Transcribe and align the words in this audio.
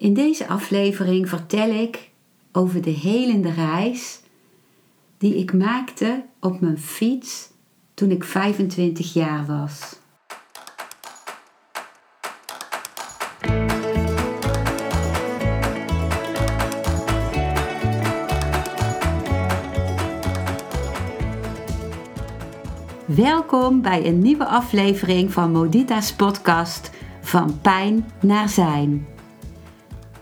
In 0.00 0.14
deze 0.14 0.48
aflevering 0.48 1.28
vertel 1.28 1.70
ik 1.70 2.10
over 2.52 2.82
de 2.82 2.90
helende 2.90 3.50
reis 3.50 4.20
die 5.18 5.36
ik 5.36 5.52
maakte 5.52 6.24
op 6.38 6.60
mijn 6.60 6.78
fiets 6.78 7.50
toen 7.94 8.10
ik 8.10 8.24
25 8.24 9.12
jaar 9.12 9.46
was. 9.46 9.98
Welkom 23.06 23.82
bij 23.82 24.06
een 24.06 24.18
nieuwe 24.18 24.46
aflevering 24.46 25.32
van 25.32 25.52
Modita's 25.52 26.14
podcast 26.14 26.90
Van 27.20 27.60
Pijn 27.60 28.10
naar 28.20 28.48
Zijn. 28.48 29.09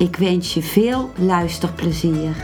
Ik 0.00 0.16
wens 0.16 0.54
je 0.54 0.62
veel 0.62 1.10
luisterplezier. 1.18 2.36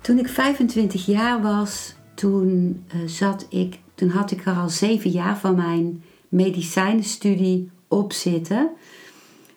Toen 0.00 0.18
ik 0.18 0.28
25 0.28 1.06
jaar 1.06 1.42
was, 1.42 1.94
toen, 2.14 2.84
uh, 2.94 3.08
zat 3.08 3.46
ik, 3.50 3.78
toen 3.94 4.08
had 4.08 4.30
ik 4.30 4.46
er 4.46 4.54
al 4.54 4.68
zeven 4.68 5.10
jaar 5.10 5.38
van 5.38 5.54
mijn 5.56 6.02
medicijnenstudie 6.28 7.70
op 7.88 8.12
zitten. 8.12 8.70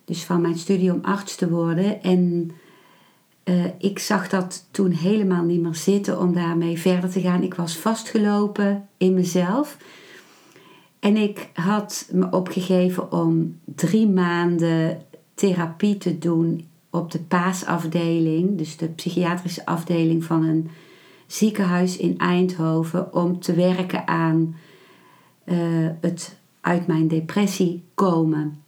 Dus 0.05 0.23
van 0.23 0.41
mijn 0.41 0.57
studie 0.57 0.93
om 0.93 0.99
arts 1.01 1.35
te 1.35 1.49
worden. 1.49 2.03
En 2.03 2.51
uh, 3.43 3.65
ik 3.77 3.99
zag 3.99 4.29
dat 4.29 4.67
toen 4.71 4.91
helemaal 4.91 5.43
niet 5.43 5.61
meer 5.61 5.75
zitten 5.75 6.19
om 6.19 6.33
daarmee 6.33 6.79
verder 6.79 7.09
te 7.09 7.21
gaan. 7.21 7.43
Ik 7.43 7.53
was 7.53 7.77
vastgelopen 7.77 8.87
in 8.97 9.13
mezelf. 9.13 9.77
En 10.99 11.17
ik 11.17 11.49
had 11.53 12.09
me 12.11 12.29
opgegeven 12.31 13.11
om 13.11 13.59
drie 13.65 14.07
maanden 14.07 15.01
therapie 15.33 15.97
te 15.97 16.17
doen 16.17 16.67
op 16.89 17.11
de 17.11 17.19
paasafdeling, 17.19 18.57
dus 18.57 18.77
de 18.77 18.87
psychiatrische 18.87 19.65
afdeling 19.65 20.23
van 20.23 20.43
een 20.43 20.69
ziekenhuis 21.27 21.97
in 21.97 22.17
Eindhoven, 22.17 23.13
om 23.13 23.39
te 23.39 23.53
werken 23.53 24.07
aan 24.07 24.55
uh, 25.45 25.57
het 26.01 26.37
uit 26.61 26.87
mijn 26.87 27.07
depressie 27.07 27.83
komen, 27.93 28.61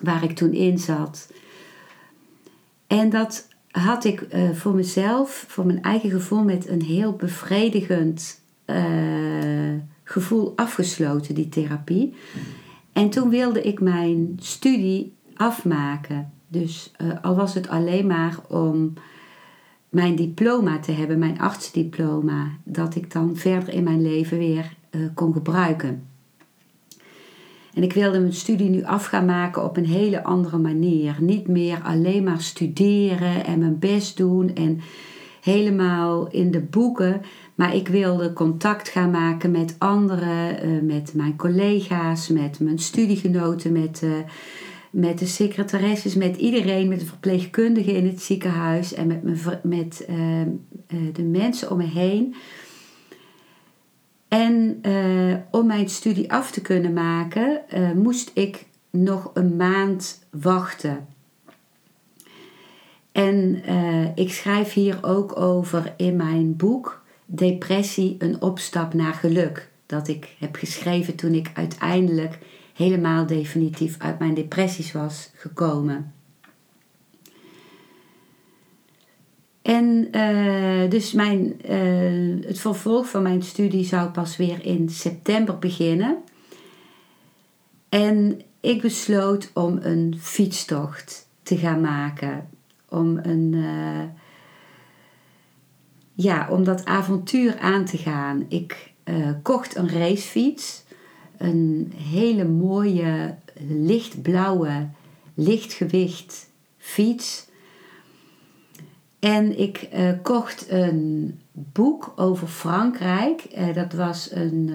waar 0.00 0.24
ik 0.24 0.36
toen 0.36 0.52
in 0.52 0.78
zat. 0.78 1.32
En 2.86 3.10
dat 3.10 3.48
had 3.70 4.04
ik 4.04 4.34
uh, 4.34 4.50
voor 4.50 4.74
mezelf, 4.74 5.44
voor 5.48 5.66
mijn 5.66 5.82
eigen 5.82 6.10
gevoel, 6.10 6.44
met 6.44 6.68
een 6.68 6.82
heel 6.82 7.12
bevredigend 7.12 8.40
uh, 8.66 9.74
gevoel 10.12 10.52
afgesloten, 10.56 11.34
die 11.34 11.48
therapie. 11.48 12.14
En 12.92 13.10
toen 13.10 13.28
wilde 13.28 13.62
ik 13.62 13.80
mijn 13.80 14.32
studie 14.36 15.14
afmaken. 15.34 16.32
Dus 16.48 16.92
uh, 17.00 17.12
al 17.22 17.34
was 17.34 17.54
het 17.54 17.68
alleen 17.68 18.06
maar 18.06 18.38
om 18.48 18.92
mijn 19.88 20.16
diploma 20.16 20.78
te 20.78 20.92
hebben, 20.92 21.18
mijn 21.18 21.40
artsdiploma, 21.40 22.50
dat 22.64 22.94
ik 22.94 23.12
dan 23.12 23.36
verder 23.36 23.74
in 23.74 23.84
mijn 23.84 24.02
leven 24.02 24.38
weer 24.38 24.74
uh, 24.90 25.08
kon 25.14 25.32
gebruiken. 25.32 26.06
En 27.74 27.82
ik 27.82 27.92
wilde 27.92 28.20
mijn 28.20 28.32
studie 28.32 28.68
nu 28.68 28.84
af 28.84 29.04
gaan 29.06 29.24
maken 29.24 29.64
op 29.64 29.76
een 29.76 29.86
hele 29.86 30.24
andere 30.24 30.58
manier. 30.58 31.16
Niet 31.20 31.48
meer 31.48 31.80
alleen 31.82 32.24
maar 32.24 32.40
studeren 32.40 33.44
en 33.44 33.58
mijn 33.58 33.78
best 33.78 34.16
doen 34.16 34.54
en 34.54 34.80
helemaal 35.40 36.28
in 36.28 36.50
de 36.50 36.60
boeken. 36.60 37.20
Maar 37.54 37.74
ik 37.74 37.88
wilde 37.88 38.32
contact 38.32 38.88
gaan 38.88 39.10
maken 39.10 39.50
met 39.50 39.74
anderen, 39.78 40.66
uh, 40.66 40.82
met 40.82 41.14
mijn 41.14 41.36
collega's, 41.36 42.28
met 42.28 42.60
mijn 42.60 42.78
studiegenoten, 42.78 43.72
met 43.72 44.02
met 44.90 45.18
de 45.18 45.26
secretaresses, 45.26 46.14
met 46.14 46.36
iedereen, 46.36 46.88
met 46.88 47.00
de 47.00 47.06
verpleegkundigen 47.06 47.94
in 47.94 48.06
het 48.06 48.22
ziekenhuis 48.22 48.94
en 48.94 49.06
met, 49.06 49.22
mijn, 49.22 49.60
met 49.62 50.06
uh, 50.10 50.16
de 51.12 51.22
mensen 51.22 51.70
om 51.70 51.76
me 51.76 51.84
heen. 51.84 52.34
En 54.28 54.80
om 55.50 55.66
mijn 55.66 55.88
studie 55.88 56.32
af 56.32 56.50
te 56.50 56.60
kunnen 56.60 56.92
maken, 56.92 57.60
moest 57.94 58.30
ik 58.34 58.66
nog 58.90 59.30
een 59.34 59.56
maand 59.56 60.26
wachten. 60.30 61.06
En 63.12 63.62
ik 64.14 64.32
schrijf 64.32 64.72
hier 64.72 64.98
ook 65.02 65.40
over 65.40 65.94
in 65.96 66.16
mijn 66.16 66.56
boek 66.56 67.01
Depressie, 67.34 68.16
een 68.18 68.42
opstap 68.42 68.94
naar 68.94 69.14
geluk. 69.14 69.70
Dat 69.86 70.08
ik 70.08 70.34
heb 70.38 70.56
geschreven 70.56 71.14
toen 71.14 71.34
ik 71.34 71.50
uiteindelijk 71.54 72.38
helemaal 72.74 73.26
definitief 73.26 73.98
uit 73.98 74.18
mijn 74.18 74.34
depressies 74.34 74.92
was 74.92 75.30
gekomen. 75.34 76.12
En 79.62 80.08
uh, 80.12 80.90
dus 80.90 81.12
mijn, 81.12 81.54
uh, 81.70 82.46
het 82.46 82.60
vervolg 82.60 83.08
van 83.08 83.22
mijn 83.22 83.42
studie 83.42 83.84
zou 83.84 84.10
pas 84.10 84.36
weer 84.36 84.64
in 84.64 84.88
september 84.88 85.58
beginnen. 85.58 86.16
En 87.88 88.40
ik 88.60 88.82
besloot 88.82 89.50
om 89.54 89.78
een 89.82 90.14
fietstocht 90.18 91.28
te 91.42 91.56
gaan 91.56 91.80
maken. 91.80 92.48
Om, 92.88 93.18
een, 93.22 93.52
uh, 93.52 94.02
ja, 96.14 96.48
om 96.50 96.64
dat 96.64 96.84
avontuur 96.84 97.58
aan 97.58 97.84
te 97.84 97.98
gaan. 97.98 98.44
Ik 98.48 98.92
kocht 99.42 99.76
een 99.76 99.88
racefiets 99.88 100.82
een 101.42 101.92
hele 101.96 102.44
mooie 102.44 103.34
lichtblauwe, 103.68 104.88
lichtgewicht 105.34 106.50
fiets. 106.78 107.46
En 109.18 109.58
ik 109.58 109.88
uh, 109.94 110.10
kocht 110.22 110.70
een 110.70 111.40
boek 111.52 112.12
over 112.16 112.46
Frankrijk. 112.46 113.44
Uh, 113.58 113.74
dat 113.74 113.92
was 113.92 114.30
een. 114.32 114.70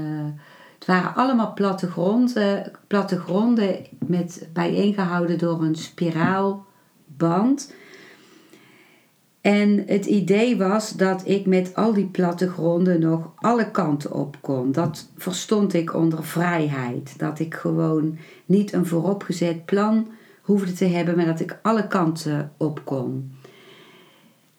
Het 0.74 0.88
waren 0.88 1.16
allemaal 1.16 1.54
plattegronden, 1.54 2.72
plattegronden 2.88 3.86
met 4.06 4.48
bijeengehouden 4.54 5.38
door 5.38 5.64
een 5.64 5.76
spiraalband. 5.76 7.74
En 9.48 9.84
het 9.86 10.06
idee 10.06 10.58
was 10.58 10.92
dat 10.92 11.22
ik 11.26 11.46
met 11.46 11.76
al 11.76 11.94
die 11.94 12.06
plattegronden 12.06 13.00
nog 13.00 13.32
alle 13.36 13.72
kanten 13.72 14.14
op 14.14 14.38
kon. 14.42 14.72
Dat 14.72 15.10
verstond 15.18 15.74
ik 15.74 15.96
onder 15.96 16.24
vrijheid. 16.24 17.20
Dat 17.20 17.40
ik 17.40 17.54
gewoon 17.54 18.18
niet 18.46 18.74
een 18.74 18.86
vooropgezet 18.86 19.66
plan 19.66 20.08
hoefde 20.42 20.74
te 20.74 20.86
hebben, 20.86 21.16
maar 21.16 21.26
dat 21.26 21.40
ik 21.40 21.60
alle 21.62 21.88
kanten 21.88 22.52
op 22.58 22.82
kon. 22.84 23.32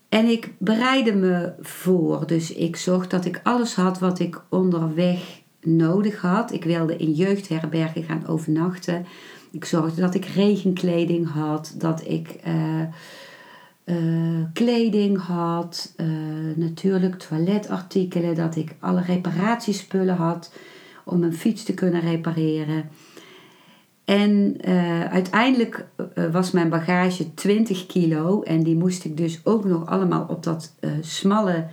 En 0.08 0.26
ik 0.26 0.52
bereidde 0.58 1.14
me 1.14 1.52
voor, 1.60 2.26
dus 2.26 2.52
ik 2.52 2.76
zorgde 2.76 3.16
dat 3.16 3.24
ik 3.24 3.40
alles 3.42 3.74
had 3.74 3.98
wat 3.98 4.18
ik 4.18 4.40
onderweg 4.48 5.40
nodig 5.60 6.20
had. 6.20 6.52
Ik 6.52 6.64
wilde 6.64 6.96
in 6.96 7.12
jeugdherbergen 7.12 8.02
gaan 8.02 8.26
overnachten. 8.26 9.06
Ik 9.50 9.64
zorgde 9.64 10.00
dat 10.00 10.14
ik 10.14 10.24
regenkleding 10.24 11.30
had, 11.30 11.74
dat 11.78 12.02
ik. 12.06 12.36
Uh, 12.46 12.82
uh, 13.90 14.44
kleding 14.52 15.18
had, 15.18 15.94
uh, 15.96 16.06
natuurlijk 16.56 17.14
toiletartikelen, 17.14 18.34
dat 18.34 18.56
ik 18.56 18.74
alle 18.80 19.02
reparatiespullen 19.02 20.16
had 20.16 20.52
om 21.04 21.22
een 21.22 21.34
fiets 21.34 21.62
te 21.62 21.74
kunnen 21.74 22.00
repareren. 22.00 22.88
En 24.04 24.56
uh, 24.68 25.04
uiteindelijk 25.04 25.86
was 26.32 26.50
mijn 26.50 26.68
bagage 26.68 27.34
20 27.34 27.86
kilo 27.86 28.42
en 28.42 28.62
die 28.62 28.76
moest 28.76 29.04
ik 29.04 29.16
dus 29.16 29.40
ook 29.44 29.64
nog 29.64 29.86
allemaal 29.86 30.26
op 30.28 30.42
dat 30.42 30.74
smalle 31.00 31.66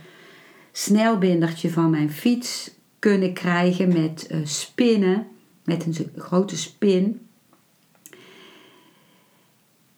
snelbindertje 0.72 1.70
van 1.70 1.90
mijn 1.90 2.10
fiets 2.10 2.70
kunnen 2.98 3.32
krijgen 3.32 3.88
met 3.88 4.30
spinnen, 4.44 5.26
met 5.64 5.86
een 5.86 6.10
grote 6.16 6.56
spin. 6.56 7.25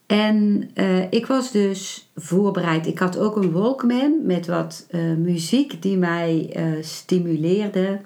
En 0.09 0.71
uh, 0.75 1.13
ik 1.13 1.27
was 1.27 1.53
dus 1.53 2.11
voorbereid. 2.15 2.87
Ik 2.87 2.99
had 2.99 3.19
ook 3.19 3.37
een 3.37 3.53
Walkman 3.53 4.17
met 4.23 4.47
wat 4.47 4.87
uh, 4.91 5.15
muziek 5.15 5.83
die 5.83 5.97
mij 5.97 6.53
uh, 6.57 6.83
stimuleerde. 6.83 8.01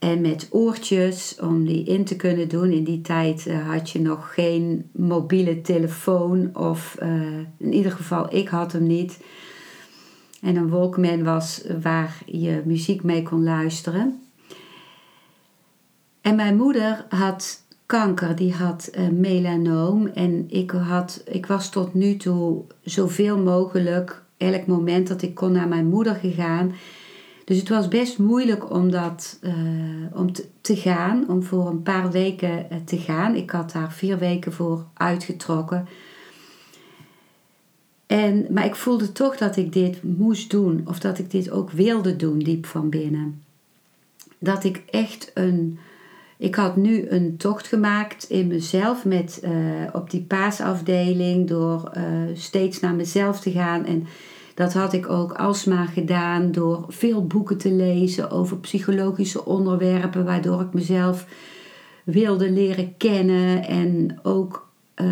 En 0.00 0.20
met 0.20 0.48
oortjes 0.50 1.36
om 1.40 1.64
die 1.64 1.84
in 1.84 2.04
te 2.04 2.16
kunnen 2.16 2.48
doen. 2.48 2.70
In 2.70 2.84
die 2.84 3.00
tijd 3.00 3.46
eh, 3.46 3.68
had 3.68 3.90
je 3.90 4.00
nog 4.00 4.34
geen 4.34 4.90
mobiele 4.92 5.60
telefoon. 5.60 6.56
Of 6.56 6.96
eh, 6.98 7.38
in 7.56 7.72
ieder 7.72 7.92
geval, 7.92 8.34
ik 8.34 8.48
had 8.48 8.72
hem 8.72 8.86
niet. 8.86 9.18
En 10.40 10.56
een 10.56 10.68
Walkman 10.68 11.24
was 11.24 11.64
waar 11.82 12.22
je 12.26 12.62
muziek 12.64 13.02
mee 13.02 13.22
kon 13.22 13.42
luisteren. 13.42 14.20
En 16.20 16.36
mijn 16.36 16.56
moeder 16.56 17.06
had 17.08 17.64
kanker, 17.90 18.36
die 18.36 18.54
had 18.54 18.90
uh, 18.98 19.08
melanoom. 19.08 20.06
En 20.06 20.46
ik, 20.48 20.70
had, 20.70 21.22
ik 21.26 21.46
was 21.46 21.70
tot 21.70 21.94
nu 21.94 22.16
toe 22.16 22.64
zoveel 22.82 23.38
mogelijk, 23.38 24.22
elk 24.36 24.66
moment 24.66 25.08
dat 25.08 25.22
ik 25.22 25.34
kon, 25.34 25.52
naar 25.52 25.68
mijn 25.68 25.86
moeder 25.86 26.14
gegaan. 26.14 26.72
Dus 27.44 27.58
het 27.58 27.68
was 27.68 27.88
best 27.88 28.18
moeilijk 28.18 28.70
om, 28.70 28.90
dat, 28.90 29.38
uh, 29.42 29.52
om 30.12 30.32
te, 30.60 30.76
gaan, 30.76 31.28
om 31.28 31.42
voor 31.42 31.66
een 31.66 31.82
paar 31.82 32.10
weken 32.10 32.66
uh, 32.72 32.78
te 32.84 32.98
gaan. 32.98 33.34
Ik 33.34 33.50
had 33.50 33.72
daar 33.72 33.92
vier 33.92 34.18
weken 34.18 34.52
voor 34.52 34.84
uitgetrokken. 34.94 35.88
En, 38.06 38.46
maar 38.50 38.64
ik 38.64 38.74
voelde 38.74 39.12
toch 39.12 39.36
dat 39.36 39.56
ik 39.56 39.72
dit 39.72 40.02
moest 40.02 40.50
doen, 40.50 40.82
of 40.84 40.98
dat 40.98 41.18
ik 41.18 41.30
dit 41.30 41.50
ook 41.50 41.70
wilde 41.70 42.16
doen, 42.16 42.38
diep 42.38 42.66
van 42.66 42.88
binnen. 42.88 43.42
Dat 44.38 44.64
ik 44.64 44.82
echt 44.90 45.30
een. 45.34 45.78
Ik 46.40 46.54
had 46.54 46.76
nu 46.76 47.08
een 47.08 47.36
tocht 47.36 47.66
gemaakt 47.66 48.24
in 48.28 48.46
mezelf 48.46 49.04
met, 49.04 49.40
uh, 49.44 49.50
op 49.92 50.10
die 50.10 50.22
paasafdeling 50.22 51.48
door 51.48 51.90
uh, 51.96 52.02
steeds 52.34 52.80
naar 52.80 52.94
mezelf 52.94 53.40
te 53.40 53.50
gaan. 53.50 53.84
En 53.84 54.06
dat 54.54 54.72
had 54.72 54.92
ik 54.92 55.08
ook 55.08 55.32
alsmaar 55.32 55.86
gedaan 55.86 56.52
door 56.52 56.84
veel 56.88 57.26
boeken 57.26 57.58
te 57.58 57.72
lezen 57.72 58.30
over 58.30 58.56
psychologische 58.56 59.44
onderwerpen, 59.44 60.24
waardoor 60.24 60.60
ik 60.60 60.72
mezelf 60.72 61.26
wilde 62.04 62.50
leren 62.50 62.96
kennen 62.96 63.64
en 63.64 64.18
ook 64.22 64.68
uh, 64.96 65.06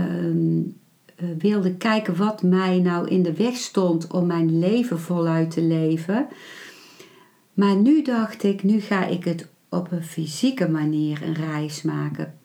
wilde 1.38 1.74
kijken 1.74 2.16
wat 2.16 2.42
mij 2.42 2.78
nou 2.78 3.08
in 3.08 3.22
de 3.22 3.32
weg 3.32 3.56
stond 3.56 4.06
om 4.06 4.26
mijn 4.26 4.58
leven 4.58 5.00
voluit 5.00 5.50
te 5.50 5.62
leven. 5.62 6.26
Maar 7.54 7.76
nu 7.76 8.02
dacht 8.02 8.42
ik, 8.42 8.62
nu 8.62 8.80
ga 8.80 9.06
ik 9.06 9.24
het 9.24 9.48
op 9.68 9.92
een 9.92 10.04
fysieke 10.04 10.68
manier 10.68 11.22
een 11.22 11.34
reis 11.34 11.82
maken. 11.82 12.38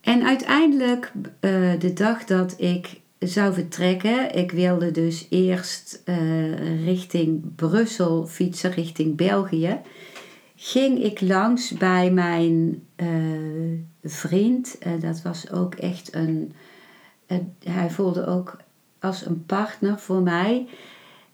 En 0.00 0.24
uiteindelijk, 0.24 1.12
uh, 1.40 1.72
de 1.78 1.92
dag 1.92 2.24
dat 2.24 2.60
ik 2.60 3.00
zou 3.18 3.54
vertrekken. 3.54 4.34
Ik 4.34 4.50
wilde 4.50 4.90
dus 4.90 5.26
eerst 5.30 6.02
uh, 6.04 6.84
richting 6.84 7.54
Brussel 7.54 8.26
fietsen, 8.26 8.70
richting 8.70 9.16
België. 9.16 9.80
Ging 10.56 11.02
ik 11.02 11.20
langs 11.20 11.70
bij 11.72 12.10
mijn 12.10 12.82
uh, 12.96 13.78
vriend. 14.02 14.78
Dat 15.00 15.22
was 15.22 15.50
ook 15.50 15.74
echt 15.74 16.14
een. 16.14 16.52
hij 17.64 17.90
voelde 17.90 18.26
ook 18.26 18.56
als 19.00 19.26
een 19.26 19.44
partner 19.46 19.98
voor 19.98 20.22
mij. 20.22 20.66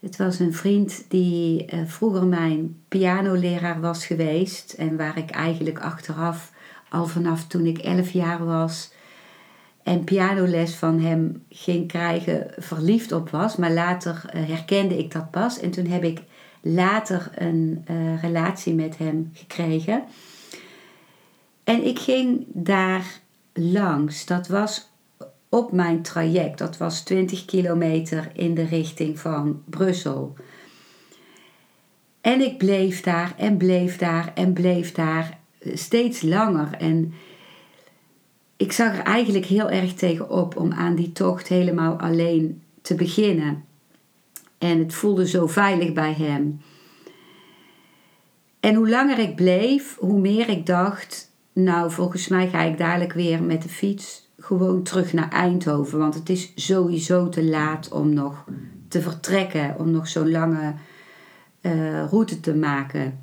Het 0.03 0.17
was 0.17 0.39
een 0.39 0.53
vriend 0.53 1.05
die 1.07 1.65
vroeger 1.85 2.25
mijn 2.25 2.83
pianoleraar 2.87 3.81
was 3.81 4.05
geweest. 4.05 4.73
En 4.73 4.97
waar 4.97 5.17
ik 5.17 5.29
eigenlijk 5.29 5.79
achteraf, 5.79 6.51
al 6.89 7.05
vanaf 7.05 7.47
toen 7.47 7.65
ik 7.65 7.77
11 7.77 8.11
jaar 8.11 8.45
was, 8.45 8.91
en 9.83 10.03
pianoles 10.03 10.75
van 10.75 10.99
hem 10.99 11.43
ging 11.49 11.87
krijgen, 11.87 12.47
verliefd 12.57 13.11
op 13.11 13.29
was. 13.29 13.55
Maar 13.55 13.71
later 13.71 14.21
uh, 14.25 14.47
herkende 14.47 14.97
ik 14.97 15.11
dat 15.11 15.31
pas. 15.31 15.59
En 15.59 15.71
toen 15.71 15.85
heb 15.85 16.03
ik 16.03 16.21
later 16.61 17.31
een 17.35 17.85
uh, 17.91 18.21
relatie 18.21 18.73
met 18.73 18.97
hem 18.97 19.31
gekregen. 19.33 20.03
En 21.63 21.85
ik 21.85 21.99
ging 21.99 22.45
daar 22.47 23.19
langs. 23.53 24.25
Dat 24.25 24.47
was 24.47 24.91
op 25.53 25.71
mijn 25.71 26.01
traject. 26.01 26.57
Dat 26.57 26.77
was 26.77 27.01
20 27.01 27.45
kilometer 27.45 28.31
in 28.33 28.53
de 28.53 28.65
richting 28.65 29.19
van 29.19 29.61
Brussel. 29.65 30.33
En 32.21 32.41
ik 32.41 32.57
bleef 32.57 33.01
daar 33.01 33.33
en 33.37 33.57
bleef 33.57 33.97
daar 33.97 34.31
en 34.35 34.53
bleef 34.53 34.91
daar 34.91 35.39
steeds 35.73 36.21
langer. 36.21 36.73
En 36.77 37.13
ik 38.57 38.71
zag 38.71 38.97
er 38.97 39.03
eigenlijk 39.03 39.45
heel 39.45 39.69
erg 39.69 39.93
tegen 39.93 40.29
op 40.29 40.57
om 40.57 40.71
aan 40.71 40.95
die 40.95 41.11
tocht 41.11 41.47
helemaal 41.47 41.99
alleen 41.99 42.61
te 42.81 42.95
beginnen. 42.95 43.65
En 44.57 44.79
het 44.79 44.93
voelde 44.93 45.27
zo 45.27 45.47
veilig 45.47 45.93
bij 45.93 46.13
hem. 46.13 46.61
En 48.59 48.75
hoe 48.75 48.89
langer 48.89 49.19
ik 49.19 49.35
bleef, 49.35 49.97
hoe 49.99 50.19
meer 50.19 50.49
ik 50.49 50.65
dacht: 50.65 51.31
Nou, 51.53 51.91
volgens 51.91 52.27
mij 52.27 52.49
ga 52.49 52.61
ik 52.61 52.77
dadelijk 52.77 53.13
weer 53.13 53.43
met 53.43 53.61
de 53.61 53.69
fiets 53.69 54.22
gewoon 54.43 54.83
terug 54.83 55.13
naar 55.13 55.29
Eindhoven. 55.29 55.99
Want 55.99 56.13
het 56.13 56.29
is 56.29 56.51
sowieso 56.55 57.29
te 57.29 57.43
laat 57.43 57.89
om 57.89 58.13
nog 58.13 58.43
te 58.87 59.01
vertrekken, 59.01 59.75
om 59.79 59.91
nog 59.91 60.07
zo'n 60.07 60.31
lange 60.31 60.73
uh, 61.61 62.09
route 62.09 62.39
te 62.39 62.55
maken. 62.55 63.19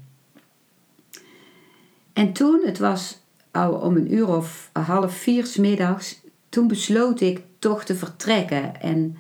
En 2.13 2.33
toen, 2.33 2.61
het 2.65 2.79
was 2.79 3.19
al 3.51 3.73
om 3.73 3.97
een 3.97 4.15
uur 4.15 4.29
of 4.37 4.71
half 4.73 5.15
vier 5.15 5.47
s 5.47 5.57
middags, 5.57 6.21
toen 6.49 6.69
besloot 6.69 7.21
ik 7.21 7.43
toch 7.59 7.85
te 7.85 7.95
vertrekken. 7.95 8.81
En 8.81 9.17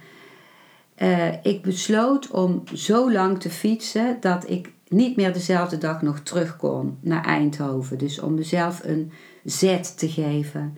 uh, 0.99 1.45
ik 1.45 1.63
besloot 1.63 2.31
om 2.31 2.63
zo 2.75 3.13
lang 3.13 3.41
te 3.41 3.51
fietsen 3.51 4.17
dat 4.21 4.51
ik 4.51 4.73
niet 4.89 5.17
meer 5.17 5.33
dezelfde 5.33 5.79
dag 5.79 6.03
nog 6.03 6.21
terug 6.21 6.57
kon 6.57 6.99
naar 7.01 7.25
Eindhoven. 7.25 7.99
Dus 7.99 8.21
om 8.21 8.35
mezelf 8.35 8.81
een 8.85 9.13
zet 9.45 9.99
te 9.99 10.09
geven. 10.09 10.77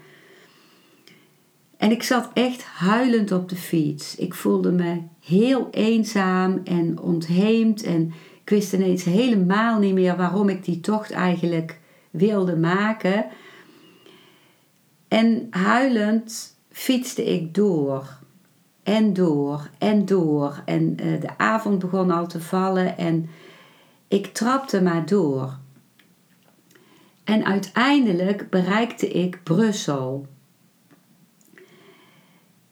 En 1.83 1.91
ik 1.91 2.03
zat 2.03 2.31
echt 2.35 2.65
huilend 2.65 3.33
op 3.33 3.49
de 3.49 3.57
fiets. 3.57 4.17
Ik 4.17 4.35
voelde 4.35 4.73
me 4.73 5.03
heel 5.21 5.69
eenzaam 5.71 6.61
en 6.65 7.01
ontheemd. 7.01 7.83
En 7.83 8.13
ik 8.43 8.51
wist 8.51 8.73
ineens 8.73 9.05
helemaal 9.05 9.79
niet 9.79 9.95
meer 9.95 10.17
waarom 10.17 10.49
ik 10.49 10.65
die 10.65 10.81
tocht 10.81 11.11
eigenlijk 11.11 11.79
wilde 12.11 12.57
maken. 12.57 13.27
En 15.09 15.47
huilend 15.51 16.57
fietste 16.71 17.25
ik 17.25 17.55
door. 17.55 18.19
En 18.83 19.13
door 19.13 19.71
en 19.79 20.05
door. 20.05 20.63
En 20.65 20.97
uh, 21.03 21.21
de 21.21 21.39
avond 21.39 21.79
begon 21.79 22.11
al 22.11 22.27
te 22.27 22.41
vallen 22.41 22.99
en 22.99 23.29
ik 24.09 24.27
trapte 24.27 24.83
maar 24.83 25.07
door. 25.07 25.59
En 27.25 27.45
uiteindelijk 27.45 28.51
bereikte 28.51 29.09
ik 29.09 29.41
Brussel. 29.43 30.27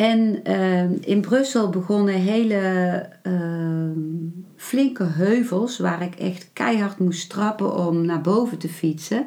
En 0.01 0.41
uh, 0.49 0.91
in 1.01 1.21
Brussel 1.21 1.69
begonnen 1.69 2.15
hele 2.15 3.07
uh, 3.23 3.91
flinke 4.57 5.05
heuvels 5.05 5.79
waar 5.79 6.03
ik 6.03 6.15
echt 6.15 6.51
keihard 6.53 6.99
moest 6.99 7.31
trappen 7.31 7.77
om 7.77 8.07
naar 8.07 8.21
boven 8.21 8.59
te 8.59 8.69
fietsen. 8.69 9.27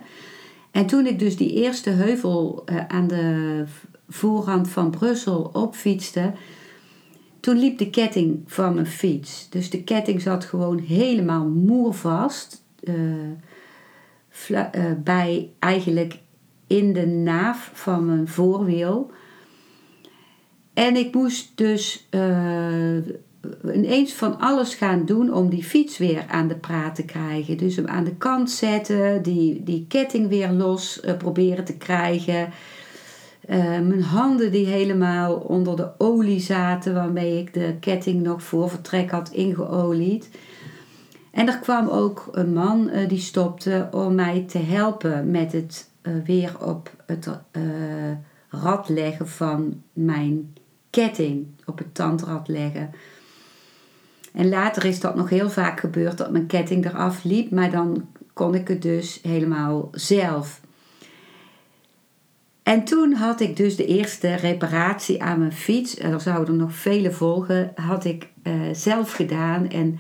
En 0.72 0.86
toen 0.86 1.06
ik 1.06 1.20
dus 1.20 1.38
die 1.38 1.54
eerste 1.54 1.90
heuvel 1.90 2.64
uh, 2.66 2.88
aan 2.88 3.08
de 3.08 3.64
voorrand 4.10 4.70
van 4.70 4.90
Brussel 4.90 5.50
opfietste, 5.54 6.32
toen 7.40 7.58
liep 7.58 7.78
de 7.78 7.90
ketting 7.90 8.44
van 8.46 8.74
mijn 8.74 8.88
fiets. 8.88 9.50
Dus 9.50 9.70
de 9.70 9.84
ketting 9.84 10.22
zat 10.22 10.46
gewoon 10.46 10.80
helemaal 10.80 11.46
moervast. 11.48 12.64
Uh, 12.84 12.94
uh, 14.50 14.66
bij 15.04 15.50
eigenlijk 15.60 16.20
in 16.68 16.94
de 16.94 17.06
naaf 17.06 17.72
van 17.74 18.06
mijn 18.06 18.28
voorwiel. 18.28 19.12
En 20.74 20.96
ik 20.96 21.14
moest 21.14 21.52
dus 21.56 22.08
ineens 23.74 24.14
van 24.14 24.40
alles 24.40 24.76
gaan 24.76 25.06
doen 25.06 25.34
om 25.34 25.50
die 25.50 25.64
fiets 25.64 25.98
weer 25.98 26.26
aan 26.28 26.48
de 26.48 26.56
praat 26.56 26.96
te 26.96 27.06
krijgen. 27.06 27.58
Dus 27.58 27.76
hem 27.76 27.88
aan 27.88 28.04
de 28.04 28.16
kant 28.16 28.52
zetten, 28.52 29.24
die, 29.24 29.64
die 29.64 29.86
ketting 29.88 30.28
weer 30.28 30.52
los 30.52 31.02
uh, 31.06 31.18
proberen 31.18 31.64
te 31.64 31.78
krijgen. 31.78 32.50
Uh, 33.50 33.58
mijn 33.64 34.04
handen 34.04 34.52
die 34.52 34.66
helemaal 34.66 35.36
onder 35.36 35.76
de 35.76 35.90
olie 35.98 36.40
zaten 36.40 36.94
waarmee 36.94 37.40
ik 37.40 37.54
de 37.54 37.76
ketting 37.80 38.22
nog 38.22 38.44
voor 38.44 38.70
vertrek 38.70 39.12
had 39.12 39.30
ingeolied. 39.30 40.30
En 41.32 41.48
er 41.48 41.60
kwam 41.60 41.88
ook 41.88 42.30
een 42.32 42.54
man 42.54 42.90
die 43.08 43.20
stopte 43.20 43.88
om 43.92 44.16
mij 44.16 44.46
te 44.48 44.58
helpen 44.58 45.32
met 45.32 45.52
het 45.52 45.90
weer 46.24 46.56
op 46.66 46.92
het 47.06 47.28
rad 48.50 48.90
leggen 48.90 49.28
van 49.28 49.82
mijn 49.94 50.54
ketting, 50.94 51.48
op 51.66 51.78
het 51.78 51.96
tandrad 51.96 52.48
leggen. 52.48 52.92
En 54.34 54.50
later 54.50 54.86
is 54.86 55.00
dat 55.00 55.16
nog 55.16 55.30
heel 55.30 55.50
vaak 55.50 55.80
gebeurd 55.80 56.18
dat 56.18 56.32
mijn 56.32 56.46
ketting 56.46 56.86
eraf 56.86 57.24
liep, 57.24 57.52
maar 57.52 57.72
dan 57.72 58.08
kon 58.34 58.56
ik 58.56 58.68
het 58.68 58.82
dus 58.82 59.20
helemaal 59.24 59.90
zelf. 59.92 60.62
En 62.64 62.84
toen 62.84 63.14
had 63.14 63.40
ik 63.40 63.58
dus 63.58 63.76
de 63.76 63.86
eerste 63.86 64.36
reparatie 64.36 65.24
aan 65.24 65.40
mijn 65.40 65.54
fiets, 65.54 66.00
er 66.00 66.22
zouden 66.22 66.56
nog 66.56 66.74
vele 66.74 67.12
volgen, 67.12 67.72
had 67.76 68.06
ik 68.06 68.28
uh, 68.44 68.54
zelf 68.72 69.12
gedaan. 69.12 69.70
En 69.70 70.00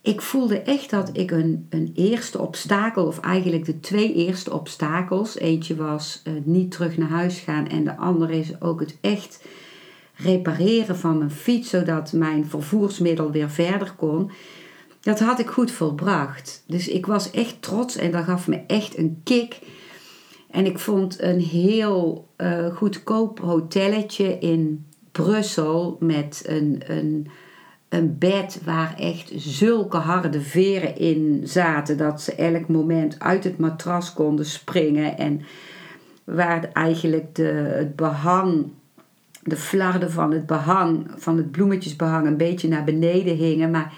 ik 0.00 0.20
voelde 0.20 0.62
echt 0.62 0.90
dat 0.90 1.10
ik 1.12 1.30
een, 1.30 1.66
een 1.70 1.92
eerste 1.94 2.38
obstakel, 2.40 3.06
of 3.06 3.20
eigenlijk 3.20 3.64
de 3.64 3.80
twee 3.80 4.14
eerste 4.14 4.52
obstakels. 4.52 5.38
Eentje 5.38 5.76
was 5.76 6.22
uh, 6.24 6.34
niet 6.44 6.70
terug 6.70 6.96
naar 6.96 7.08
huis 7.08 7.38
gaan 7.38 7.68
en 7.68 7.84
de 7.84 7.96
andere 7.96 8.38
is 8.38 8.60
ook 8.60 8.80
het 8.80 8.96
echt 9.00 9.44
repareren 10.14 10.96
van 10.96 11.18
mijn 11.18 11.30
fiets, 11.30 11.70
zodat 11.70 12.12
mijn 12.12 12.46
vervoersmiddel 12.46 13.30
weer 13.30 13.50
verder 13.50 13.92
kon. 13.96 14.30
Dat 15.00 15.20
had 15.20 15.38
ik 15.38 15.48
goed 15.48 15.70
volbracht. 15.70 16.64
Dus 16.66 16.88
ik 16.88 17.06
was 17.06 17.30
echt 17.30 17.62
trots 17.62 17.96
en 17.96 18.10
dat 18.10 18.24
gaf 18.24 18.48
me 18.48 18.60
echt 18.66 18.98
een 18.98 19.20
kick. 19.24 19.58
En 20.50 20.66
ik 20.66 20.78
vond 20.78 21.22
een 21.22 21.40
heel 21.40 22.28
uh, 22.36 22.76
goedkoop 22.76 23.38
hotelletje 23.38 24.38
in 24.38 24.86
Brussel 25.12 25.96
met 26.00 26.42
een, 26.46 26.82
een 26.86 27.28
een 27.94 28.18
bed 28.18 28.60
waar 28.64 28.94
echt 28.98 29.32
zulke 29.36 29.96
harde 29.96 30.40
veren 30.40 30.96
in 30.96 31.40
zaten 31.44 31.96
dat 31.96 32.22
ze 32.22 32.34
elk 32.34 32.68
moment 32.68 33.20
uit 33.20 33.44
het 33.44 33.58
matras 33.58 34.12
konden 34.12 34.46
springen 34.46 35.18
en 35.18 35.42
waar 36.24 36.70
eigenlijk 36.72 37.34
de, 37.34 37.42
het 37.76 37.96
behang, 37.96 38.70
de 39.44 39.56
flarden 39.56 40.10
van 40.10 40.32
het 40.32 40.46
behang, 40.46 41.10
van 41.16 41.36
het 41.36 41.50
bloemetjesbehang 41.50 42.26
een 42.26 42.36
beetje 42.36 42.68
naar 42.68 42.84
beneden 42.84 43.36
hingen. 43.36 43.70
Maar 43.70 43.92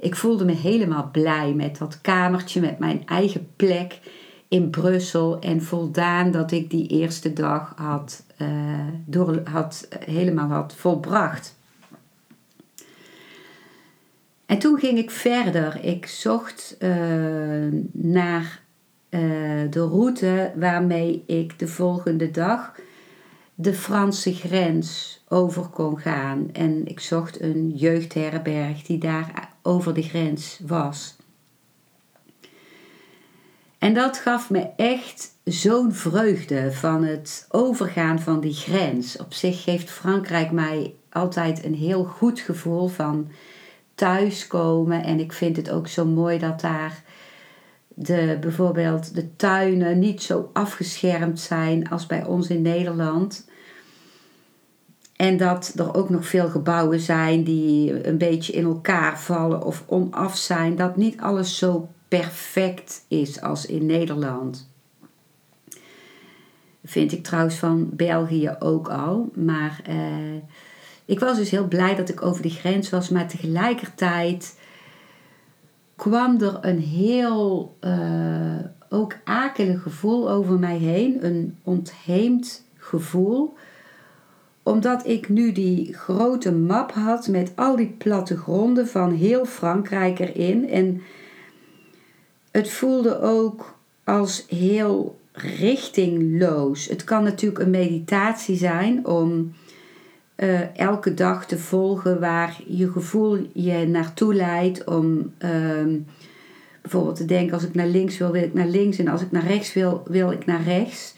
ik 0.00 0.16
voelde 0.16 0.44
me 0.44 0.52
helemaal 0.52 1.08
blij 1.12 1.52
met 1.54 1.78
dat 1.78 2.00
kamertje, 2.00 2.60
met 2.60 2.78
mijn 2.78 3.06
eigen 3.06 3.48
plek 3.56 4.00
in 4.48 4.70
Brussel 4.70 5.38
en 5.40 5.62
voldaan 5.62 6.30
dat 6.30 6.50
ik 6.50 6.70
die 6.70 6.86
eerste 6.86 7.32
dag 7.32 7.72
had, 7.76 8.24
uh, 8.38 8.48
door, 9.06 9.40
had, 9.44 9.88
helemaal 10.04 10.48
had 10.48 10.74
volbracht. 10.74 11.56
En 14.46 14.58
toen 14.58 14.78
ging 14.78 14.98
ik 14.98 15.10
verder. 15.10 15.84
Ik 15.84 16.06
zocht 16.06 16.76
uh, 16.78 16.90
naar 17.92 18.62
uh, 19.10 19.20
de 19.70 19.80
route 19.80 20.52
waarmee 20.56 21.22
ik 21.26 21.58
de 21.58 21.68
volgende 21.68 22.30
dag 22.30 22.72
de 23.62 23.74
Franse 23.74 24.34
grens 24.34 25.20
over 25.28 25.62
kon 25.62 25.98
gaan. 25.98 26.48
En 26.52 26.86
ik 26.86 27.00
zocht 27.00 27.40
een 27.40 27.70
jeugdherberg 27.70 28.82
die 28.82 28.98
daar 28.98 29.50
over 29.62 29.94
de 29.94 30.02
grens 30.02 30.60
was. 30.66 31.16
En 33.78 33.94
dat 33.94 34.18
gaf 34.18 34.50
me 34.50 34.68
echt 34.76 35.30
zo'n 35.44 35.92
vreugde 35.92 36.72
van 36.72 37.04
het 37.04 37.46
overgaan 37.48 38.20
van 38.20 38.40
die 38.40 38.54
grens. 38.54 39.16
Op 39.16 39.32
zich 39.32 39.62
geeft 39.62 39.90
Frankrijk 39.90 40.50
mij 40.50 40.94
altijd 41.10 41.64
een 41.64 41.74
heel 41.74 42.04
goed 42.04 42.40
gevoel 42.40 42.88
van 42.88 43.30
thuiskomen. 43.94 45.04
En 45.04 45.20
ik 45.20 45.32
vind 45.32 45.56
het 45.56 45.70
ook 45.70 45.88
zo 45.88 46.06
mooi 46.06 46.38
dat 46.38 46.60
daar 46.60 47.02
de, 47.88 48.36
bijvoorbeeld 48.40 49.14
de 49.14 49.36
tuinen 49.36 49.98
niet 49.98 50.22
zo 50.22 50.50
afgeschermd 50.52 51.40
zijn 51.40 51.88
als 51.88 52.06
bij 52.06 52.24
ons 52.24 52.48
in 52.48 52.62
Nederland. 52.62 53.50
En 55.22 55.36
dat 55.36 55.72
er 55.76 55.94
ook 55.94 56.10
nog 56.10 56.26
veel 56.26 56.48
gebouwen 56.48 57.00
zijn 57.00 57.44
die 57.44 58.06
een 58.06 58.18
beetje 58.18 58.52
in 58.52 58.64
elkaar 58.64 59.20
vallen 59.20 59.62
of 59.62 59.84
onaf 59.86 60.36
zijn. 60.36 60.76
Dat 60.76 60.96
niet 60.96 61.20
alles 61.20 61.58
zo 61.58 61.88
perfect 62.08 63.04
is 63.08 63.40
als 63.40 63.66
in 63.66 63.86
Nederland. 63.86 64.70
Vind 66.84 67.12
ik 67.12 67.22
trouwens 67.24 67.54
van 67.54 67.88
België 67.92 68.56
ook 68.58 68.88
al. 68.88 69.30
Maar 69.34 69.80
eh, 69.84 70.34
ik 71.04 71.20
was 71.20 71.36
dus 71.36 71.50
heel 71.50 71.68
blij 71.68 71.94
dat 71.94 72.08
ik 72.08 72.22
over 72.22 72.42
die 72.42 72.50
grens 72.50 72.90
was, 72.90 73.08
maar 73.08 73.28
tegelijkertijd 73.28 74.58
kwam 75.96 76.40
er 76.40 76.58
een 76.60 76.80
heel 76.80 77.76
uh, 77.80 78.58
ook 78.88 79.16
akelig 79.24 79.82
gevoel 79.82 80.30
over 80.30 80.58
mij 80.58 80.78
heen, 80.78 81.24
een 81.24 81.58
ontheemd 81.62 82.64
gevoel 82.76 83.54
omdat 84.62 85.06
ik 85.06 85.28
nu 85.28 85.52
die 85.52 85.94
grote 85.94 86.52
map 86.52 86.92
had 86.92 87.28
met 87.28 87.52
al 87.54 87.76
die 87.76 87.94
plattegronden 87.98 88.88
van 88.88 89.12
heel 89.12 89.44
Frankrijk 89.44 90.18
erin. 90.18 90.68
En 90.68 91.02
het 92.50 92.70
voelde 92.70 93.20
ook 93.20 93.74
als 94.04 94.44
heel 94.48 95.18
richtingloos. 95.32 96.86
Het 96.88 97.04
kan 97.04 97.24
natuurlijk 97.24 97.62
een 97.62 97.70
meditatie 97.70 98.56
zijn 98.56 99.06
om 99.06 99.52
uh, 100.36 100.76
elke 100.76 101.14
dag 101.14 101.46
te 101.46 101.58
volgen 101.58 102.20
waar 102.20 102.60
je 102.66 102.90
gevoel 102.90 103.46
je 103.52 103.86
naartoe 103.86 104.34
leidt. 104.34 104.84
Om 104.84 105.32
uh, 105.44 106.00
bijvoorbeeld 106.80 107.16
te 107.16 107.24
denken: 107.24 107.54
als 107.54 107.64
ik 107.64 107.74
naar 107.74 107.86
links 107.86 108.18
wil, 108.18 108.30
wil 108.30 108.42
ik 108.42 108.54
naar 108.54 108.66
links. 108.66 108.98
En 108.98 109.08
als 109.08 109.22
ik 109.22 109.30
naar 109.30 109.46
rechts 109.46 109.72
wil, 109.72 110.02
wil 110.06 110.30
ik 110.30 110.46
naar 110.46 110.62
rechts. 110.62 111.14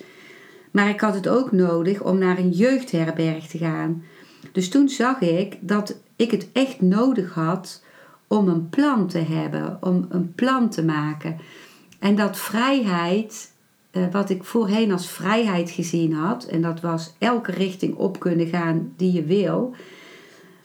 Maar 0.74 0.88
ik 0.88 1.00
had 1.00 1.14
het 1.14 1.28
ook 1.28 1.52
nodig 1.52 2.02
om 2.02 2.18
naar 2.18 2.38
een 2.38 2.50
jeugdherberg 2.50 3.46
te 3.46 3.58
gaan. 3.58 4.02
Dus 4.52 4.68
toen 4.68 4.88
zag 4.88 5.20
ik 5.20 5.56
dat 5.60 5.96
ik 6.16 6.30
het 6.30 6.48
echt 6.52 6.80
nodig 6.80 7.34
had 7.34 7.82
om 8.26 8.48
een 8.48 8.68
plan 8.68 9.06
te 9.06 9.18
hebben, 9.18 9.78
om 9.80 10.06
een 10.08 10.34
plan 10.34 10.70
te 10.70 10.84
maken. 10.84 11.36
En 11.98 12.14
dat 12.14 12.38
vrijheid 12.38 13.52
eh, 13.90 14.02
wat 14.10 14.30
ik 14.30 14.44
voorheen 14.44 14.92
als 14.92 15.08
vrijheid 15.08 15.70
gezien 15.70 16.12
had, 16.12 16.44
en 16.44 16.62
dat 16.62 16.80
was 16.80 17.14
elke 17.18 17.52
richting 17.52 17.94
op 17.94 18.20
kunnen 18.20 18.46
gaan 18.46 18.92
die 18.96 19.12
je 19.12 19.24
wil, 19.24 19.74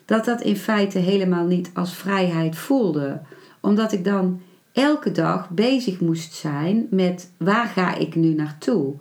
dat 0.06 0.26
dat 0.26 0.42
in 0.42 0.58
feite 0.58 1.00
helemaal 1.00 1.46
niet 1.46 1.72
als 1.74 1.96
vrijheid 1.96 2.58
voelde. 2.58 3.22
Omdat 3.60 3.92
ik 3.92 4.04
dan 4.04 4.42
elke 4.72 5.12
dag 5.12 5.50
bezig 5.50 6.00
moest 6.00 6.34
zijn 6.34 6.88
met 6.90 7.32
waar 7.38 7.68
ga 7.68 7.96
ik 7.96 8.16
nu 8.16 8.34
naartoe. 8.34 8.96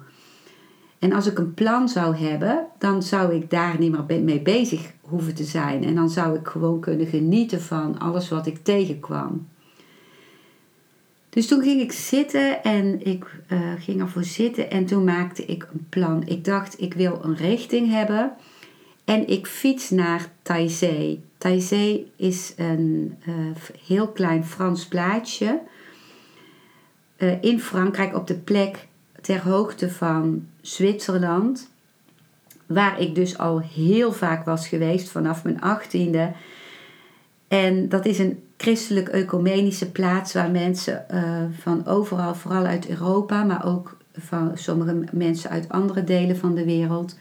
En 0.98 1.12
als 1.12 1.26
ik 1.26 1.38
een 1.38 1.54
plan 1.54 1.88
zou 1.88 2.16
hebben, 2.16 2.66
dan 2.78 3.02
zou 3.02 3.34
ik 3.34 3.50
daar 3.50 3.78
niet 3.78 4.08
meer 4.08 4.22
mee 4.22 4.40
bezig 4.40 4.92
hoeven 5.00 5.34
te 5.34 5.44
zijn. 5.44 5.84
En 5.84 5.94
dan 5.94 6.10
zou 6.10 6.38
ik 6.38 6.48
gewoon 6.48 6.80
kunnen 6.80 7.06
genieten 7.06 7.60
van 7.60 7.98
alles 7.98 8.28
wat 8.28 8.46
ik 8.46 8.58
tegenkwam. 8.62 9.46
Dus 11.30 11.46
toen 11.46 11.62
ging 11.62 11.80
ik 11.80 11.92
zitten 11.92 12.62
en 12.62 13.06
ik 13.06 13.24
uh, 13.52 13.58
ging 13.78 14.00
ervoor 14.00 14.24
zitten 14.24 14.70
en 14.70 14.86
toen 14.86 15.04
maakte 15.04 15.44
ik 15.44 15.66
een 15.72 15.86
plan. 15.88 16.22
Ik 16.26 16.44
dacht, 16.44 16.80
ik 16.80 16.94
wil 16.94 17.20
een 17.22 17.36
richting 17.36 17.90
hebben 17.90 18.32
en 19.04 19.28
ik 19.28 19.46
fiets 19.46 19.90
naar 19.90 20.32
Taizé. 20.42 21.18
Taizé 21.38 22.00
is 22.16 22.54
een 22.56 23.16
uh, 23.28 23.34
heel 23.86 24.08
klein 24.08 24.44
Frans 24.44 24.86
plaatsje 24.86 25.60
uh, 27.18 27.42
in 27.42 27.60
Frankrijk 27.60 28.14
op 28.14 28.26
de 28.26 28.36
plek 28.36 28.86
ter 29.20 29.40
hoogte 29.40 29.90
van 29.90 30.46
Zwitserland. 30.60 31.70
Waar 32.66 33.00
ik 33.00 33.14
dus 33.14 33.38
al 33.38 33.60
heel 33.60 34.12
vaak 34.12 34.44
was 34.44 34.68
geweest 34.68 35.08
vanaf 35.08 35.44
mijn 35.44 35.60
achttiende. 35.60 36.32
En 37.48 37.88
dat 37.88 38.06
is 38.06 38.18
een 38.18 38.42
christelijk 38.56 39.08
ecumenische 39.08 39.90
plaats 39.90 40.32
waar 40.32 40.50
mensen 40.50 41.04
uh, 41.14 41.42
van 41.58 41.86
overal, 41.86 42.34
vooral 42.34 42.64
uit 42.64 42.88
Europa, 42.88 43.44
maar 43.44 43.66
ook 43.66 43.96
van 44.12 44.50
sommige 44.54 45.04
mensen 45.12 45.50
uit 45.50 45.68
andere 45.68 46.04
delen 46.04 46.36
van 46.36 46.54
de 46.54 46.64
wereld, 46.64 47.18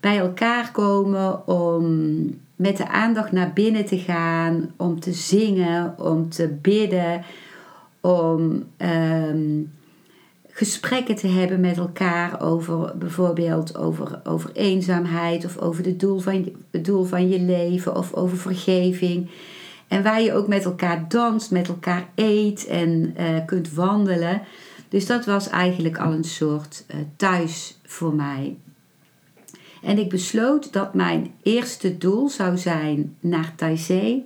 bij 0.00 0.18
elkaar 0.18 0.72
komen 0.72 1.46
om 1.46 2.20
met 2.56 2.76
de 2.76 2.88
aandacht 2.88 3.32
naar 3.32 3.52
binnen 3.52 3.84
te 3.84 3.98
gaan, 3.98 4.70
om 4.76 5.00
te 5.00 5.12
zingen, 5.12 5.94
om 5.98 6.28
te 6.28 6.48
bidden, 6.48 7.22
om 8.00 8.64
um, 8.78 9.72
gesprekken 10.62 11.14
te 11.14 11.26
hebben 11.26 11.60
met 11.60 11.76
elkaar 11.76 12.40
over 12.40 12.98
bijvoorbeeld 12.98 13.76
over, 13.76 14.20
over 14.24 14.50
eenzaamheid 14.52 15.44
of 15.44 15.58
over 15.58 15.84
het 15.84 16.00
doel, 16.00 16.18
van, 16.18 16.52
het 16.70 16.84
doel 16.84 17.04
van 17.04 17.28
je 17.28 17.40
leven 17.40 17.96
of 17.96 18.14
over 18.14 18.36
vergeving. 18.36 19.30
En 19.88 20.02
waar 20.02 20.22
je 20.22 20.32
ook 20.32 20.48
met 20.48 20.64
elkaar 20.64 21.08
danst, 21.08 21.50
met 21.50 21.68
elkaar 21.68 22.08
eet 22.14 22.66
en 22.66 23.14
uh, 23.20 23.26
kunt 23.46 23.74
wandelen. 23.74 24.42
Dus 24.88 25.06
dat 25.06 25.24
was 25.24 25.48
eigenlijk 25.48 25.98
al 25.98 26.12
een 26.12 26.24
soort 26.24 26.84
uh, 26.88 26.96
thuis 27.16 27.78
voor 27.84 28.14
mij. 28.14 28.56
En 29.82 29.98
ik 29.98 30.08
besloot 30.08 30.72
dat 30.72 30.94
mijn 30.94 31.32
eerste 31.42 31.98
doel 31.98 32.28
zou 32.28 32.56
zijn 32.56 33.16
naar 33.20 33.52
Taizé. 33.56 34.22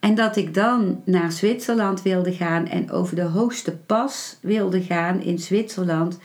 En 0.00 0.14
dat 0.14 0.36
ik 0.36 0.54
dan 0.54 1.02
naar 1.04 1.32
Zwitserland 1.32 2.02
wilde 2.02 2.32
gaan 2.32 2.66
en 2.66 2.90
over 2.90 3.16
de 3.16 3.22
hoogste 3.22 3.76
pas 3.76 4.38
wilde 4.40 4.82
gaan 4.82 5.22
in 5.22 5.38
Zwitserland. 5.38 6.18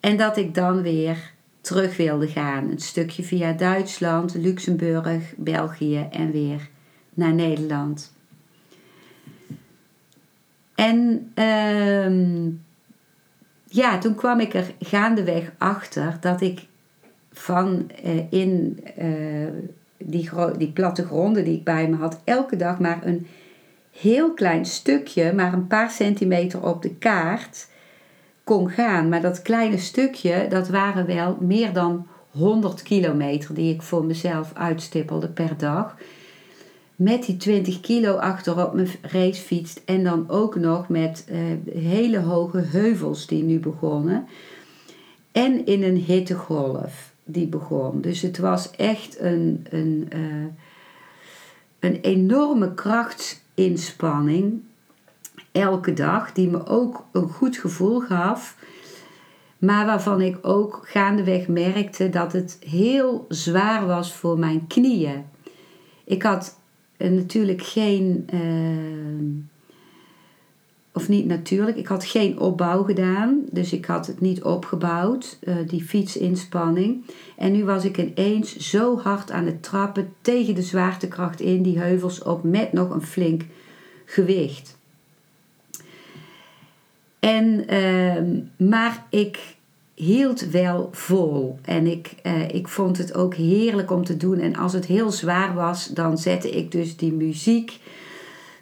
En 0.00 0.16
dat 0.16 0.36
ik 0.36 0.54
dan 0.54 0.82
weer 0.82 1.32
terug 1.60 1.96
wilde 1.96 2.28
gaan. 2.28 2.70
Een 2.70 2.78
stukje 2.78 3.22
via 3.22 3.52
Duitsland, 3.52 4.34
Luxemburg, 4.34 5.34
België 5.36 6.06
en 6.10 6.30
weer 6.30 6.68
naar 7.14 7.34
Nederland. 7.34 8.12
En 10.74 11.30
ehm, 11.34 12.50
ja, 13.64 13.98
toen 13.98 14.14
kwam 14.14 14.40
ik 14.40 14.54
er 14.54 14.74
gaandeweg 14.80 15.52
achter 15.58 16.16
dat 16.20 16.40
ik 16.40 16.66
van 17.32 17.90
uh, 18.04 18.32
in 18.32 18.80
uh, 18.98 19.48
die, 19.98 20.30
die 20.56 20.72
plattegronden 20.72 21.44
die 21.44 21.56
ik 21.56 21.64
bij 21.64 21.88
me 21.88 21.96
had, 21.96 22.20
elke 22.24 22.56
dag 22.56 22.78
maar 22.78 23.06
een 23.06 23.26
heel 23.90 24.34
klein 24.34 24.66
stukje, 24.66 25.32
maar 25.32 25.52
een 25.52 25.66
paar 25.66 25.90
centimeter 25.90 26.62
op 26.62 26.82
de 26.82 26.94
kaart 26.94 27.68
kon 28.44 28.70
gaan. 28.70 29.08
Maar 29.08 29.20
dat 29.20 29.42
kleine 29.42 29.78
stukje, 29.78 30.46
dat 30.48 30.68
waren 30.68 31.06
wel 31.06 31.36
meer 31.40 31.72
dan 31.72 32.06
100 32.30 32.82
kilometer 32.82 33.54
die 33.54 33.74
ik 33.74 33.82
voor 33.82 34.04
mezelf 34.04 34.50
uitstippelde 34.54 35.28
per 35.28 35.56
dag. 35.56 35.96
Met 36.96 37.26
die 37.26 37.36
20 37.36 37.80
kilo 37.80 38.14
achterop 38.14 38.74
mijn 38.74 38.88
racefiets 39.02 39.84
en 39.84 40.04
dan 40.04 40.24
ook 40.28 40.56
nog 40.56 40.88
met 40.88 41.26
uh, 41.30 41.38
hele 41.74 42.18
hoge 42.18 42.58
heuvels 42.60 43.26
die 43.26 43.42
nu 43.42 43.58
begonnen. 43.58 44.26
En 45.32 45.66
in 45.66 45.82
een 45.82 45.96
hittegolf 45.96 47.07
die 47.30 47.46
begon. 47.46 48.00
Dus 48.00 48.22
het 48.22 48.38
was 48.38 48.70
echt 48.70 49.20
een, 49.20 49.66
een, 49.70 50.08
uh, 50.14 50.46
een 51.78 52.00
enorme 52.00 52.74
krachtsinspanning 52.74 54.62
elke 55.52 55.92
dag, 55.92 56.32
die 56.32 56.48
me 56.48 56.66
ook 56.66 57.04
een 57.12 57.28
goed 57.28 57.56
gevoel 57.56 58.00
gaf. 58.00 58.56
Maar 59.58 59.86
waarvan 59.86 60.20
ik 60.20 60.38
ook 60.42 60.80
gaandeweg 60.82 61.48
merkte 61.48 62.08
dat 62.08 62.32
het 62.32 62.58
heel 62.66 63.26
zwaar 63.28 63.86
was 63.86 64.14
voor 64.14 64.38
mijn 64.38 64.66
knieën. 64.66 65.24
Ik 66.04 66.22
had 66.22 66.58
uh, 66.98 67.10
natuurlijk 67.10 67.62
geen. 67.62 68.26
Uh, 68.34 69.57
of 70.98 71.08
niet 71.08 71.26
natuurlijk, 71.26 71.76
ik 71.76 71.86
had 71.86 72.04
geen 72.04 72.40
opbouw 72.40 72.82
gedaan. 72.82 73.44
Dus 73.50 73.72
ik 73.72 73.84
had 73.84 74.06
het 74.06 74.20
niet 74.20 74.42
opgebouwd, 74.42 75.38
uh, 75.42 75.54
die 75.66 75.84
fietsinspanning. 75.84 77.04
En 77.36 77.52
nu 77.52 77.64
was 77.64 77.84
ik 77.84 77.98
ineens 77.98 78.56
zo 78.56 78.98
hard 78.98 79.30
aan 79.30 79.46
het 79.46 79.62
trappen 79.62 80.12
tegen 80.20 80.54
de 80.54 80.62
zwaartekracht 80.62 81.40
in 81.40 81.62
die 81.62 81.78
heuvels 81.78 82.22
op 82.22 82.42
met 82.42 82.72
nog 82.72 82.90
een 82.90 83.02
flink 83.02 83.42
gewicht. 84.04 84.78
En, 87.18 87.74
uh, 87.74 88.68
maar 88.68 89.06
ik 89.10 89.56
hield 89.94 90.50
wel 90.50 90.88
vol. 90.92 91.58
En 91.62 91.86
ik, 91.86 92.14
uh, 92.22 92.48
ik 92.48 92.68
vond 92.68 92.98
het 92.98 93.14
ook 93.14 93.34
heerlijk 93.34 93.90
om 93.90 94.04
te 94.04 94.16
doen. 94.16 94.38
En 94.38 94.56
als 94.56 94.72
het 94.72 94.86
heel 94.86 95.10
zwaar 95.10 95.54
was, 95.54 95.86
dan 95.86 96.18
zette 96.18 96.50
ik 96.50 96.72
dus 96.72 96.96
die 96.96 97.12
muziek 97.12 97.78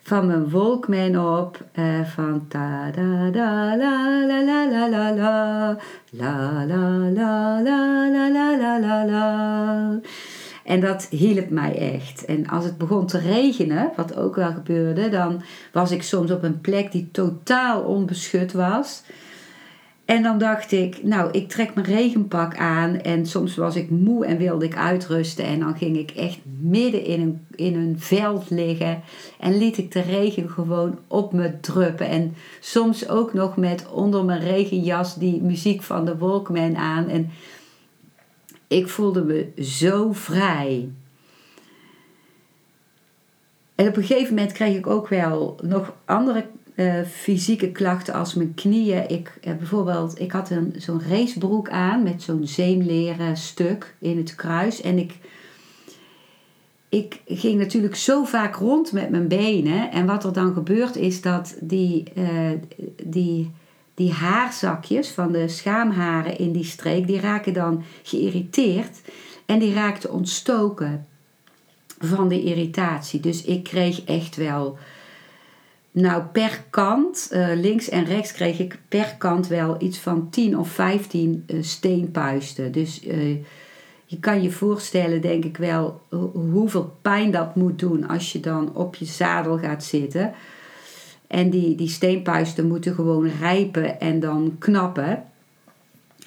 van 0.06 0.26
mijn 0.26 0.50
Walkman 0.50 1.38
op. 1.38 1.64
Uh, 1.75 2.04
van 2.04 2.44
ta 2.48 2.90
da 2.90 3.30
da 3.30 3.76
la 3.76 4.25
la 4.26 4.44
la 4.44 4.66
la 4.70 4.88
la 4.88 5.10
la 5.10 5.76
la 6.10 6.64
la 6.64 7.60
la 7.62 8.18
la 8.28 8.56
la 8.56 8.78
la 8.78 9.04
la 9.04 10.00
en 10.64 10.80
dat 10.80 11.06
hielp 11.10 11.50
mij 11.50 11.94
echt. 11.94 12.25
En 12.25 12.46
als 12.46 12.64
het 12.64 12.78
begon 12.78 13.06
te 13.06 13.18
regenen, 13.18 13.92
wat 13.96 14.16
ook 14.16 14.34
wel 14.34 14.52
gebeurde, 14.52 15.08
dan 15.08 15.42
was 15.72 15.90
ik 15.90 16.02
soms 16.02 16.30
op 16.30 16.42
een 16.42 16.60
plek 16.60 16.92
die 16.92 17.08
totaal 17.12 17.82
onbeschut 17.82 18.52
was. 18.52 19.02
En 20.06 20.22
dan 20.22 20.38
dacht 20.38 20.72
ik, 20.72 21.02
nou, 21.02 21.30
ik 21.30 21.48
trek 21.48 21.75
mijn 21.75 21.86
regenpak 21.86 22.56
aan. 22.56 23.00
En 23.00 23.26
soms 23.26 23.56
was 23.56 23.76
ik 23.76 23.90
moe 23.90 24.26
en 24.26 24.36
wilde 24.36 24.64
ik 24.64 24.76
uitrusten. 24.76 25.44
En 25.44 25.60
dan 25.60 25.76
ging 25.76 25.96
ik 25.96 26.10
echt 26.10 26.38
midden 26.60 27.04
in 27.04 27.20
een, 27.20 27.46
in 27.54 27.75
een 27.75 27.94
veld 27.98 28.50
liggen. 28.50 29.02
En 29.40 29.58
liet 29.58 29.78
ik 29.78 29.92
de 29.92 30.00
regen 30.00 30.50
gewoon 30.50 30.98
op 31.06 31.32
me 31.32 31.60
druppen. 31.60 32.08
En 32.08 32.34
soms 32.60 33.08
ook 33.08 33.32
nog 33.32 33.56
met 33.56 33.90
onder 33.90 34.25
mijn 34.25 34.40
regenjas 34.40 35.14
die 35.14 35.42
muziek 35.42 35.82
van 35.82 36.04
de 36.04 36.16
Walkman 36.16 36.76
aan. 36.76 37.08
En 37.08 37.30
ik 38.68 38.88
voelde 38.88 39.25
me 39.25 39.62
zo 39.62 40.12
vrij. 40.12 40.88
En 43.75 43.88
op 43.88 43.96
een 43.96 44.04
gegeven 44.04 44.34
moment 44.34 44.52
kreeg 44.52 44.76
ik 44.76 44.86
ook 44.86 45.08
wel 45.08 45.58
nog 45.62 45.92
andere 46.04 46.46
uh, 46.76 47.02
fysieke 47.02 47.73
klachten 47.73 48.14
als 48.14 48.35
mijn 48.35 48.54
knieën. 48.54 49.09
Ik, 49.09 49.38
uh, 49.45 49.54
bijvoorbeeld, 49.54 50.21
ik 50.21 50.33
had 50.33 50.50
een, 50.50 50.75
zo'n 50.76 51.02
racebroek 51.09 51.69
aan 51.69 52.02
met 52.02 52.23
zo'n 52.23 52.47
zeemleren 52.47 53.36
stuk 53.36 53.95
in 53.99 54.17
het 54.17 54.34
kruis. 54.34 54.80
En 54.80 54.99
ik, 54.99 55.19
ik 56.89 57.21
ging 57.26 57.58
natuurlijk 57.58 57.97
zo 57.97 58.25
vaak 58.25 58.56
rond 58.56 58.93
met 58.93 59.10
mijn 59.10 59.28
benen. 59.28 59.91
En 59.91 60.06
wat 60.06 60.25
er 60.25 60.32
dan 60.32 60.52
gebeurt 60.52 60.97
is 60.97 61.21
dat 61.21 61.56
die, 61.60 62.02
uh, 62.15 62.50
die 63.04 63.50
die 63.97 64.12
haarzakjes 64.12 65.08
van 65.08 65.32
de 65.32 65.49
schaamharen 65.49 66.39
in 66.39 66.52
die 66.52 66.65
streek, 66.65 67.06
die 67.06 67.21
raken 67.21 67.52
dan 67.52 67.82
geïrriteerd 68.02 69.00
en 69.47 69.58
die 69.58 69.75
raakten 69.75 70.12
ontstoken 70.12 71.06
van 71.99 72.28
de 72.28 72.43
irritatie. 72.43 73.21
Dus 73.21 73.43
ik 73.43 73.65
kreeg 73.65 74.04
echt 74.04 74.36
wel, 74.36 74.78
nou 75.97 76.23
per 76.23 76.65
kant, 76.71 77.28
uh, 77.32 77.49
links 77.54 77.89
en 77.89 78.04
rechts 78.04 78.32
kreeg 78.32 78.59
ik 78.59 78.78
per 78.89 79.15
kant 79.19 79.47
wel 79.47 79.76
iets 79.78 79.99
van 79.99 80.30
10 80.30 80.59
of 80.59 80.69
15 80.69 81.45
uh, 81.47 81.63
steenpuisten. 81.63 82.73
Dus 82.73 83.04
uh, 83.04 83.37
je 84.04 84.19
kan 84.21 84.43
je 84.43 84.50
voorstellen, 84.50 85.21
denk 85.21 85.45
ik 85.45 85.56
wel, 85.56 86.00
hoeveel 86.50 86.97
pijn 87.02 87.30
dat 87.30 87.54
moet 87.54 87.78
doen 87.78 88.09
als 88.09 88.32
je 88.32 88.41
dan 88.41 88.75
op 88.75 88.95
je 88.95 89.04
zadel 89.04 89.59
gaat 89.59 89.85
zitten. 89.85 90.32
En 91.26 91.50
die, 91.50 91.75
die 91.75 91.89
steenpuisten 91.89 92.67
moeten 92.67 92.95
gewoon 92.95 93.30
rijpen 93.41 94.00
en 94.00 94.21
dan 94.21 94.56
knappen. 94.59 95.25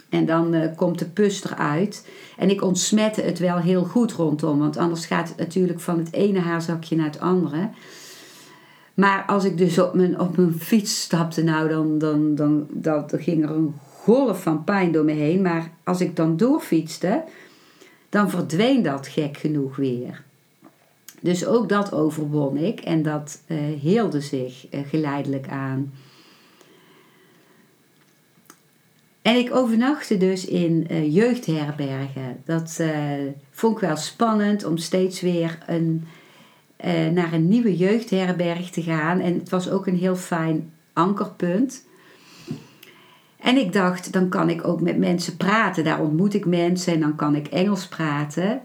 En 0.10 0.26
dan 0.26 0.76
komt 0.76 1.00
de 1.00 1.06
pus 1.06 1.44
eruit. 1.44 2.08
En 2.38 2.50
ik 2.50 2.62
ontsmette 2.62 3.22
het 3.22 3.40
wel 3.40 3.58
heel 3.58 3.84
goed 3.84 4.12
rondom. 4.12 4.60
Want 4.60 4.78
anders 4.78 5.06
gaat 5.06 5.28
het 5.28 5.38
natuurlijk 5.38 5.80
van 5.80 5.98
het 5.98 6.14
ene 6.14 6.40
haarzakje 6.40 6.96
naar 6.96 7.06
het 7.06 7.20
andere. 7.20 7.70
Maar 9.00 9.24
als 9.28 9.44
ik 9.44 9.58
dus 9.58 9.80
op 9.80 9.94
mijn, 9.94 10.20
op 10.20 10.38
mijn 10.38 10.54
fiets 10.54 11.02
stapte, 11.02 11.44
nou 11.44 11.70
dan, 11.70 11.98
dan, 11.98 12.36
dan, 12.36 12.68
dan, 12.70 13.10
ging 13.14 13.44
er 13.44 13.50
een 13.50 13.76
golf 13.96 14.42
van 14.42 14.64
pijn 14.64 14.92
door 14.92 15.06
me 15.06 15.12
heen. 15.12 15.42
Maar 15.42 15.72
als 15.84 16.02
ik 16.02 16.16
dan 16.16 16.38
doorfietste, 16.38 17.24
dan 18.10 18.30
verdween 18.30 18.84
dat 18.84 19.08
gek 19.08 19.38
genoeg 19.38 19.76
weer. 19.76 20.24
Dus 21.22 21.46
ook 21.46 21.70
dat 21.70 21.94
overwon 21.94 22.58
ik 22.58 22.80
en 22.80 23.04
dat 23.04 23.42
uh, 23.48 24.22
zich 24.22 24.74
uh, 24.74 24.80
geleidelijk 24.88 25.48
aan. 25.48 25.94
En 29.22 29.36
ik 29.36 29.56
overnachtte 29.56 30.18
dus 30.18 30.46
in 30.46 30.88
uh, 30.92 31.14
jeugdherbergen. 31.14 32.42
Dat 32.46 32.82
vond 33.52 33.76
ik 33.76 33.82
wel 33.82 33.96
spannend 33.96 34.64
om 34.64 34.78
steeds 34.78 35.22
weer 35.22 35.58
een, 35.68 36.08
naar 37.14 37.34
een 37.34 37.48
nieuwe 37.48 37.78
jeugdherberg 37.78 38.70
te 38.70 38.82
gaan. 38.82 39.20
En 39.20 39.34
het 39.34 39.50
was 39.50 39.70
ook 39.70 39.88
een 39.88 39.98
heel 39.98 40.16
fijn 40.16 40.74
ankerpunt. 40.94 41.88
En 43.40 43.58
ik 43.58 43.74
dacht, 43.74 44.14
dan 44.14 44.30
kan 44.30 44.50
ik 44.50 44.68
ook 44.68 44.82
met 44.82 44.98
mensen 44.98 45.38
praten. 45.38 45.84
Daar 45.84 46.02
ontmoet 46.02 46.34
ik 46.34 46.46
mensen 46.46 46.94
en 46.94 47.00
dan 47.00 47.16
kan 47.16 47.36
ik 47.36 47.48
Engels 47.48 47.88
praten. 47.88 48.62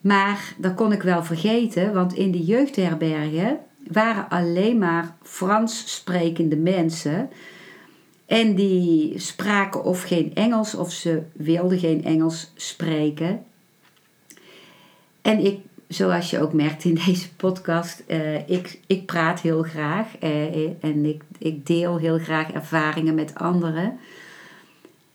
Maar 0.00 0.54
dat 0.56 0.74
kon 0.74 0.92
ik 0.92 1.02
wel 1.02 1.24
vergeten, 1.24 1.94
want 1.94 2.14
in 2.14 2.30
die 2.30 2.44
jeugdherbergen 2.44 3.58
waren 3.90 4.28
alleen 4.28 4.78
maar 4.78 5.16
Frans 5.22 5.94
sprekende 5.94 6.56
mensen. 6.56 7.30
En 8.26 8.54
die 8.54 9.18
spraken 9.18 9.84
of 9.84 10.02
geen 10.02 10.34
Engels 10.34 10.74
of 10.74 10.92
ze 10.92 11.22
wilden 11.32 11.78
geen 11.78 12.04
Engels 12.04 12.52
spreken. 12.56 13.44
En 15.22 15.44
ik, 15.44 15.60
zoals 15.94 16.30
je 16.30 16.40
ook 16.40 16.52
merkt 16.52 16.84
in 16.84 16.98
deze 17.06 17.34
podcast, 17.34 18.02
uh, 18.06 18.48
ik, 18.48 18.78
ik 18.86 19.06
praat 19.06 19.40
heel 19.40 19.62
graag 19.62 20.06
uh, 20.22 20.84
en 20.84 21.04
ik, 21.04 21.22
ik 21.38 21.66
deel 21.66 21.98
heel 21.98 22.18
graag 22.18 22.50
ervaringen 22.50 23.14
met 23.14 23.34
anderen. 23.34 23.98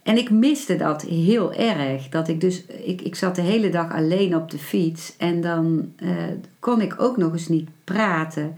En 0.04 0.18
ik 0.18 0.30
miste 0.30 0.76
dat 0.76 1.02
heel 1.02 1.54
erg. 1.54 2.10
Dat 2.10 2.28
ik 2.28 2.42
dus, 2.42 2.66
ik, 2.66 3.02
ik 3.02 3.16
zat 3.16 3.36
de 3.36 3.42
hele 3.42 3.70
dag 3.70 3.94
alleen 3.94 4.36
op 4.36 4.52
de 4.52 4.58
fiets 4.58 5.14
en 5.18 5.42
dan 5.42 5.94
uh, 6.00 6.12
kon 6.60 6.82
ik 6.82 7.02
ook 7.02 7.18
nog 7.18 7.32
eens 7.32 7.48
niet 7.48 7.70
praten. 7.84 8.56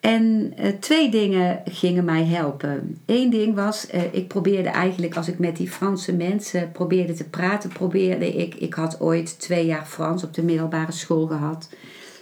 En 0.00 0.52
uh, 0.58 0.66
twee 0.80 1.10
dingen 1.10 1.62
gingen 1.64 2.04
mij 2.04 2.24
helpen. 2.24 2.98
Eén 3.06 3.30
ding 3.30 3.54
was, 3.54 3.86
uh, 3.94 4.14
ik 4.14 4.28
probeerde 4.28 4.68
eigenlijk 4.68 5.16
als 5.16 5.28
ik 5.28 5.38
met 5.38 5.56
die 5.56 5.70
Franse 5.70 6.12
mensen 6.12 6.72
probeerde 6.72 7.12
te 7.12 7.28
praten, 7.28 7.72
probeerde 7.72 8.36
ik, 8.36 8.54
ik 8.54 8.74
had 8.74 9.00
ooit 9.00 9.40
twee 9.40 9.66
jaar 9.66 9.86
Frans 9.86 10.24
op 10.24 10.34
de 10.34 10.42
middelbare 10.42 10.92
school 10.92 11.26
gehad, 11.26 11.68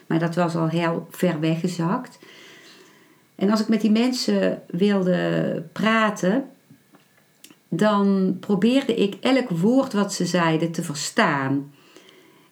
maar 0.07 0.19
dat 0.19 0.35
was 0.35 0.55
al 0.55 0.69
heel 0.69 1.07
ver 1.11 1.41
weggezakt. 1.41 2.19
En 3.35 3.51
als 3.51 3.61
ik 3.61 3.69
met 3.69 3.81
die 3.81 3.91
mensen 3.91 4.63
wilde 4.67 5.63
praten, 5.73 6.45
dan 7.69 8.37
probeerde 8.41 8.95
ik 8.95 9.15
elk 9.21 9.49
woord 9.49 9.93
wat 9.93 10.13
ze 10.13 10.27
zeiden 10.27 10.73
te 10.73 10.83
verstaan. 10.83 11.73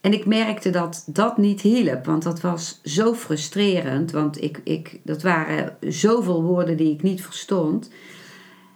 En 0.05 0.13
ik 0.13 0.27
merkte 0.27 0.71
dat 0.71 1.05
dat 1.07 1.37
niet 1.37 1.61
hielp, 1.61 2.05
want 2.05 2.23
dat 2.23 2.41
was 2.41 2.81
zo 2.83 3.15
frustrerend. 3.15 4.11
Want 4.11 4.43
ik, 4.43 4.61
ik, 4.65 5.01
dat 5.03 5.23
waren 5.23 5.77
zoveel 5.81 6.43
woorden 6.43 6.77
die 6.77 6.93
ik 6.93 7.03
niet 7.03 7.23
verstond. 7.23 7.91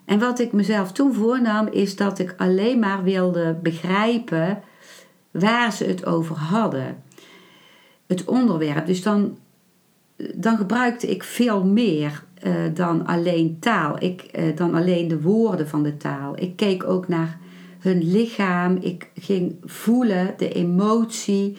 En 0.04 0.18
wat 0.18 0.38
ik 0.38 0.52
mezelf 0.52 0.92
toen 0.92 1.14
voornam, 1.14 1.66
is 1.66 1.96
dat 1.96 2.18
ik 2.18 2.34
alleen 2.36 2.78
maar 2.78 3.02
wilde 3.02 3.58
begrijpen 3.62 4.62
waar 5.30 5.72
ze 5.72 5.84
het 5.84 6.06
over 6.06 6.36
hadden. 6.36 7.02
Het 8.06 8.24
onderwerp. 8.24 8.86
Dus 8.86 9.02
dan 9.02 9.36
dan 10.34 10.56
gebruikte 10.56 11.06
ik 11.10 11.22
veel 11.22 11.64
meer 11.64 12.24
eh, 12.34 12.52
dan 12.74 13.06
alleen 13.06 13.56
taal, 13.60 14.02
ik, 14.02 14.20
eh, 14.22 14.56
dan 14.56 14.74
alleen 14.74 15.08
de 15.08 15.20
woorden 15.20 15.68
van 15.68 15.82
de 15.82 15.96
taal. 15.96 16.32
Ik 16.40 16.56
keek 16.56 16.84
ook 16.84 17.08
naar 17.08 17.38
hun 17.78 18.10
lichaam, 18.10 18.76
ik 18.80 19.10
ging 19.14 19.56
voelen 19.64 20.34
de 20.36 20.52
emotie 20.52 21.58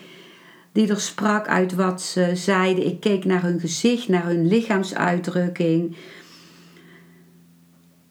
die 0.72 0.90
er 0.90 1.00
sprak 1.00 1.48
uit 1.48 1.76
wat 1.76 2.02
ze 2.02 2.32
zeiden. 2.34 2.86
Ik 2.86 3.00
keek 3.00 3.26
naar 3.26 3.42
hun 3.42 3.60
gezicht, 3.60 4.08
naar 4.08 4.26
hun 4.26 4.48
lichaamsuitdrukking. 4.48 5.96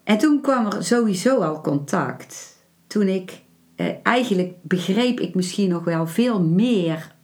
En 0.04 0.18
toen 0.18 0.40
kwam 0.40 0.66
er 0.66 0.84
sowieso 0.84 1.40
al 1.40 1.60
contact. 1.60 2.56
Toen 2.86 3.08
ik 3.08 3.42
eh, 3.76 3.86
eigenlijk 4.02 4.54
begreep 4.62 5.20
ik 5.20 5.34
misschien 5.34 5.68
nog 5.68 5.84
wel 5.84 6.06
veel 6.06 6.42
meer 6.42 7.14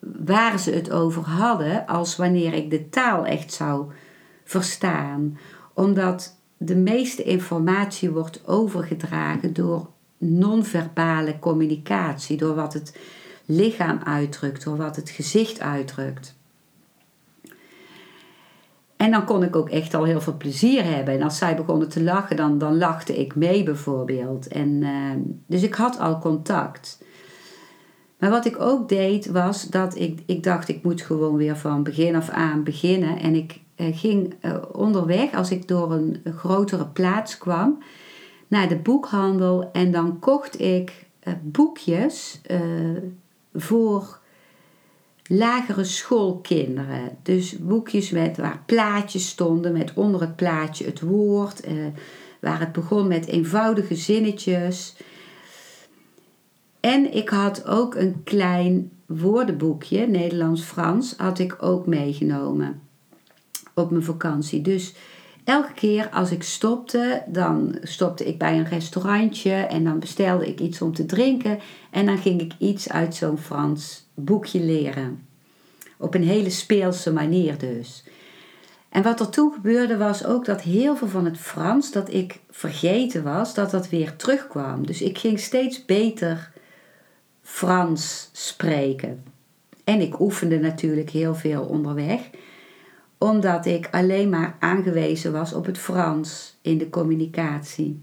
waar 0.00 0.58
ze 0.58 0.70
het 0.70 0.90
over 0.90 1.22
hadden 1.22 1.86
als 1.86 2.16
wanneer 2.16 2.52
ik 2.52 2.70
de 2.70 2.88
taal 2.88 3.26
echt 3.26 3.52
zou 3.52 3.92
verstaan. 4.44 5.38
Omdat 5.74 6.40
de 6.56 6.76
meeste 6.76 7.22
informatie 7.22 8.10
wordt 8.10 8.46
overgedragen 8.46 9.52
door 9.52 9.94
non-verbale 10.18 11.38
communicatie, 11.38 12.36
door 12.36 12.54
wat 12.54 12.72
het 12.72 12.98
lichaam 13.44 14.00
uitdrukt, 14.04 14.64
door 14.64 14.76
wat 14.76 14.96
het 14.96 15.10
gezicht 15.10 15.60
uitdrukt. 15.60 16.34
En 18.96 19.10
dan 19.10 19.24
kon 19.24 19.42
ik 19.42 19.56
ook 19.56 19.68
echt 19.68 19.94
al 19.94 20.04
heel 20.04 20.20
veel 20.20 20.36
plezier 20.36 20.84
hebben. 20.84 21.14
En 21.14 21.22
als 21.22 21.38
zij 21.38 21.56
begonnen 21.56 21.88
te 21.88 22.02
lachen, 22.02 22.36
dan, 22.36 22.58
dan 22.58 22.78
lachte 22.78 23.18
ik 23.18 23.34
mee 23.34 23.62
bijvoorbeeld. 23.62 24.48
En, 24.48 24.68
uh, 24.68 25.10
dus 25.46 25.62
ik 25.62 25.74
had 25.74 25.98
al 25.98 26.18
contact. 26.18 27.04
Maar 28.18 28.30
wat 28.30 28.46
ik 28.46 28.60
ook 28.60 28.88
deed, 28.88 29.26
was 29.26 29.62
dat 29.62 29.96
ik, 29.96 30.22
ik 30.26 30.42
dacht, 30.42 30.68
ik 30.68 30.82
moet 30.82 31.02
gewoon 31.02 31.36
weer 31.36 31.56
van 31.56 31.82
begin 31.82 32.16
af 32.16 32.28
aan 32.28 32.62
beginnen. 32.62 33.18
En 33.18 33.34
ik 33.34 33.60
uh, 33.76 33.96
ging 33.96 34.34
uh, 34.42 34.56
onderweg, 34.72 35.34
als 35.34 35.50
ik 35.50 35.68
door 35.68 35.92
een, 35.92 36.22
grotere 36.36 36.86
plaats 36.86 37.38
kwam, 37.38 37.82
naar 38.48 38.68
de 38.68 38.76
boekhandel. 38.76 39.70
En 39.72 39.90
dan 39.90 40.18
kocht 40.18 40.60
ik 40.60 41.06
uh, 41.24 41.34
boekjes 41.42 42.40
voor 43.54 44.18
lagere 45.28 45.84
schoolkinderen. 45.84 47.18
Dus 47.22 47.58
boekjes 47.58 48.10
met, 48.10 48.36
waar 48.36 48.62
plaatjes 48.66 49.28
stonden, 49.28 49.72
met 49.72 49.94
onder 49.94 50.20
het 50.20 50.36
plaatje 50.36 50.84
het 50.84 51.00
woord, 51.00 51.60
eh, 51.60 51.74
waar 52.40 52.60
het 52.60 52.72
begon 52.72 53.08
met 53.08 53.26
eenvoudige 53.26 53.94
zinnetjes. 53.94 54.96
En 56.80 57.14
ik 57.14 57.28
had 57.28 57.66
ook 57.66 57.94
een 57.94 58.22
klein 58.24 58.90
woordenboekje, 59.06 60.06
Nederlands-Frans, 60.06 61.14
had 61.16 61.38
ik 61.38 61.62
ook 61.62 61.86
meegenomen 61.86 62.80
op 63.74 63.90
mijn 63.90 64.02
vakantie. 64.02 64.62
Dus 64.62 64.94
elke 65.46 65.72
keer 65.72 66.08
als 66.10 66.30
ik 66.30 66.42
stopte, 66.42 67.22
dan 67.26 67.78
stopte 67.82 68.24
ik 68.24 68.38
bij 68.38 68.58
een 68.58 68.68
restaurantje 68.68 69.52
en 69.52 69.84
dan 69.84 69.98
bestelde 69.98 70.46
ik 70.46 70.60
iets 70.60 70.82
om 70.82 70.94
te 70.94 71.06
drinken 71.06 71.58
en 71.90 72.06
dan 72.06 72.18
ging 72.18 72.40
ik 72.40 72.52
iets 72.58 72.90
uit 72.90 73.14
zo'n 73.14 73.38
Frans 73.38 74.06
boekje 74.14 74.60
leren. 74.60 75.26
Op 75.98 76.14
een 76.14 76.22
hele 76.22 76.50
speelse 76.50 77.12
manier 77.12 77.58
dus. 77.58 78.04
En 78.88 79.02
wat 79.02 79.20
er 79.20 79.28
toen 79.28 79.52
gebeurde 79.52 79.96
was 79.96 80.24
ook 80.24 80.44
dat 80.44 80.62
heel 80.62 80.96
veel 80.96 81.08
van 81.08 81.24
het 81.24 81.38
Frans 81.38 81.92
dat 81.92 82.12
ik 82.12 82.40
vergeten 82.50 83.22
was, 83.22 83.54
dat 83.54 83.70
dat 83.70 83.88
weer 83.88 84.16
terugkwam. 84.16 84.86
Dus 84.86 85.02
ik 85.02 85.18
ging 85.18 85.40
steeds 85.40 85.84
beter 85.84 86.52
Frans 87.42 88.30
spreken. 88.32 89.24
En 89.84 90.00
ik 90.00 90.20
oefende 90.20 90.58
natuurlijk 90.58 91.10
heel 91.10 91.34
veel 91.34 91.62
onderweg 91.62 92.20
omdat 93.18 93.66
ik 93.66 93.88
alleen 93.90 94.28
maar 94.28 94.56
aangewezen 94.58 95.32
was 95.32 95.52
op 95.52 95.66
het 95.66 95.78
Frans 95.78 96.58
in 96.62 96.78
de 96.78 96.90
communicatie. 96.90 98.02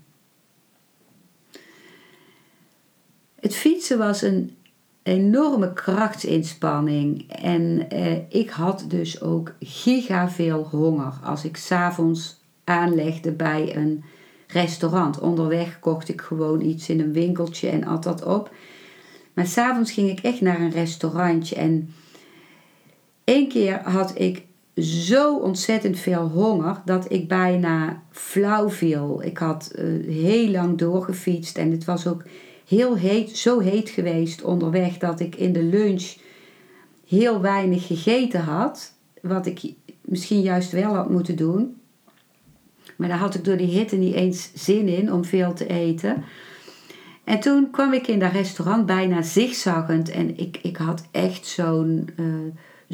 Het 3.40 3.56
fietsen 3.56 3.98
was 3.98 4.22
een 4.22 4.56
enorme 5.04 5.74
krachtsinspanning 5.74 7.32
en 7.32 7.90
eh, 7.90 8.18
ik 8.30 8.50
had 8.50 8.86
dus 8.88 9.22
ook 9.22 9.54
giga 9.60 10.30
veel 10.30 10.68
honger 10.72 11.14
als 11.24 11.46
ik 11.46 11.58
s'avonds 11.58 12.42
aanlegde 12.64 13.32
bij 13.32 13.76
een 13.76 14.04
restaurant. 14.48 15.20
Onderweg 15.20 15.80
kocht 15.80 16.10
ik 16.10 16.22
gewoon 16.22 16.62
iets 16.62 16.90
in 16.90 17.00
een 17.00 17.14
winkeltje 17.14 17.70
en 17.70 17.84
at 17.84 18.04
dat 18.04 18.26
op. 18.26 18.52
Maar 19.34 19.48
s'avonds 19.48 19.92
ging 19.92 20.10
ik 20.10 20.20
echt 20.20 20.42
naar 20.42 20.60
een 20.60 20.72
restaurantje 20.72 21.56
en 21.56 21.94
één 23.24 23.48
keer 23.48 23.82
had 23.84 24.20
ik 24.20 24.46
zo 24.78 25.38
ontzettend 25.38 26.00
veel 26.00 26.28
honger 26.28 26.82
dat 26.86 27.12
ik 27.12 27.28
bijna 27.28 28.04
flauw 28.12 28.70
viel. 28.70 29.24
Ik 29.24 29.38
had 29.38 29.72
uh, 29.76 30.16
heel 30.16 30.50
lang 30.50 30.78
doorgefietst 30.78 31.58
en 31.58 31.72
het 31.72 31.86
was 31.86 32.08
ook 32.08 32.24
heel 32.68 32.96
heet, 32.96 33.38
zo 33.38 33.60
heet 33.60 33.90
geweest 33.90 34.44
onderweg 34.44 34.98
dat 34.98 35.20
ik 35.20 35.36
in 35.36 35.54
de 35.54 35.64
lunch 35.64 36.16
heel 37.08 37.42
weinig 37.42 37.88
gegeten 37.88 38.42
had. 38.42 38.94
Wat 39.22 39.46
ik 39.46 39.74
misschien 40.02 40.42
juist 40.42 40.72
wel 40.72 40.96
had 40.96 41.10
moeten 41.10 41.36
doen. 41.36 41.78
Maar 42.96 43.08
daar 43.08 43.18
had 43.18 43.36
ik 43.36 43.46
door 43.46 43.58
die 43.58 43.78
hitte 43.78 43.96
niet 43.96 44.14
eens 44.14 44.52
zin 44.54 44.88
in 44.88 45.14
om 45.14 45.26
veel 45.26 45.54
te 45.54 45.68
eten. 45.68 46.24
En 47.24 47.40
toen 47.40 47.72
kwam 47.72 47.94
ik 47.94 48.08
in 48.08 48.20
dat 48.20 48.32
restaurant 48.32 48.86
bijna 48.86 49.22
zigzaggend 49.22 50.10
en 50.10 50.38
ik, 50.38 50.60
ik 50.62 50.78
had 50.78 51.08
echt 51.12 51.46
zo'n. 51.48 52.10
Uh, 52.20 52.26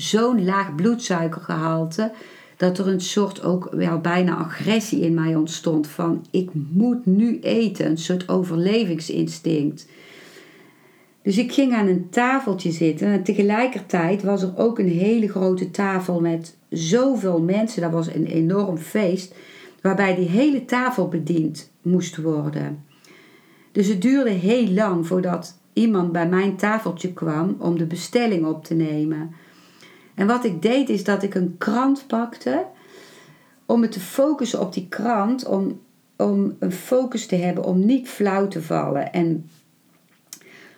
zo'n 0.02 0.46
laag 0.46 0.76
bloedsuikergehalte 0.76 2.12
dat 2.58 2.78
er 2.78 2.88
een 2.88 3.02
soort 3.02 3.44
ook 3.44 3.70
wel 3.72 4.00
bijna 4.00 4.36
agressie 4.36 5.00
in 5.00 5.14
mij 5.14 5.36
ontstond 5.36 5.88
van 5.88 6.26
ik 6.32 6.50
moet 6.54 7.06
nu 7.06 7.40
eten, 7.40 7.86
een 7.86 7.98
soort 7.98 8.30
overlevingsinstinct. 8.30 9.88
Dus 11.22 11.38
ik 11.38 11.54
ging 11.54 11.74
aan 11.74 11.88
een 11.88 12.10
tafeltje 12.10 12.72
zitten 12.72 13.08
en 13.08 13.24
tegelijkertijd 13.24 14.24
was 14.24 14.42
er 14.42 14.58
ook 14.58 14.80
een 14.80 14.90
hele 14.90 15.28
grote 15.28 15.72
tafel 15.72 16.22
met 16.22 16.58
zoveel 16.70 17.42
mensen. 17.42 17.82
Dat 17.82 17.92
was 17.92 18.14
een 18.14 18.26
enorm 18.26 18.78
feest 18.78 19.36
waarbij 19.82 20.16
die 20.16 20.30
hele 20.30 20.66
tafel 20.66 21.08
bediend 21.08 21.72
moest 21.82 22.18
worden. 22.18 22.84
Dus 23.72 23.88
het 23.88 24.02
duurde 24.02 24.30
heel 24.30 24.68
lang 24.68 25.08
voordat 25.08 25.60
iemand 25.74 26.12
bij 26.12 26.28
mijn 26.28 26.56
tafeltje 26.56 27.14
kwam 27.14 27.56
om 27.60 27.78
de 27.78 27.86
bestelling 27.86 28.46
op 28.46 28.66
te 28.66 28.74
nemen. 28.74 29.32
En 30.20 30.28
wat 30.28 30.46
ik 30.46 30.62
deed 30.62 30.90
is 30.90 31.04
dat 31.04 31.24
ik 31.24 31.36
een 31.36 31.56
krant 31.58 32.08
pakte 32.08 32.66
om 33.66 33.80
me 33.80 33.88
te 33.88 34.00
focussen 34.00 34.62
op 34.62 34.74
die 34.74 34.88
krant, 34.88 35.46
om, 35.46 35.82
om 36.18 36.56
een 36.60 36.72
focus 36.72 37.28
te 37.28 37.36
hebben, 37.36 37.64
om 37.64 37.86
niet 37.86 38.10
flauw 38.10 38.48
te 38.48 38.62
vallen. 38.62 39.14
En 39.14 39.50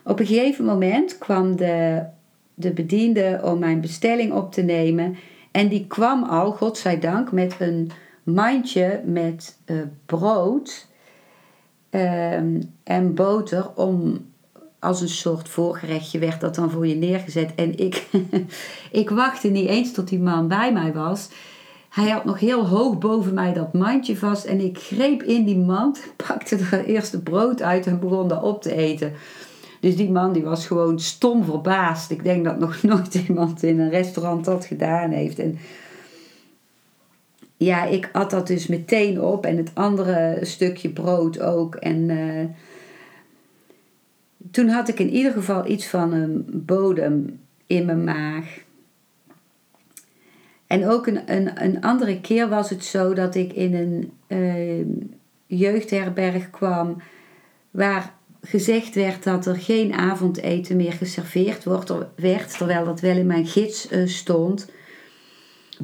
op 0.03 0.19
een 0.19 0.25
gegeven 0.25 0.65
moment 0.65 1.17
kwam 1.17 1.55
de, 1.55 2.03
de 2.53 2.71
bediende 2.71 3.41
om 3.43 3.59
mijn 3.59 3.81
bestelling 3.81 4.33
op 4.33 4.51
te 4.51 4.61
nemen. 4.61 5.15
En 5.51 5.67
die 5.67 5.87
kwam 5.87 6.23
al, 6.23 6.51
godzijdank, 6.51 7.31
met 7.31 7.55
een 7.59 7.91
mandje 8.23 9.01
met 9.05 9.57
uh, 9.65 9.81
brood 10.05 10.87
um, 11.89 12.73
en 12.83 13.13
boter 13.13 13.75
om 13.75 14.25
als 14.81 15.01
een 15.01 15.09
soort 15.09 15.49
voorgerechtje 15.49 16.19
werd 16.19 16.41
dat 16.41 16.55
dan 16.55 16.71
voor 16.71 16.87
je 16.87 16.95
neergezet. 16.95 17.51
En 17.55 17.77
ik, 17.77 18.07
ik 18.91 19.09
wachtte 19.09 19.47
niet 19.47 19.67
eens 19.67 19.91
tot 19.91 20.07
die 20.07 20.19
man 20.19 20.47
bij 20.47 20.73
mij 20.73 20.93
was. 20.93 21.29
Hij 21.89 22.09
had 22.09 22.25
nog 22.25 22.39
heel 22.39 22.67
hoog 22.67 22.97
boven 22.97 23.33
mij 23.33 23.53
dat 23.53 23.73
mandje 23.73 24.17
vast. 24.17 24.45
En 24.45 24.59
ik 24.59 24.77
greep 24.77 25.23
in 25.23 25.45
die 25.45 25.57
mand, 25.57 26.03
pakte 26.27 26.57
er 26.71 26.85
eerste 26.85 27.21
brood 27.21 27.61
uit 27.61 27.87
en 27.87 27.99
begon 27.99 28.27
dat 28.27 28.43
op 28.43 28.61
te 28.61 28.75
eten. 28.75 29.13
Dus 29.79 29.95
die 29.95 30.11
man 30.11 30.33
die 30.33 30.43
was 30.43 30.67
gewoon 30.67 30.99
stom 30.99 31.43
verbaasd. 31.43 32.11
Ik 32.11 32.23
denk 32.23 32.45
dat 32.45 32.59
nog 32.59 32.83
nooit 32.91 33.15
iemand 33.15 33.63
in 33.63 33.79
een 33.79 33.89
restaurant 33.89 34.45
dat 34.45 34.65
gedaan 34.65 35.11
heeft. 35.11 35.39
En 35.39 35.57
ja, 37.57 37.85
ik 37.85 38.09
at 38.13 38.29
dat 38.29 38.47
dus 38.47 38.67
meteen 38.67 39.21
op. 39.21 39.45
En 39.45 39.57
het 39.57 39.71
andere 39.73 40.39
stukje 40.41 40.89
brood 40.89 41.39
ook. 41.39 41.75
En... 41.75 42.09
Uh, 42.09 42.45
toen 44.51 44.67
had 44.67 44.87
ik 44.87 44.99
in 44.99 45.09
ieder 45.09 45.31
geval 45.31 45.67
iets 45.67 45.87
van 45.87 46.13
een 46.13 46.45
bodem 46.47 47.39
in 47.67 47.85
mijn 47.85 48.03
maag. 48.03 48.59
En 50.67 50.87
ook 50.87 51.07
een, 51.07 51.31
een, 51.35 51.63
een 51.63 51.81
andere 51.81 52.21
keer 52.21 52.49
was 52.49 52.69
het 52.69 52.85
zo 52.85 53.13
dat 53.13 53.35
ik 53.35 53.53
in 53.53 53.75
een 53.75 54.11
uh, 54.27 54.85
jeugdherberg 55.45 56.49
kwam 56.49 57.01
waar 57.71 58.13
gezegd 58.41 58.95
werd 58.95 59.23
dat 59.23 59.45
er 59.45 59.55
geen 59.55 59.93
avondeten 59.93 60.75
meer 60.75 60.93
geserveerd 60.93 61.63
wordt, 61.63 61.93
werd, 62.15 62.57
terwijl 62.57 62.85
dat 62.85 62.99
wel 62.99 63.15
in 63.15 63.25
mijn 63.25 63.45
gids 63.45 63.91
uh, 63.91 64.07
stond, 64.07 64.69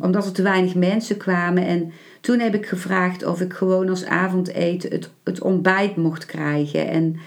omdat 0.02 0.26
er 0.26 0.32
te 0.32 0.42
weinig 0.42 0.76
mensen 0.76 1.18
kwamen. 1.18 1.66
En 1.66 1.92
toen 2.22 2.40
heb 2.40 2.56
ik 2.56 2.66
gevraagd 2.66 3.26
of 3.26 3.42
ik 3.42 3.54
gewoon 3.54 3.90
als 3.90 4.06
avondeten 4.06 4.92
het, 4.92 5.10
het 5.24 5.42
ontbijt 5.42 5.96
mocht 5.96 6.26
krijgen. 6.26 6.88
En 6.90 7.20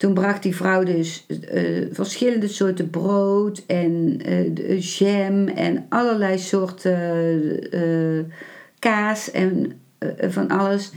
Toen 0.00 0.14
bracht 0.14 0.42
die 0.42 0.56
vrouw 0.56 0.82
dus 0.82 1.26
uh, 1.28 1.86
verschillende 1.92 2.48
soorten 2.48 2.90
brood 2.90 3.62
en 3.66 4.20
uh, 4.28 4.80
jam 4.80 5.48
en 5.48 5.86
allerlei 5.88 6.38
soorten 6.38 7.60
kaas 8.78 9.30
en 9.30 9.80
van 10.18 10.48
alles. 10.48 10.92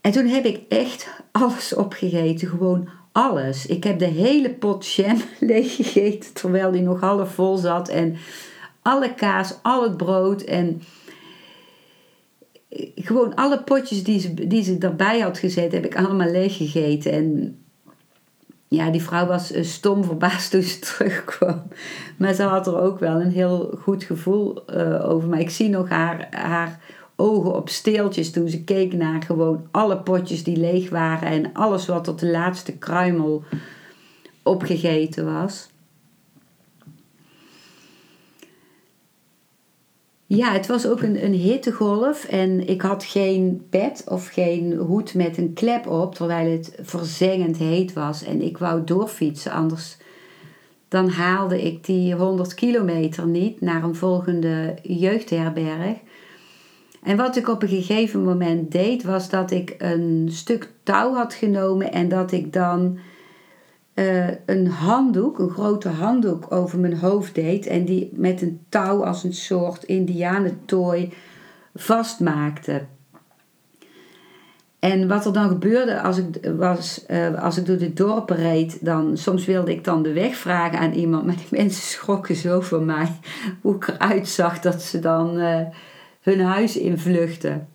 En 0.00 0.12
toen 0.12 0.26
heb 0.26 0.44
ik 0.44 0.60
echt 0.68 1.08
alles 1.32 1.74
opgegeten, 1.74 2.48
gewoon 2.48 2.88
alles. 3.12 3.66
Ik 3.66 3.84
heb 3.84 3.98
de 3.98 4.04
hele 4.04 4.50
pot 4.50 4.92
jam 4.92 5.16
leeggegeten 5.40 6.32
terwijl 6.32 6.70
die 6.70 6.82
nog 6.82 7.00
half 7.00 7.34
vol 7.34 7.56
zat. 7.56 7.88
En 7.88 8.16
alle 8.82 9.14
kaas, 9.14 9.54
al 9.62 9.82
het 9.82 9.96
brood 9.96 10.42
en 10.42 10.82
gewoon 12.94 13.34
alle 13.34 13.62
potjes 13.62 14.04
die 14.04 14.20
ze, 14.20 14.34
die 14.34 14.62
ze 14.62 14.76
erbij 14.78 15.20
had 15.20 15.38
gezet, 15.38 15.72
heb 15.72 15.84
ik 15.84 15.96
allemaal 15.96 16.30
leeggegeten. 16.30 17.12
En 17.12 17.58
ja, 18.68 18.90
die 18.90 19.02
vrouw 19.02 19.26
was 19.26 19.52
eh, 19.52 19.64
stom 19.64 20.04
verbaasd 20.04 20.50
toen 20.50 20.62
ze 20.62 20.78
terugkwam. 20.96 21.62
Maar 22.16 22.34
ze 22.34 22.42
had 22.42 22.66
er 22.66 22.80
ook 22.80 22.98
wel 22.98 23.20
een 23.20 23.30
heel 23.30 23.78
goed 23.78 24.04
gevoel 24.04 24.62
uh, 24.76 25.10
over. 25.10 25.28
Maar 25.28 25.40
ik 25.40 25.50
zie 25.50 25.68
nog 25.68 25.88
haar, 25.88 26.26
haar 26.30 26.80
ogen 27.16 27.54
op 27.54 27.68
steeltjes 27.68 28.30
toen 28.30 28.48
ze 28.48 28.64
keek 28.64 28.92
naar 28.92 29.22
gewoon 29.22 29.66
alle 29.70 29.98
potjes 29.98 30.44
die 30.44 30.56
leeg 30.56 30.90
waren 30.90 31.28
en 31.28 31.52
alles 31.52 31.86
wat 31.86 32.04
tot 32.04 32.20
de 32.20 32.30
laatste 32.30 32.72
kruimel 32.72 33.44
opgegeten 34.42 35.24
was. 35.24 35.68
Ja, 40.28 40.52
het 40.52 40.66
was 40.66 40.86
ook 40.86 41.02
een, 41.02 41.24
een 41.24 41.32
hittegolf 41.32 42.24
en 42.24 42.68
ik 42.68 42.82
had 42.82 43.04
geen 43.04 43.66
bed 43.70 44.04
of 44.08 44.26
geen 44.28 44.72
hoed 44.72 45.14
met 45.14 45.38
een 45.38 45.52
klep 45.52 45.86
op, 45.86 46.14
terwijl 46.14 46.50
het 46.50 46.78
verzengend 46.80 47.56
heet 47.56 47.92
was. 47.92 48.24
En 48.24 48.42
ik 48.42 48.58
wou 48.58 48.84
doorfietsen, 48.84 49.52
anders 49.52 49.96
dan 50.88 51.08
haalde 51.08 51.62
ik 51.62 51.84
die 51.84 52.14
100 52.14 52.54
kilometer 52.54 53.26
niet 53.26 53.60
naar 53.60 53.82
een 53.82 53.94
volgende 53.94 54.74
jeugdherberg. 54.82 55.96
En 57.02 57.16
wat 57.16 57.36
ik 57.36 57.48
op 57.48 57.62
een 57.62 57.68
gegeven 57.68 58.24
moment 58.24 58.72
deed, 58.72 59.02
was 59.02 59.28
dat 59.30 59.50
ik 59.50 59.74
een 59.78 60.28
stuk 60.30 60.72
touw 60.82 61.14
had 61.14 61.34
genomen 61.34 61.92
en 61.92 62.08
dat 62.08 62.32
ik 62.32 62.52
dan 62.52 62.98
uh, 63.96 64.28
een 64.46 64.66
handdoek, 64.66 65.38
een 65.38 65.50
grote 65.50 65.88
handdoek 65.88 66.52
over 66.52 66.78
mijn 66.78 66.96
hoofd 66.98 67.34
deed 67.34 67.66
en 67.66 67.84
die 67.84 68.10
met 68.12 68.42
een 68.42 68.60
touw 68.68 69.04
als 69.04 69.24
een 69.24 69.34
soort 69.34 69.84
indianentooi 69.84 71.12
vastmaakte. 71.74 72.84
En 74.78 75.08
wat 75.08 75.26
er 75.26 75.32
dan 75.32 75.48
gebeurde 75.48 76.00
als 76.00 76.18
ik, 76.18 76.50
was, 76.56 77.04
uh, 77.08 77.42
als 77.42 77.58
ik 77.58 77.66
door 77.66 77.78
de 77.78 77.92
dorpen 77.92 78.36
reed, 78.36 78.84
dan 78.84 79.16
soms 79.16 79.44
wilde 79.44 79.70
ik 79.70 79.84
dan 79.84 80.02
de 80.02 80.12
weg 80.12 80.36
vragen 80.36 80.78
aan 80.78 80.92
iemand, 80.92 81.26
maar 81.26 81.36
die 81.36 81.58
mensen 81.60 81.82
schrokken 81.82 82.36
zo 82.36 82.60
van 82.60 82.84
mij 82.84 83.08
hoe 83.60 83.74
ik 83.74 83.88
eruit 83.88 84.28
zag 84.28 84.60
dat 84.60 84.82
ze 84.82 84.98
dan 84.98 85.38
uh, 85.38 85.60
hun 86.20 86.40
huis 86.40 86.76
invluchten. 86.76 87.68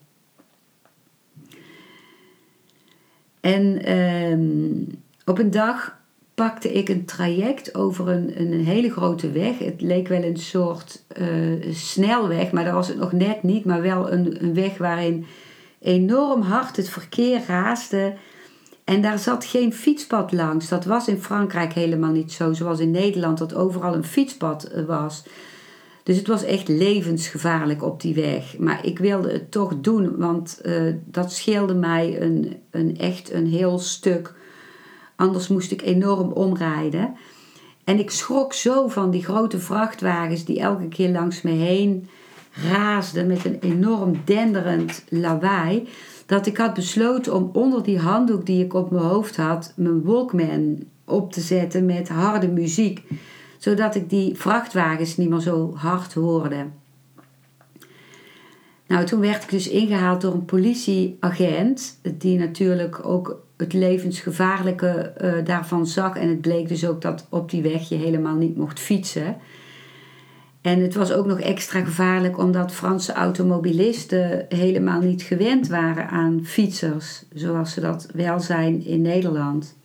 En 3.39 3.89
uh, 3.89 4.97
op 5.25 5.39
een 5.39 5.51
dag 5.51 5.99
pakte 6.41 6.71
ik 6.71 6.89
een 6.89 7.05
traject 7.05 7.75
over 7.75 8.07
een, 8.07 8.41
een 8.41 8.65
hele 8.65 8.91
grote 8.91 9.31
weg. 9.31 9.57
Het 9.57 9.81
leek 9.81 10.07
wel 10.07 10.23
een 10.23 10.37
soort 10.37 11.03
uh, 11.17 11.73
snelweg, 11.73 12.51
maar 12.51 12.63
dat 12.63 12.73
was 12.73 12.87
het 12.87 12.97
nog 12.97 13.11
net 13.11 13.43
niet. 13.43 13.65
Maar 13.65 13.81
wel 13.81 14.11
een, 14.11 14.43
een 14.43 14.53
weg 14.53 14.77
waarin 14.77 15.25
enorm 15.79 16.41
hard 16.41 16.77
het 16.77 16.89
verkeer 16.89 17.41
raasde. 17.47 18.13
En 18.83 19.01
daar 19.01 19.19
zat 19.19 19.45
geen 19.45 19.73
fietspad 19.73 20.31
langs. 20.31 20.69
Dat 20.69 20.85
was 20.85 21.07
in 21.07 21.21
Frankrijk 21.21 21.73
helemaal 21.73 22.11
niet 22.11 22.31
zo, 22.31 22.53
zoals 22.53 22.79
in 22.79 22.91
Nederland, 22.91 23.37
dat 23.37 23.55
overal 23.55 23.95
een 23.95 24.03
fietspad 24.03 24.63
eh, 24.63 24.85
was. 24.85 25.23
Dus 26.03 26.17
het 26.17 26.27
was 26.27 26.43
echt 26.43 26.67
levensgevaarlijk 26.67 27.83
op 27.83 28.01
die 28.01 28.15
weg. 28.15 28.57
Maar 28.57 28.85
ik 28.85 28.99
wilde 28.99 29.31
het 29.31 29.51
toch 29.51 29.73
doen, 29.81 30.17
want 30.17 30.61
uh, 30.63 30.93
dat 31.05 31.31
scheelde 31.31 31.73
mij 31.75 32.21
een, 32.21 32.57
een 32.71 32.97
echt 32.97 33.31
een 33.31 33.47
heel 33.47 33.79
stuk 33.79 34.39
Anders 35.21 35.47
moest 35.47 35.71
ik 35.71 35.81
enorm 35.81 36.31
omrijden. 36.31 37.15
En 37.83 37.99
ik 37.99 38.11
schrok 38.11 38.53
zo 38.53 38.87
van 38.87 39.11
die 39.11 39.23
grote 39.23 39.59
vrachtwagens 39.59 40.45
die 40.45 40.59
elke 40.59 40.87
keer 40.87 41.09
langs 41.09 41.41
me 41.41 41.51
heen 41.51 42.07
raasden 42.71 43.27
met 43.27 43.45
een 43.45 43.59
enorm 43.59 44.21
denderend 44.25 45.03
lawaai. 45.09 45.87
Dat 46.25 46.45
ik 46.45 46.57
had 46.57 46.73
besloten 46.73 47.33
om 47.33 47.49
onder 47.53 47.83
die 47.83 47.99
handdoek 47.99 48.45
die 48.45 48.63
ik 48.63 48.73
op 48.73 48.91
mijn 48.91 49.03
hoofd 49.03 49.37
had, 49.37 49.73
mijn 49.75 50.03
Walkman 50.03 50.83
op 51.05 51.33
te 51.33 51.41
zetten 51.41 51.85
met 51.85 52.09
harde 52.09 52.47
muziek. 52.47 53.03
Zodat 53.57 53.95
ik 53.95 54.09
die 54.09 54.35
vrachtwagens 54.35 55.17
niet 55.17 55.29
meer 55.29 55.39
zo 55.39 55.73
hard 55.75 56.13
hoorde. 56.13 56.65
Nou, 58.91 59.05
toen 59.05 59.19
werd 59.19 59.43
ik 59.43 59.49
dus 59.49 59.69
ingehaald 59.69 60.21
door 60.21 60.33
een 60.33 60.45
politieagent, 60.45 61.99
die 62.17 62.39
natuurlijk 62.39 63.05
ook 63.05 63.45
het 63.57 63.73
levensgevaarlijke 63.73 65.13
uh, 65.21 65.33
daarvan 65.45 65.87
zag. 65.87 66.15
En 66.15 66.29
het 66.29 66.41
bleek 66.41 66.67
dus 66.67 66.87
ook 66.87 67.01
dat 67.01 67.27
op 67.29 67.49
die 67.49 67.61
weg 67.61 67.89
je 67.89 67.95
helemaal 67.95 68.35
niet 68.35 68.57
mocht 68.57 68.79
fietsen. 68.79 69.37
En 70.61 70.79
het 70.79 70.95
was 70.95 71.11
ook 71.11 71.25
nog 71.25 71.39
extra 71.39 71.83
gevaarlijk 71.83 72.37
omdat 72.37 72.71
Franse 72.71 73.13
automobilisten 73.13 74.45
helemaal 74.49 75.01
niet 75.01 75.21
gewend 75.21 75.67
waren 75.67 76.09
aan 76.09 76.39
fietsers, 76.43 77.23
zoals 77.33 77.73
ze 77.73 77.81
dat 77.81 78.07
wel 78.13 78.39
zijn 78.39 78.85
in 78.85 79.01
Nederland. 79.01 79.75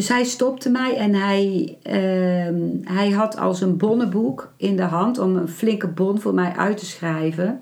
Dus 0.00 0.08
hij 0.08 0.24
stopte 0.24 0.70
mij 0.70 0.96
en 0.96 1.14
hij, 1.14 1.76
uh, 1.82 2.94
hij 2.94 3.10
had 3.10 3.36
als 3.36 3.60
een 3.60 3.76
bonnenboek 3.76 4.52
in 4.56 4.76
de 4.76 4.82
hand 4.82 5.18
om 5.18 5.36
een 5.36 5.48
flinke 5.48 5.86
bon 5.88 6.20
voor 6.20 6.34
mij 6.34 6.52
uit 6.56 6.76
te 6.76 6.86
schrijven. 6.86 7.60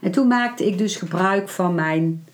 En 0.00 0.10
toen 0.10 0.26
maakte 0.26 0.66
ik 0.66 0.78
dus 0.78 0.96
gebruik 0.96 1.48
van 1.48 1.74
mijn 1.74 2.24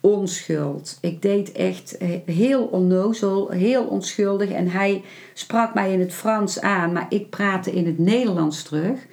onschuld. 0.00 0.98
Ik 1.00 1.22
deed 1.22 1.52
echt 1.52 1.96
eh, 1.96 2.08
heel 2.24 2.64
onnozel, 2.64 3.48
heel 3.48 3.84
onschuldig. 3.84 4.50
En 4.50 4.68
hij 4.68 5.02
sprak 5.34 5.74
mij 5.74 5.92
in 5.92 6.00
het 6.00 6.12
Frans 6.12 6.60
aan, 6.60 6.92
maar 6.92 7.06
ik 7.08 7.30
praatte 7.30 7.72
in 7.72 7.86
het 7.86 7.98
Nederlands 7.98 8.62
terug. 8.62 9.06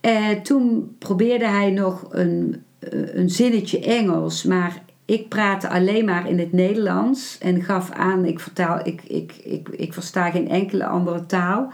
En 0.00 0.42
toen 0.42 0.96
probeerde 0.98 1.46
hij 1.46 1.70
nog 1.70 2.06
een, 2.10 2.62
eh, 2.78 3.14
een 3.14 3.30
zinnetje 3.30 3.80
Engels, 3.80 4.42
maar 4.42 4.83
ik 5.04 5.28
praatte 5.28 5.68
alleen 5.68 6.04
maar 6.04 6.28
in 6.28 6.38
het 6.38 6.52
Nederlands 6.52 7.38
en 7.38 7.62
gaf 7.62 7.90
aan, 7.90 8.24
ik, 8.24 8.40
vertaal, 8.40 8.86
ik, 8.86 9.02
ik, 9.02 9.32
ik, 9.44 9.68
ik 9.68 9.92
versta 9.92 10.30
geen 10.30 10.48
enkele 10.48 10.86
andere 10.86 11.26
taal. 11.26 11.72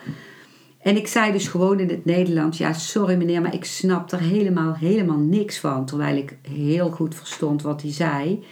En 0.80 0.96
ik 0.96 1.06
zei 1.06 1.32
dus 1.32 1.48
gewoon 1.48 1.80
in 1.80 1.88
het 1.88 2.04
Nederlands: 2.04 2.58
Ja, 2.58 2.72
sorry 2.72 3.16
meneer, 3.16 3.40
maar 3.40 3.54
ik 3.54 3.64
snap 3.64 4.12
er 4.12 4.20
helemaal, 4.20 4.74
helemaal 4.74 5.18
niks 5.18 5.58
van. 5.58 5.86
Terwijl 5.86 6.16
ik 6.16 6.36
heel 6.42 6.90
goed 6.90 7.14
verstond 7.14 7.62
wat 7.62 7.82
hij 7.82 7.92
zei. 7.92 8.44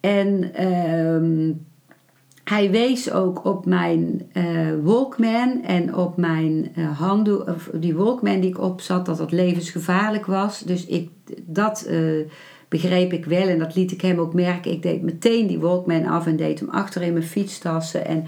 En 0.00 0.54
ehm, 0.54 1.52
hij 2.44 2.70
wees 2.70 3.10
ook 3.12 3.44
op 3.44 3.66
mijn 3.66 4.30
uh, 4.32 4.68
Walkman 4.82 5.62
en 5.62 5.94
op 5.94 6.16
mijn 6.16 6.72
uh, 6.76 7.46
of 7.46 7.70
die 7.72 7.94
Walkman 7.94 8.40
die 8.40 8.50
ik 8.50 8.60
op 8.60 8.80
zat, 8.80 9.06
dat 9.06 9.16
dat 9.16 9.32
levensgevaarlijk 9.32 10.26
was. 10.26 10.60
Dus 10.60 10.86
ik, 10.86 11.10
dat 11.46 11.86
uh, 11.88 12.26
begreep 12.68 13.12
ik 13.12 13.24
wel 13.24 13.48
en 13.48 13.58
dat 13.58 13.74
liet 13.74 13.92
ik 13.92 14.00
hem 14.00 14.18
ook 14.18 14.34
merken. 14.34 14.72
Ik 14.72 14.82
deed 14.82 15.02
meteen 15.02 15.46
die 15.46 15.58
Walkman 15.58 16.06
af 16.06 16.26
en 16.26 16.36
deed 16.36 16.60
hem 16.60 16.68
achter 16.68 17.02
in 17.02 17.12
mijn 17.12 17.24
fietstassen. 17.24 18.06
En 18.06 18.26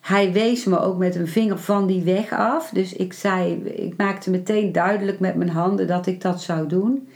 hij 0.00 0.32
wees 0.32 0.64
me 0.64 0.80
ook 0.80 0.98
met 0.98 1.14
een 1.14 1.28
vinger 1.28 1.58
van 1.58 1.86
die 1.86 2.02
weg 2.02 2.32
af. 2.32 2.70
Dus 2.70 2.92
ik 2.92 3.12
zei, 3.12 3.52
ik 3.64 3.96
maakte 3.96 4.30
meteen 4.30 4.72
duidelijk 4.72 5.20
met 5.20 5.34
mijn 5.34 5.50
handen 5.50 5.86
dat 5.86 6.06
ik 6.06 6.20
dat 6.20 6.42
zou 6.42 6.68
doen. 6.68 7.08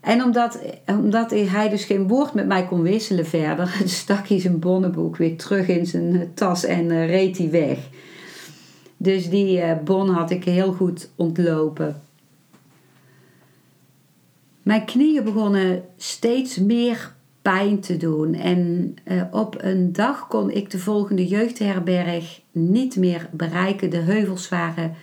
En 0.00 0.22
omdat, 0.22 0.58
omdat 0.86 1.30
hij 1.30 1.68
dus 1.68 1.84
geen 1.84 2.08
woord 2.08 2.34
met 2.34 2.46
mij 2.46 2.66
kon 2.66 2.82
wisselen 2.82 3.26
verder, 3.26 3.82
stak 3.84 4.28
hij 4.28 4.40
zijn 4.40 4.58
bonnenboek 4.58 5.16
weer 5.16 5.36
terug 5.36 5.68
in 5.68 5.86
zijn 5.86 6.30
tas 6.34 6.64
en 6.64 6.84
uh, 6.84 7.06
reed 7.06 7.38
hij 7.38 7.50
weg. 7.50 7.78
Dus 8.96 9.30
die 9.30 9.58
uh, 9.58 9.72
bon 9.84 10.08
had 10.08 10.30
ik 10.30 10.44
heel 10.44 10.72
goed 10.72 11.10
ontlopen. 11.16 12.02
Mijn 14.68 14.84
knieën 14.84 15.24
begonnen 15.24 15.84
steeds 15.96 16.58
meer 16.58 17.14
pijn 17.42 17.80
te 17.80 17.96
doen. 17.96 18.34
En 18.34 18.94
uh, 19.04 19.22
op 19.30 19.56
een 19.58 19.92
dag 19.92 20.26
kon 20.26 20.50
ik 20.50 20.70
de 20.70 20.78
volgende 20.78 21.26
jeugdherberg 21.26 22.40
niet 22.52 22.96
meer 22.96 23.28
bereiken. 23.32 23.90
De 23.90 23.96
heuvels 23.96 24.48
waren 24.48 24.94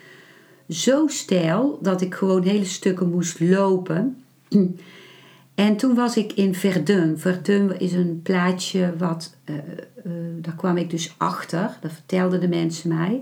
zo 0.70 1.08
steil 1.08 1.80
dat 1.82 2.02
ik 2.02 2.14
gewoon 2.14 2.44
hele 2.44 2.66
stukken 2.66 3.10
moest 3.10 3.40
lopen. 3.40 4.24
En 5.56 5.76
toen 5.76 5.96
was 5.96 6.18
ik 6.18 6.34
in 6.34 6.56
Verdun. 6.56 7.20
Verdun 7.20 7.80
is 7.80 7.94
een 7.94 8.20
plaatsje 8.24 8.94
wat, 8.98 9.36
uh, 9.46 9.56
uh, 9.56 10.12
daar 10.42 10.56
kwam 10.56 10.78
ik 10.78 10.90
dus 10.90 11.16
achter, 11.18 11.78
dat 11.82 11.92
vertelden 11.92 12.40
de 12.40 12.48
mensen 12.48 12.90
mij, 12.90 13.22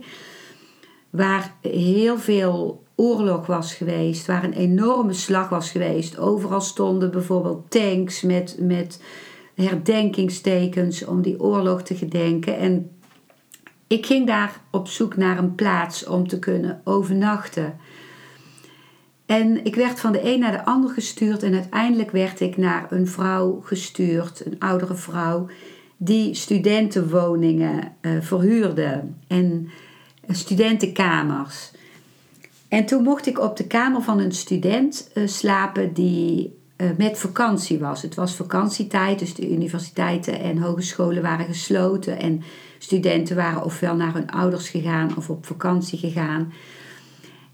waar 1.09 1.53
heel 1.61 2.17
veel 2.17 2.83
oorlog 2.95 3.45
was 3.45 3.73
geweest, 3.73 4.25
waar 4.25 4.43
een 4.43 4.53
enorme 4.53 5.13
slag 5.13 5.49
was 5.49 5.71
geweest. 5.71 6.17
Overal 6.17 6.61
stonden 6.61 7.11
bijvoorbeeld 7.11 7.71
tanks 7.71 8.21
met, 8.21 8.57
met 8.59 9.01
herdenkingstekens 9.55 11.05
om 11.05 11.21
die 11.21 11.39
oorlog 11.39 11.81
te 11.81 11.95
gedenken. 11.95 12.57
En 12.57 12.91
ik 13.87 14.05
ging 14.05 14.27
daar 14.27 14.61
op 14.71 14.87
zoek 14.87 15.15
naar 15.15 15.37
een 15.37 15.55
plaats 15.55 16.05
om 16.05 16.27
te 16.27 16.39
kunnen 16.39 16.81
overnachten. 16.83 17.75
En 19.25 19.65
ik 19.65 19.75
werd 19.75 19.99
van 19.99 20.11
de 20.11 20.33
een 20.33 20.39
naar 20.39 20.51
de 20.51 20.65
ander 20.65 20.89
gestuurd 20.89 21.43
en 21.43 21.53
uiteindelijk 21.53 22.11
werd 22.11 22.39
ik 22.39 22.57
naar 22.57 22.91
een 22.91 23.07
vrouw 23.07 23.61
gestuurd, 23.63 24.45
een 24.45 24.59
oudere 24.59 24.95
vrouw, 24.95 25.47
die 25.97 26.33
studentenwoningen 26.33 27.95
uh, 28.01 28.21
verhuurde 28.21 29.03
en 29.27 29.69
studentenkamers. 30.27 31.71
En 32.73 32.85
toen 32.85 33.03
mocht 33.03 33.27
ik 33.27 33.39
op 33.39 33.57
de 33.57 33.67
kamer 33.67 34.01
van 34.01 34.19
een 34.19 34.31
student 34.31 35.11
uh, 35.13 35.27
slapen 35.27 35.93
die 35.93 36.57
uh, 36.77 36.87
met 36.97 37.17
vakantie 37.17 37.79
was. 37.79 38.01
Het 38.01 38.15
was 38.15 38.35
vakantietijd, 38.35 39.19
dus 39.19 39.33
de 39.33 39.51
universiteiten 39.51 40.39
en 40.39 40.57
hogescholen 40.57 41.21
waren 41.21 41.45
gesloten 41.45 42.19
en 42.19 42.41
studenten 42.77 43.35
waren 43.35 43.63
ofwel 43.63 43.95
naar 43.95 44.13
hun 44.13 44.31
ouders 44.31 44.69
gegaan 44.69 45.17
of 45.17 45.29
op 45.29 45.45
vakantie 45.45 45.99
gegaan. 45.99 46.53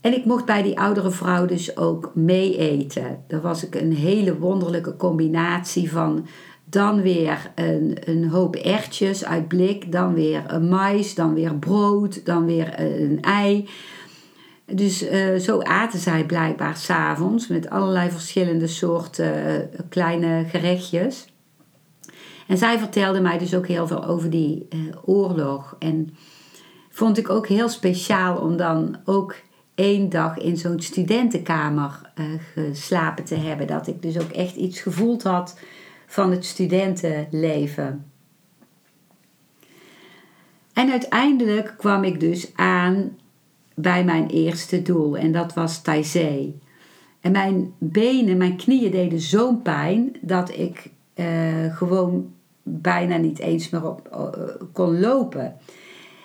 En 0.01 0.13
ik 0.13 0.25
mocht 0.25 0.45
bij 0.45 0.62
die 0.62 0.79
oudere 0.79 1.12
vrouw 1.12 1.45
dus 1.45 1.77
ook 1.77 2.12
mee 2.15 2.58
eten. 2.58 3.23
Dat 3.27 3.41
was 3.41 3.65
ik 3.65 3.75
een 3.75 3.93
hele 3.93 4.38
wonderlijke 4.38 4.95
combinatie 4.95 5.91
van 5.91 6.27
dan 6.65 7.01
weer 7.01 7.51
een, 7.55 7.97
een 8.05 8.29
hoop 8.29 8.55
ertjes 8.55 9.25
uit 9.25 9.47
blik, 9.47 9.91
dan 9.91 10.13
weer 10.13 10.43
een 10.47 10.69
mais, 10.69 11.15
dan 11.15 11.34
weer 11.34 11.55
brood, 11.55 12.25
dan 12.25 12.45
weer 12.45 12.79
een 12.79 13.21
ei. 13.21 13.67
Dus 14.71 15.03
uh, 15.03 15.36
zo 15.36 15.60
aten 15.62 15.99
zij 15.99 16.25
blijkbaar 16.25 16.77
s'avonds 16.77 17.47
met 17.47 17.69
allerlei 17.69 18.10
verschillende 18.10 18.67
soorten 18.67 19.36
uh, 19.73 19.79
kleine 19.89 20.45
gerechtjes. 20.47 21.25
En 22.47 22.58
zij 22.58 22.79
vertelde 22.79 23.21
mij 23.21 23.38
dus 23.38 23.55
ook 23.55 23.67
heel 23.67 23.88
veel 23.88 24.05
over 24.05 24.29
die 24.29 24.67
uh, 24.69 24.79
oorlog. 25.05 25.75
En 25.79 26.15
vond 26.89 27.17
ik 27.17 27.29
ook 27.29 27.47
heel 27.47 27.69
speciaal 27.69 28.38
om 28.38 28.58
dan 28.58 28.97
ook 29.05 29.36
één 29.75 30.10
dag 30.10 30.38
in 30.38 30.58
zo'n 30.58 30.82
studentenkamer 30.82 32.12
geslapen 32.53 33.23
te 33.23 33.36
hebben. 33.36 33.67
Dat 33.67 33.88
ik 33.88 34.01
dus 34.01 34.19
ook 34.19 34.32
echt 34.32 34.55
iets 34.55 34.79
gevoeld 34.79 35.23
had 35.23 35.60
van 36.08 36.32
het 36.32 36.45
studentenleven. 36.45 38.12
En 40.73 40.91
uiteindelijk 40.91 41.73
kwam 41.77 42.03
ik 42.03 42.19
dus 42.19 42.55
aan 42.55 43.17
bij 43.82 44.04
mijn 44.04 44.28
eerste 44.28 44.82
doel 44.82 45.18
en 45.18 45.32
dat 45.32 45.54
was 45.54 45.82
Taizé. 45.82 46.54
En 47.22 47.32
mijn 47.32 47.74
benen, 47.78 48.38
mijn 48.38 48.56
knieën 48.56 48.92
deden 48.92 49.20
zo'n 49.20 49.62
pijn 49.62 50.15
dat 50.22 50.58
ik 50.58 50.89
uh, 51.15 51.26
gewoon 51.76 52.34
bijna 52.63 53.18
niet 53.18 53.39
eens 53.39 53.70
meer 53.70 53.89
op, 53.89 54.10
uh, 54.13 54.46
kon 54.74 55.00
lopen. 55.00 55.56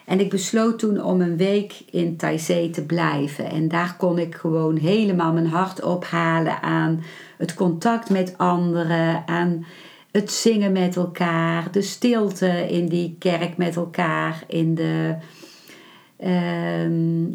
En 0.04 0.20
ik 0.20 0.30
besloot 0.30 0.78
toen 0.78 1.02
om 1.02 1.20
een 1.20 1.36
week 1.36 1.82
in 1.90 2.16
Taizé 2.16 2.70
te 2.70 2.84
blijven. 2.84 3.50
En 3.50 3.68
daar 3.68 3.96
kon 3.96 4.18
ik 4.18 4.34
gewoon 4.34 4.76
helemaal 4.76 5.32
mijn 5.32 5.46
hart 5.46 5.82
ophalen 5.82 6.62
aan 6.62 7.02
het 7.38 7.54
contact 7.54 8.10
met 8.10 8.34
anderen, 8.36 9.22
aan 9.26 9.66
het 10.10 10.32
zingen 10.32 10.72
met 10.72 10.96
elkaar, 10.96 11.72
de 11.72 11.82
stilte 11.82 12.48
in 12.68 12.88
die 12.88 13.16
kerk 13.18 13.56
met 13.56 13.76
elkaar, 13.76 14.44
in 14.46 14.74
de, 14.74 15.14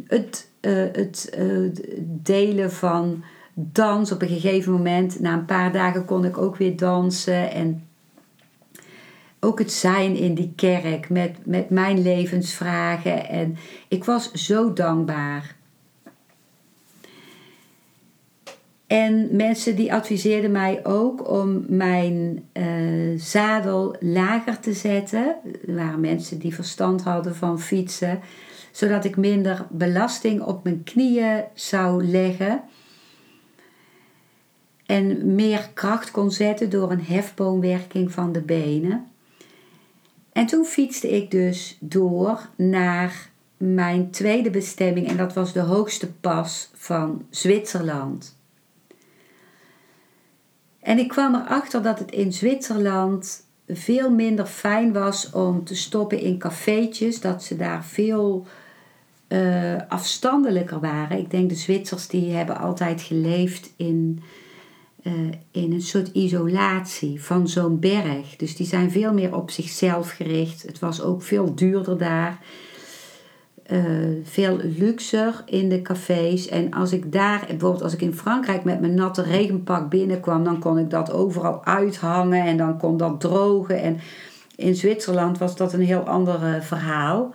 het, 0.07 0.49
uh, 0.61 0.85
het 0.91 1.37
uh, 1.39 1.69
delen 2.05 2.71
van 2.71 3.23
dans. 3.53 4.11
Op 4.11 4.21
een 4.21 4.27
gegeven 4.27 4.71
moment, 4.71 5.19
na 5.19 5.33
een 5.33 5.45
paar 5.45 5.71
dagen, 5.71 6.05
kon 6.05 6.25
ik 6.25 6.37
ook 6.37 6.55
weer 6.55 6.77
dansen. 6.77 7.51
En 7.51 7.83
ook 9.39 9.59
het 9.59 9.71
zijn 9.71 10.15
in 10.15 10.33
die 10.33 10.53
kerk 10.55 11.09
met, 11.09 11.45
met 11.45 11.69
mijn 11.69 12.01
levensvragen. 12.01 13.29
En 13.29 13.57
ik 13.87 14.03
was 14.03 14.31
zo 14.31 14.73
dankbaar. 14.73 15.57
En 18.89 19.35
mensen 19.35 19.75
die 19.75 19.93
adviseerden 19.93 20.51
mij 20.51 20.85
ook 20.85 21.29
om 21.29 21.65
mijn 21.67 22.43
uh, 22.53 23.19
zadel 23.19 23.95
lager 23.99 24.59
te 24.59 24.73
zetten. 24.73 25.35
Er 25.67 25.75
waren 25.75 25.99
mensen 25.99 26.39
die 26.39 26.55
verstand 26.55 27.03
hadden 27.03 27.35
van 27.35 27.59
fietsen, 27.59 28.19
zodat 28.79 29.05
ik 29.05 29.17
minder 29.17 29.65
belasting 29.69 30.41
op 30.41 30.63
mijn 30.63 30.83
knieën 30.83 31.43
zou 31.53 32.05
leggen. 32.05 32.61
En 34.85 35.35
meer 35.35 35.69
kracht 35.73 36.11
kon 36.11 36.31
zetten 36.31 36.69
door 36.69 36.91
een 36.91 37.03
hefboomwerking 37.03 38.11
van 38.11 38.31
de 38.31 38.41
benen. 38.41 39.07
En 40.31 40.45
toen 40.45 40.65
fietste 40.65 41.09
ik 41.09 41.31
dus 41.31 41.77
door 41.79 42.49
naar 42.55 43.29
mijn 43.57 44.11
tweede 44.11 44.49
bestemming 44.49 45.07
en 45.07 45.17
dat 45.17 45.33
was 45.33 45.53
de 45.53 45.59
hoogste 45.59 46.11
pas 46.11 46.69
van 46.73 47.25
Zwitserland. 47.29 48.37
En 50.79 50.97
ik 50.97 51.07
kwam 51.07 51.35
erachter 51.35 51.83
dat 51.83 51.99
het 51.99 52.11
in 52.11 52.33
Zwitserland 52.33 53.45
veel 53.67 54.11
minder 54.11 54.45
fijn 54.45 54.93
was 54.93 55.31
om 55.31 55.63
te 55.63 55.75
stoppen 55.75 56.19
in 56.19 56.37
cafeetjes. 56.37 57.21
Dat 57.21 57.43
ze 57.43 57.55
daar 57.55 57.85
veel 57.85 58.47
uh, 59.29 59.75
afstandelijker 59.87 60.79
waren. 60.79 61.17
Ik 61.17 61.31
denk 61.31 61.49
de 61.49 61.55
Zwitsers 61.55 62.07
die 62.07 62.31
hebben 62.31 62.57
altijd 62.57 63.01
geleefd 63.01 63.73
in, 63.75 64.23
uh, 65.03 65.13
in 65.51 65.71
een 65.71 65.81
soort 65.81 66.07
isolatie 66.07 67.23
van 67.23 67.47
zo'n 67.47 67.79
berg. 67.79 68.35
Dus 68.35 68.55
die 68.55 68.67
zijn 68.67 68.91
veel 68.91 69.13
meer 69.13 69.35
op 69.35 69.51
zichzelf 69.51 70.11
gericht. 70.11 70.61
Het 70.61 70.79
was 70.79 71.01
ook 71.01 71.21
veel 71.21 71.55
duurder 71.55 71.97
daar. 71.97 72.39
Uh, 73.71 73.83
veel 74.23 74.59
luxer 74.77 75.43
in 75.45 75.69
de 75.69 75.81
cafés. 75.81 76.47
En 76.47 76.71
als 76.71 76.91
ik 76.91 77.11
daar, 77.11 77.45
bijvoorbeeld 77.47 77.83
als 77.83 77.93
ik 77.93 78.01
in 78.01 78.13
Frankrijk 78.13 78.63
met 78.63 78.79
mijn 78.79 78.93
natte 78.93 79.21
regenpak 79.21 79.89
binnenkwam, 79.89 80.43
dan 80.43 80.59
kon 80.59 80.77
ik 80.77 80.89
dat 80.89 81.11
overal 81.11 81.65
uithangen 81.65 82.45
en 82.45 82.57
dan 82.57 82.77
kon 82.77 82.97
dat 82.97 83.19
drogen. 83.19 83.81
En 83.81 83.99
in 84.55 84.75
Zwitserland 84.75 85.37
was 85.37 85.55
dat 85.55 85.73
een 85.73 85.81
heel 85.81 86.07
ander 86.07 86.63
verhaal. 86.63 87.33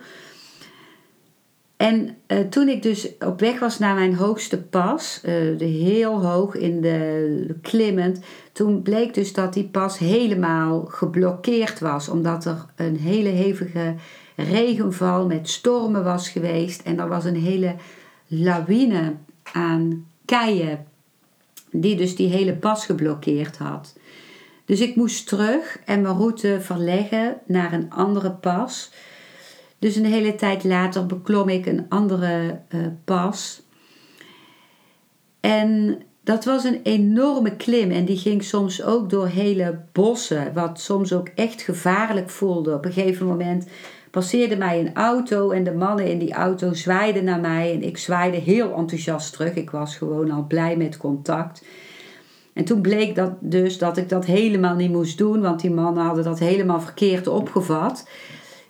En 1.77 2.17
uh, 2.27 2.39
toen 2.39 2.67
ik 2.67 2.83
dus 2.83 3.09
op 3.19 3.39
weg 3.39 3.59
was 3.59 3.79
naar 3.79 3.95
mijn 3.95 4.15
hoogste 4.15 4.61
pas, 4.61 5.19
de 5.57 5.65
heel 5.65 6.25
hoog 6.25 6.55
in 6.55 6.81
de, 6.81 7.43
de 7.47 7.55
klimmend, 7.61 8.19
toen 8.51 8.81
bleek 8.81 9.13
dus 9.13 9.33
dat 9.33 9.53
die 9.53 9.63
pas 9.63 9.97
helemaal 9.97 10.85
geblokkeerd 10.85 11.79
was, 11.79 12.09
omdat 12.09 12.45
er 12.45 12.65
een 12.75 12.97
hele 12.97 13.29
hevige 13.29 13.95
regenval 14.35 15.25
met 15.25 15.49
stormen 15.49 16.03
was 16.03 16.29
geweest. 16.29 16.81
En 16.81 16.99
er 16.99 17.07
was 17.07 17.25
een 17.25 17.41
hele 17.41 17.75
lawine 18.27 19.13
aan 19.53 20.05
keien 20.25 20.85
die 21.71 21.95
dus 21.95 22.15
die 22.15 22.29
hele 22.29 22.55
pas 22.55 22.85
geblokkeerd 22.85 23.57
had. 23.57 23.95
Dus 24.65 24.79
ik 24.79 24.95
moest 24.95 25.27
terug 25.27 25.79
en 25.85 26.01
mijn 26.01 26.15
route 26.15 26.57
verleggen 26.61 27.37
naar 27.45 27.73
een 27.73 27.91
andere 27.91 28.31
pas. 28.31 28.91
Dus 29.79 29.95
een 29.95 30.05
hele 30.05 30.35
tijd 30.35 30.63
later 30.63 31.05
beklom 31.05 31.49
ik 31.49 31.65
een 31.65 31.85
andere 31.89 32.59
uh, 32.69 32.87
pas. 33.03 33.61
En 35.39 36.01
dat 36.23 36.45
was 36.45 36.63
een 36.63 36.79
enorme 36.83 37.55
klim 37.55 37.91
en 37.91 38.05
die 38.05 38.17
ging 38.17 38.43
soms 38.43 38.83
ook 38.83 39.09
door 39.09 39.27
hele 39.27 39.79
bossen, 39.91 40.53
wat 40.53 40.79
soms 40.79 41.13
ook 41.13 41.27
echt 41.35 41.61
gevaarlijk 41.61 42.29
voelde. 42.29 42.73
Op 42.73 42.85
een 42.85 42.91
gegeven 42.91 43.25
moment 43.25 43.67
passeerde 44.11 44.57
mij 44.57 44.79
een 44.79 44.93
auto 44.93 45.51
en 45.51 45.63
de 45.63 45.73
mannen 45.73 46.07
in 46.07 46.19
die 46.19 46.33
auto 46.33 46.73
zwaaiden 46.73 47.23
naar 47.23 47.39
mij 47.39 47.73
en 47.73 47.83
ik 47.83 47.97
zwaaide 47.97 48.37
heel 48.37 48.73
enthousiast 48.73 49.33
terug. 49.33 49.53
Ik 49.53 49.69
was 49.69 49.97
gewoon 49.97 50.31
al 50.31 50.45
blij 50.47 50.77
met 50.77 50.97
contact. 50.97 51.65
En 52.53 52.65
toen 52.65 52.81
bleek 52.81 53.15
dat 53.15 53.31
dus 53.39 53.77
dat 53.77 53.97
ik 53.97 54.09
dat 54.09 54.25
helemaal 54.25 54.75
niet 54.75 54.91
moest 54.91 55.17
doen, 55.17 55.41
want 55.41 55.59
die 55.59 55.71
mannen 55.71 56.03
hadden 56.03 56.23
dat 56.23 56.39
helemaal 56.39 56.81
verkeerd 56.81 57.27
opgevat. 57.27 58.07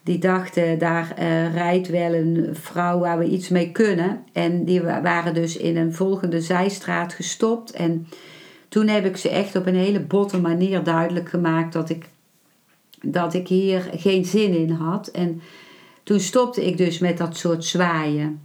Die 0.06 0.20
dachten, 0.20 0.80
daar 0.80 1.16
uh, 1.20 1.54
rijdt 1.54 1.90
wel 1.90 2.14
een 2.14 2.50
vrouw 2.52 3.00
waar 3.00 3.18
we 3.18 3.26
iets 3.26 3.50
mee 3.50 3.72
kunnen. 3.72 4.24
En 4.34 4.66
die 4.66 4.82
waren 4.82 5.34
dus 5.34 5.58
in 5.58 5.78
een 5.78 5.94
volgende 5.94 6.42
zijstraat 6.42 7.14
gestopt. 7.14 7.72
En 7.72 8.08
toen 8.70 8.88
heb 8.88 9.06
ik 9.06 9.18
ze 9.18 9.30
echt 9.30 9.56
op 9.56 9.66
een 9.66 9.76
hele 9.76 10.00
botte 10.00 10.42
manier 10.42 10.84
duidelijk 10.84 11.30
gemaakt 11.30 11.74
dat 11.74 11.90
ik 11.90 12.10
dat 13.02 13.34
ik 13.34 13.48
hier 13.48 13.90
geen 13.96 14.26
zin 14.26 14.58
in 14.58 14.72
had. 14.72 15.08
En 15.08 15.42
toen 16.04 16.20
stopte 16.20 16.66
ik 16.66 16.78
dus 16.78 17.00
met 17.00 17.18
dat 17.18 17.38
soort 17.38 17.66
zwaaien. 17.66 18.45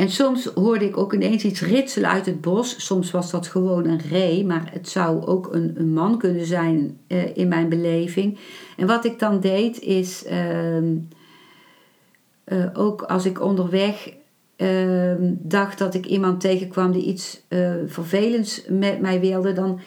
En 0.00 0.10
soms 0.10 0.44
hoorde 0.44 0.84
ik 0.84 0.96
ook 0.96 1.12
ineens 1.14 1.44
iets 1.44 1.60
ritselen 1.60 2.10
uit 2.10 2.26
het 2.26 2.40
bos. 2.40 2.86
Soms 2.86 3.10
was 3.10 3.30
dat 3.30 3.46
gewoon 3.46 3.86
een 3.86 4.00
ree, 4.10 4.44
maar 4.44 4.70
het 4.72 4.88
zou 4.88 5.26
ook 5.26 5.52
een, 5.52 5.72
een 5.76 5.92
man 5.92 6.18
kunnen 6.18 6.46
zijn 6.46 6.98
uh, 7.08 7.36
in 7.36 7.48
mijn 7.48 7.68
beleving. 7.68 8.38
En 8.76 8.86
wat 8.86 9.04
ik 9.04 9.18
dan 9.18 9.40
deed 9.40 9.80
is, 9.80 10.24
uh, 10.26 10.76
uh, 10.76 12.66
ook 12.72 13.02
als 13.02 13.24
ik 13.24 13.42
onderweg 13.42 14.12
ehm, 14.56 15.34
dacht 15.38 15.78
dat 15.78 15.94
ik 15.94 16.06
iemand 16.06 16.40
tegenkwam 16.40 16.92
die 16.92 17.04
iets 17.04 17.42
uh, 17.48 17.72
vervelends 17.86 18.64
met 18.68 19.00
mij 19.00 19.20
wilde, 19.20 19.52
dan 19.52 19.80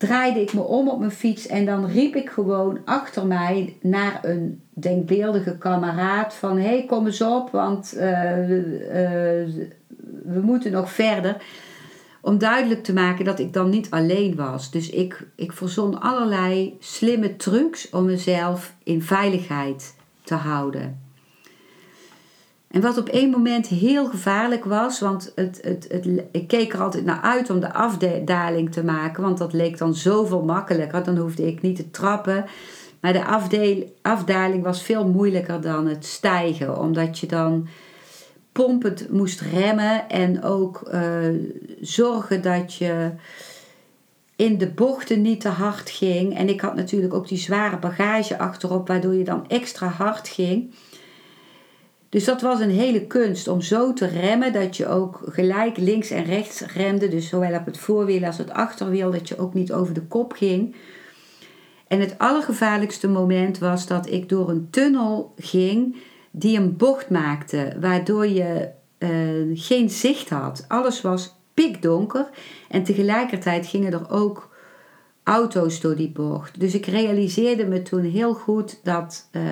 draaide 0.00 0.40
ik 0.40 0.52
me 0.52 0.60
om 0.60 0.88
op 0.88 0.98
mijn 0.98 1.10
fiets 1.10 1.46
en 1.46 1.64
dan 1.64 1.86
riep 1.86 2.14
ik 2.14 2.30
gewoon 2.30 2.78
achter 2.84 3.26
mij 3.26 3.76
naar 3.80 4.18
een 4.22 4.62
denkbeeldige 4.74 5.58
kameraad 5.58 6.34
van 6.34 6.56
hé 6.56 6.68
hey, 6.68 6.84
kom 6.86 7.06
eens 7.06 7.22
op 7.22 7.50
want 7.50 7.92
uh, 7.94 8.02
we 10.24 10.40
moeten 10.42 10.72
nog 10.72 10.92
verder 10.92 11.36
om 12.20 12.38
duidelijk 12.38 12.82
te 12.84 12.92
maken 12.92 13.24
dat 13.24 13.38
ik 13.38 13.52
dan 13.52 13.70
niet 13.70 13.90
alleen 13.90 14.36
was. 14.36 14.70
Dus 14.70 14.90
ik, 14.90 15.26
ik 15.36 15.52
verzon 15.52 16.00
allerlei 16.00 16.76
slimme 16.78 17.36
trucs 17.36 17.90
om 17.90 18.04
mezelf 18.04 18.74
in 18.82 19.02
veiligheid 19.02 19.96
te 20.22 20.34
houden. 20.34 21.09
En 22.70 22.80
wat 22.80 22.98
op 22.98 23.08
één 23.08 23.30
moment 23.30 23.66
heel 23.66 24.06
gevaarlijk 24.06 24.64
was, 24.64 25.00
want 25.00 25.32
het, 25.34 25.60
het, 25.62 25.86
het, 25.88 26.24
ik 26.32 26.48
keek 26.48 26.72
er 26.72 26.80
altijd 26.80 27.04
naar 27.04 27.20
uit 27.20 27.50
om 27.50 27.60
de 27.60 27.72
afdaling 27.72 28.72
te 28.72 28.84
maken, 28.84 29.22
want 29.22 29.38
dat 29.38 29.52
leek 29.52 29.78
dan 29.78 29.94
zoveel 29.94 30.42
makkelijker. 30.42 31.04
Dan 31.04 31.16
hoefde 31.16 31.46
ik 31.46 31.62
niet 31.62 31.76
te 31.76 31.90
trappen. 31.90 32.44
Maar 33.00 33.12
de 33.12 33.86
afdaling 34.02 34.62
was 34.62 34.82
veel 34.82 35.08
moeilijker 35.08 35.60
dan 35.60 35.86
het 35.86 36.04
stijgen, 36.06 36.78
omdat 36.78 37.18
je 37.18 37.26
dan 37.26 37.68
pompend 38.52 39.10
moest 39.10 39.40
remmen 39.40 40.08
en 40.08 40.42
ook 40.42 40.90
uh, 40.92 41.02
zorgen 41.80 42.42
dat 42.42 42.74
je 42.74 43.10
in 44.36 44.58
de 44.58 44.70
bochten 44.70 45.22
niet 45.22 45.40
te 45.40 45.48
hard 45.48 45.90
ging. 45.90 46.36
En 46.36 46.48
ik 46.48 46.60
had 46.60 46.74
natuurlijk 46.74 47.14
ook 47.14 47.28
die 47.28 47.38
zware 47.38 47.78
bagage 47.78 48.38
achterop, 48.38 48.88
waardoor 48.88 49.14
je 49.14 49.24
dan 49.24 49.48
extra 49.48 49.88
hard 49.88 50.28
ging. 50.28 50.74
Dus 52.10 52.24
dat 52.24 52.40
was 52.40 52.60
een 52.60 52.70
hele 52.70 53.06
kunst 53.06 53.48
om 53.48 53.60
zo 53.60 53.92
te 53.92 54.06
remmen 54.06 54.52
dat 54.52 54.76
je 54.76 54.88
ook 54.88 55.20
gelijk 55.24 55.76
links 55.76 56.10
en 56.10 56.24
rechts 56.24 56.60
remde. 56.60 57.08
Dus 57.08 57.28
zowel 57.28 57.58
op 57.58 57.66
het 57.66 57.78
voorwiel 57.78 58.24
als 58.24 58.38
het 58.38 58.50
achterwiel, 58.50 59.10
dat 59.10 59.28
je 59.28 59.38
ook 59.38 59.54
niet 59.54 59.72
over 59.72 59.94
de 59.94 60.02
kop 60.02 60.32
ging. 60.32 60.76
En 61.88 62.00
het 62.00 62.18
allergevaarlijkste 62.18 63.08
moment 63.08 63.58
was 63.58 63.86
dat 63.86 64.10
ik 64.10 64.28
door 64.28 64.48
een 64.48 64.68
tunnel 64.70 65.32
ging 65.36 65.96
die 66.30 66.58
een 66.58 66.76
bocht 66.76 67.10
maakte, 67.10 67.76
waardoor 67.80 68.26
je 68.26 68.68
uh, 68.98 69.10
geen 69.54 69.90
zicht 69.90 70.30
had. 70.30 70.64
Alles 70.68 71.00
was 71.00 71.34
pikdonker 71.54 72.28
en 72.68 72.82
tegelijkertijd 72.82 73.66
gingen 73.66 73.92
er 73.92 74.10
ook 74.10 74.50
auto's 75.22 75.80
door 75.80 75.96
die 75.96 76.10
bocht. 76.10 76.60
Dus 76.60 76.74
ik 76.74 76.86
realiseerde 76.86 77.66
me 77.66 77.82
toen 77.82 78.02
heel 78.02 78.34
goed 78.34 78.80
dat, 78.82 79.28
uh, 79.32 79.42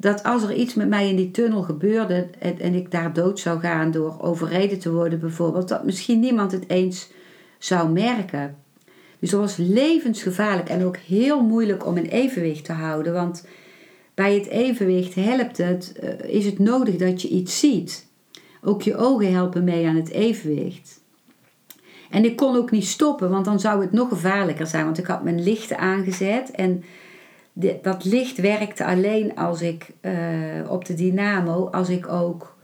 dat 0.00 0.22
als 0.22 0.42
er 0.42 0.54
iets 0.54 0.74
met 0.74 0.88
mij 0.88 1.08
in 1.08 1.16
die 1.16 1.30
tunnel 1.30 1.62
gebeurde 1.62 2.28
en, 2.38 2.58
en 2.58 2.74
ik 2.74 2.90
daar 2.90 3.12
dood 3.12 3.38
zou 3.40 3.60
gaan 3.60 3.90
door 3.90 4.20
overreden 4.20 4.78
te 4.78 4.92
worden 4.92 5.20
bijvoorbeeld, 5.20 5.68
dat 5.68 5.84
misschien 5.84 6.20
niemand 6.20 6.52
het 6.52 6.64
eens 6.68 7.10
zou 7.58 7.90
merken. 7.90 8.56
Dus 9.18 9.30
dat 9.30 9.40
was 9.40 9.56
levensgevaarlijk 9.56 10.68
en 10.68 10.84
ook 10.84 10.96
heel 10.96 11.42
moeilijk 11.42 11.86
om 11.86 11.96
een 11.96 12.06
evenwicht 12.06 12.64
te 12.64 12.72
houden. 12.72 13.12
Want 13.12 13.46
bij 14.14 14.34
het 14.34 14.46
evenwicht 14.46 15.14
helpt 15.14 15.56
het, 15.56 15.92
eh, 15.92 16.34
is 16.34 16.44
het 16.44 16.58
nodig 16.58 16.96
dat 16.96 17.22
je 17.22 17.28
iets 17.28 17.58
ziet. 17.58 18.06
Ook 18.62 18.82
je 18.82 18.96
ogen 18.96 19.32
helpen 19.32 19.64
mee 19.64 19.86
aan 19.86 19.96
het 19.96 20.10
evenwicht. 20.10 21.00
En 22.10 22.24
ik 22.24 22.36
kon 22.36 22.56
ook 22.56 22.70
niet 22.70 22.86
stoppen, 22.86 23.30
want 23.30 23.44
dan 23.44 23.60
zou 23.60 23.80
het 23.80 23.92
nog 23.92 24.08
gevaarlijker 24.08 24.66
zijn. 24.66 24.84
Want 24.84 24.98
ik 24.98 25.06
had 25.06 25.24
mijn 25.24 25.42
lichten 25.42 25.78
aangezet 25.78 26.50
en 26.50 26.84
dat 27.82 28.04
licht 28.04 28.40
werkte 28.40 28.84
alleen 28.84 29.36
als 29.36 29.62
ik 29.62 29.90
uh, 30.00 30.70
op 30.70 30.84
de 30.84 30.94
dynamo, 30.94 31.66
als 31.66 31.88
ik 31.88 32.08
ook 32.08 32.56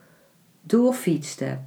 doorfietste. 0.63 1.59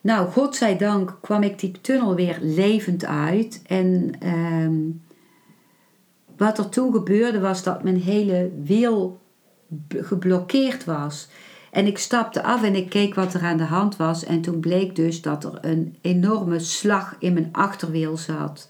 Nou, 0.00 0.30
godzijdank 0.30 1.18
kwam 1.20 1.42
ik 1.42 1.58
die 1.58 1.80
tunnel 1.80 2.14
weer 2.14 2.38
levend 2.40 3.04
uit. 3.04 3.62
En 3.66 4.12
ehm, 4.18 4.78
wat 6.36 6.58
er 6.58 6.68
toen 6.68 6.92
gebeurde 6.92 7.40
was 7.40 7.62
dat 7.62 7.82
mijn 7.82 8.00
hele 8.00 8.50
wiel 8.62 9.20
geblokkeerd 9.88 10.84
was. 10.84 11.28
En 11.70 11.86
ik 11.86 11.98
stapte 11.98 12.42
af 12.42 12.62
en 12.62 12.74
ik 12.74 12.88
keek 12.88 13.14
wat 13.14 13.34
er 13.34 13.42
aan 13.42 13.56
de 13.56 13.64
hand 13.64 13.96
was. 13.96 14.24
En 14.24 14.40
toen 14.40 14.60
bleek 14.60 14.96
dus 14.96 15.22
dat 15.22 15.44
er 15.44 15.58
een 15.60 15.96
enorme 16.00 16.58
slag 16.58 17.16
in 17.18 17.32
mijn 17.32 17.48
achterwiel 17.52 18.16
zat. 18.16 18.68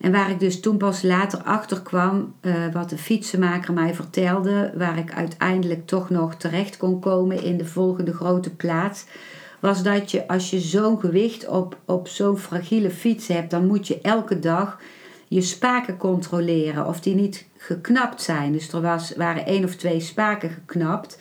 En 0.00 0.12
waar 0.12 0.30
ik 0.30 0.40
dus 0.40 0.60
toen 0.60 0.76
pas 0.76 1.02
later 1.02 1.42
achter 1.42 1.82
kwam, 1.82 2.34
uh, 2.40 2.54
wat 2.72 2.90
de 2.90 2.98
fietsenmaker 2.98 3.72
mij 3.72 3.94
vertelde, 3.94 4.72
waar 4.74 4.98
ik 4.98 5.12
uiteindelijk 5.12 5.86
toch 5.86 6.10
nog 6.10 6.34
terecht 6.34 6.76
kon 6.76 7.00
komen 7.00 7.42
in 7.42 7.56
de 7.56 7.64
volgende 7.64 8.12
grote 8.12 8.54
plaats, 8.54 9.04
was 9.60 9.82
dat 9.82 10.10
je 10.10 10.28
als 10.28 10.50
je 10.50 10.60
zo'n 10.60 11.00
gewicht 11.00 11.48
op, 11.48 11.76
op 11.84 12.08
zo'n 12.08 12.38
fragiele 12.38 12.90
fiets 12.90 13.28
hebt, 13.28 13.50
dan 13.50 13.66
moet 13.66 13.86
je 13.86 14.00
elke 14.00 14.38
dag 14.38 14.78
je 15.28 15.40
spaken 15.40 15.96
controleren 15.96 16.86
of 16.86 17.00
die 17.00 17.14
niet 17.14 17.46
geknapt 17.56 18.22
zijn. 18.22 18.52
Dus 18.52 18.72
er 18.72 18.80
was, 18.80 19.12
waren 19.16 19.46
één 19.46 19.64
of 19.64 19.74
twee 19.74 20.00
spaken 20.00 20.50
geknapt, 20.50 21.18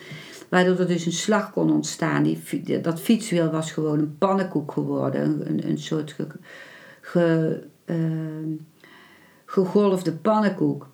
waardoor 0.50 0.80
er 0.80 0.88
dus 0.88 1.06
een 1.06 1.12
slag 1.12 1.52
kon 1.52 1.72
ontstaan. 1.72 2.24
Die, 2.24 2.82
dat 2.82 3.02
fietswiel 3.02 3.52
was 3.52 3.72
gewoon 3.72 4.00
een 4.00 4.18
pannenkoek 4.18 4.72
geworden, 4.72 5.50
een, 5.50 5.68
een 5.70 5.78
soort 5.78 6.16
ge, 7.02 7.64
gegolfde 9.46 10.12
pannenkoek. 10.12 10.88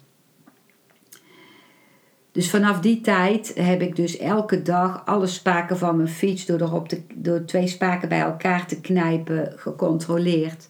Dus 2.31 2.49
vanaf 2.49 2.79
die 2.79 3.01
tijd 3.01 3.51
heb 3.55 3.81
ik 3.81 3.95
dus 3.95 4.17
elke 4.17 4.61
dag 4.61 5.05
alle 5.05 5.27
spaken 5.27 5.77
van 5.77 5.95
mijn 5.95 6.09
fiets 6.09 6.45
door, 6.45 6.59
er 6.59 6.73
op 6.73 6.89
de, 6.89 7.01
door 7.15 7.45
twee 7.45 7.67
spaken 7.67 8.09
bij 8.09 8.19
elkaar 8.19 8.67
te 8.67 8.81
knijpen 8.81 9.53
gecontroleerd. 9.55 10.67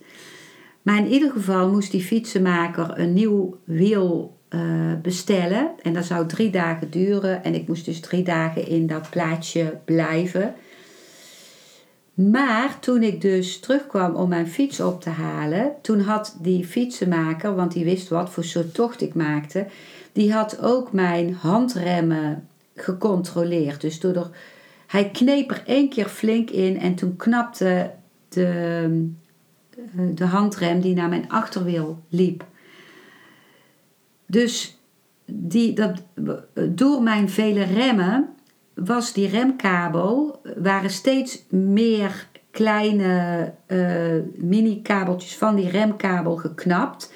Maar 0.82 0.98
in 0.98 1.08
ieder 1.08 1.32
geval 1.32 1.70
moest 1.70 1.92
die 1.92 2.02
fietsenmaker 2.02 3.00
een 3.00 3.14
nieuw 3.14 3.58
wiel 3.64 4.38
uh, 4.50 4.62
bestellen. 5.02 5.72
En 5.82 5.94
dat 5.94 6.06
zou 6.06 6.28
drie 6.28 6.50
dagen 6.50 6.90
duren. 6.90 7.44
En 7.44 7.54
ik 7.54 7.68
moest 7.68 7.86
dus 7.86 8.00
drie 8.00 8.24
dagen 8.24 8.68
in 8.68 8.88
dat 8.88 9.10
plaatsje 9.10 9.78
blijven. 9.86 10.54
Maar 12.14 12.80
toen 12.80 13.04
ik 13.04 13.22
dus 13.22 13.60
terugkwam 13.60 14.16
om 14.16 14.30
mijn 14.30 14.48
fiets 14.48 14.80
op 14.80 15.02
te 15.02 15.10
halen, 15.10 15.72
toen 15.82 16.00
had 16.00 16.38
die 16.42 16.66
fietsenmaker, 16.66 17.56
want 17.56 17.72
die 17.72 17.86
wist 17.86 18.10
wat 18.10 18.30
voor 18.30 18.44
soort 18.44 18.74
tocht 18.74 19.02
ik 19.02 19.14
maakte, 19.14 19.66
die 20.12 20.34
had 20.34 20.62
ook 20.62 20.92
mijn 20.92 21.34
handremmen 21.34 22.48
gecontroleerd. 22.76 23.82
Dus 23.82 24.00
door 24.00 24.30
hij 24.88 25.10
kneep 25.10 25.52
er 25.52 25.64
één 25.66 25.90
keer 25.90 26.08
flink 26.08 26.50
in 26.50 26.80
en 26.80 26.96
toen 26.96 27.16
knapte 27.16 27.92
de, 28.30 28.46
eh, 29.70 30.04
de 30.14 30.26
handrem 30.26 30.82
die 30.82 30.96
naar 30.96 31.10
mijn 31.10 31.30
achterwiel 31.30 32.00
liep. 32.10 32.46
Dus 34.26 34.78
die, 35.26 35.74
dat, 35.74 36.02
door 36.70 37.04
mijn 37.04 37.30
vele 37.30 37.64
remmen 37.64 38.30
was 38.76 39.14
die 39.14 39.28
remkabel, 39.28 40.42
waren 40.58 40.90
steeds 40.90 41.46
meer 41.50 42.28
kleine 42.52 43.54
uh, 43.68 44.22
mini-kabeltjes 44.36 45.38
van 45.38 45.56
die 45.56 45.70
remkabel 45.70 46.36
geknapt. 46.36 47.14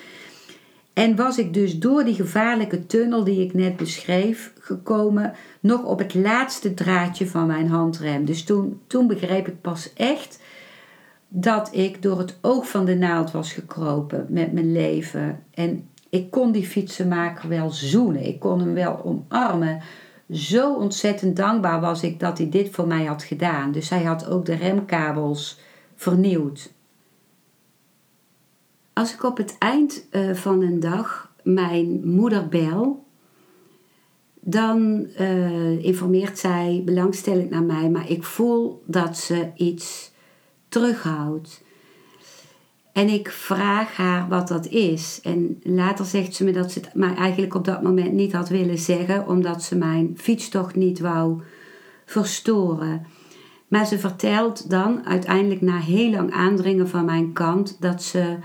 En 0.94 1.16
was 1.16 1.38
ik 1.38 1.54
dus 1.54 1.80
door 1.80 2.04
die 2.04 2.16
gevaarlijke 2.16 2.86
tunnel 2.86 3.24
die 3.24 3.44
ik 3.46 3.54
net 3.54 3.78
beschreef 3.78 4.54
gekomen, 4.60 5.34
nog 5.60 5.84
op 5.84 6.00
het 6.00 6.14
laatste 6.14 6.74
draadje 6.74 7.28
van 7.28 7.48
mijn 7.48 7.68
handrem. 7.68 8.26
Dus 8.26 8.44
toen, 8.44 8.82
toen 8.88 9.08
begreep 9.08 9.48
ik 9.48 9.62
pas 9.62 9.94
echt 9.94 10.40
dat 11.28 11.76
ik 11.76 12.02
door 12.02 12.18
het 12.18 12.38
oog 12.42 12.70
van 12.70 12.86
de 12.86 12.96
naald 12.96 13.32
was 13.32 13.54
gekropen 13.54 14.26
met 14.30 14.54
mijn 14.54 14.72
leven. 14.72 15.44
En 15.54 15.90
ik 16.10 16.32
kon 16.32 16.52
die 16.52 16.66
fietsenmaker 16.66 17.50
wel 17.50 17.70
zoenen, 17.70 18.26
ik 18.26 18.40
kon 18.40 18.60
hem 18.60 18.74
wel 18.74 19.04
omarmen. 19.04 19.82
Zo 20.32 20.74
ontzettend 20.74 21.36
dankbaar 21.36 21.82
was 21.82 22.04
ik 22.04 22.20
dat 22.20 22.38
hij 22.38 22.50
dit 22.50 22.70
voor 22.70 22.88
mij 22.88 23.06
had 23.06 23.24
gedaan. 23.24 23.72
Dus 23.72 23.90
hij 23.90 24.04
had 24.04 24.28
ook 24.28 24.46
de 24.46 24.56
remkabels 24.56 25.60
vernieuwd. 25.96 26.74
Als 28.94 29.14
ik 29.14 29.24
op 29.24 29.38
het 29.38 29.56
eind 29.60 30.06
eh, 30.10 30.34
van 30.34 30.62
een 30.62 30.80
dag 30.80 31.32
mijn 31.44 32.08
moeder 32.08 32.48
bel, 32.48 33.06
dan 34.50 35.08
uh, 35.20 35.84
informeert 35.84 36.40
zij 36.40 36.82
belangstellend 36.86 37.50
naar 37.50 37.64
mij, 37.64 37.90
maar 37.90 38.10
ik 38.10 38.24
voel 38.24 38.84
dat 38.86 39.18
ze 39.18 39.52
iets 39.56 40.12
terughoudt. 40.70 41.64
En 42.98 43.10
ik 43.10 43.30
vraag 43.30 43.96
haar 43.96 44.28
wat 44.28 44.48
dat 44.48 44.68
is. 44.68 45.20
En 45.24 45.60
later 45.64 46.06
zegt 46.06 46.36
ze 46.36 46.44
me 46.44 46.52
dat 46.52 46.72
ze 46.72 46.80
het 46.80 46.94
mij 46.94 47.16
eigenlijk 47.16 47.56
op 47.56 47.66
dat 47.66 47.84
moment 47.84 48.14
niet 48.14 48.34
had 48.34 48.50
willen 48.50 48.78
zeggen, 48.78 49.28
omdat 49.28 49.64
ze 49.64 49.76
mijn 49.76 50.14
fietstocht 50.16 50.76
niet 50.76 51.00
wou 51.00 51.42
verstoren. 52.06 53.06
Maar 53.68 53.86
ze 53.86 54.00
vertelt 54.00 54.70
dan 54.70 55.06
uiteindelijk 55.06 55.62
na 55.62 55.80
heel 55.80 56.10
lang 56.10 56.32
aandringen 56.32 56.90
van 56.90 57.06
mijn 57.06 57.34
kant 57.34 57.78
dat 57.80 58.04
ze 58.04 58.38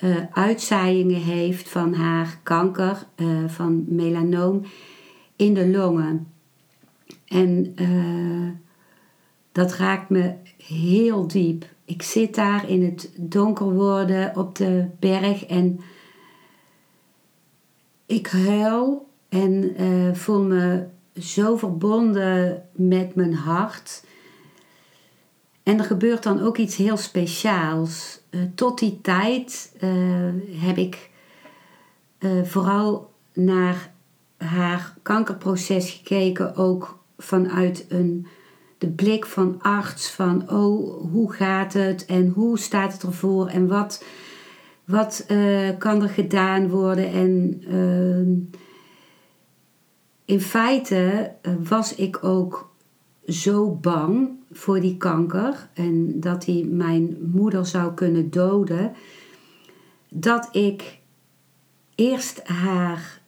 uh, 0.00 0.16
uitzaaiingen 0.32 1.20
heeft 1.20 1.68
van 1.68 1.94
haar 1.94 2.38
kanker, 2.42 3.06
uh, 3.16 3.28
van 3.46 3.84
melanoom 3.88 4.62
in 5.36 5.54
de 5.54 5.68
longen. 5.68 6.26
En 7.26 7.74
uh, 7.80 8.50
dat 9.52 9.74
raakt 9.74 10.08
me 10.08 10.34
heel 10.56 11.26
diep. 11.26 11.71
Ik 11.92 12.02
zit 12.02 12.34
daar 12.34 12.68
in 12.68 12.84
het 12.84 13.10
donker 13.16 13.72
worden 13.72 14.36
op 14.36 14.56
de 14.56 14.86
berg 14.98 15.46
en 15.46 15.80
ik 18.06 18.26
huil 18.26 19.08
en 19.28 19.82
uh, 19.82 20.14
voel 20.14 20.42
me 20.42 20.86
zo 21.20 21.56
verbonden 21.56 22.68
met 22.72 23.14
mijn 23.14 23.34
hart. 23.34 24.04
En 25.62 25.78
er 25.78 25.84
gebeurt 25.84 26.22
dan 26.22 26.40
ook 26.40 26.56
iets 26.56 26.76
heel 26.76 26.96
speciaals. 26.96 28.20
Uh, 28.30 28.42
tot 28.54 28.78
die 28.78 29.00
tijd 29.00 29.76
uh, 29.80 29.90
heb 30.60 30.76
ik 30.76 31.10
vooral 32.42 33.10
naar 33.32 33.92
haar 34.36 34.96
kankerproces 35.02 35.90
gekeken, 35.90 36.56
ook 36.56 36.98
vanuit 37.18 37.86
een 37.88 38.26
de 38.82 38.88
blik 38.88 39.26
van 39.26 39.58
arts 39.60 40.10
van 40.10 40.50
oh, 40.50 41.10
hoe 41.12 41.32
gaat 41.32 41.72
het 41.72 42.04
en 42.04 42.28
hoe 42.28 42.58
staat 42.58 42.92
het 42.92 43.02
ervoor 43.02 43.46
en 43.46 43.68
wat, 43.68 44.04
wat 44.84 45.24
uh, 45.28 45.68
kan 45.78 46.02
er 46.02 46.08
gedaan 46.08 46.68
worden. 46.68 47.12
En 47.12 47.62
uh, 47.68 48.36
in 50.24 50.40
feite 50.40 51.32
uh, 51.42 51.52
was 51.68 51.94
ik 51.94 52.24
ook 52.24 52.70
zo 53.26 53.70
bang 53.70 54.30
voor 54.52 54.80
die 54.80 54.96
kanker 54.96 55.68
en 55.74 56.20
dat 56.20 56.44
hij 56.44 56.66
mijn 56.70 57.16
moeder 57.32 57.66
zou 57.66 57.94
kunnen 57.94 58.30
doden, 58.30 58.92
dat 60.08 60.48
ik 60.52 61.00
eerst 61.94 62.42
haar 62.42 63.20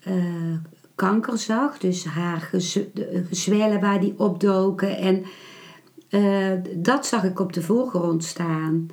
kanker 0.95 1.38
zag. 1.38 1.78
Dus 1.78 2.05
haar 2.05 2.51
gezwellen 3.28 3.80
waar 3.80 4.01
die 4.01 4.14
opdoken. 4.16 4.97
En 4.97 5.24
uh, 6.11 6.53
dat 6.76 7.07
zag 7.07 7.24
ik 7.24 7.40
op 7.40 7.53
de 7.53 7.62
voorgrond 7.62 8.24
staan. 8.24 8.88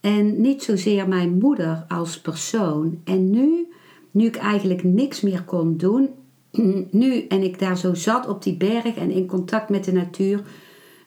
En 0.00 0.40
niet 0.40 0.62
zozeer 0.62 1.08
mijn 1.08 1.38
moeder 1.38 1.84
als 1.88 2.20
persoon. 2.20 3.00
En 3.04 3.30
nu, 3.30 3.68
nu 4.10 4.26
ik 4.26 4.36
eigenlijk 4.36 4.84
niks 4.84 5.20
meer 5.20 5.42
kon 5.42 5.76
doen, 5.76 6.08
nu 6.90 7.26
en 7.26 7.42
ik 7.42 7.58
daar 7.58 7.78
zo 7.78 7.94
zat 7.94 8.28
op 8.28 8.42
die 8.42 8.56
berg 8.56 8.94
en 8.94 9.10
in 9.10 9.26
contact 9.26 9.68
met 9.68 9.84
de 9.84 9.92
natuur, 9.92 10.42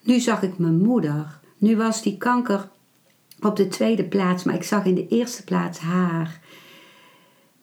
nu 0.04 0.20
zag 0.20 0.42
ik 0.42 0.58
mijn 0.58 0.78
moeder. 0.78 1.40
Nu 1.58 1.78
was 1.78 2.02
die 2.02 2.18
kanker 2.18 2.70
op 3.42 3.56
de 3.56 3.68
tweede 3.68 4.04
plaats, 4.04 4.44
maar 4.44 4.56
ik 4.56 4.64
zag 4.64 4.86
in 4.86 4.96
de 4.96 5.08
eerste 5.08 5.44
plaats 5.44 5.80
haar. 5.80 6.42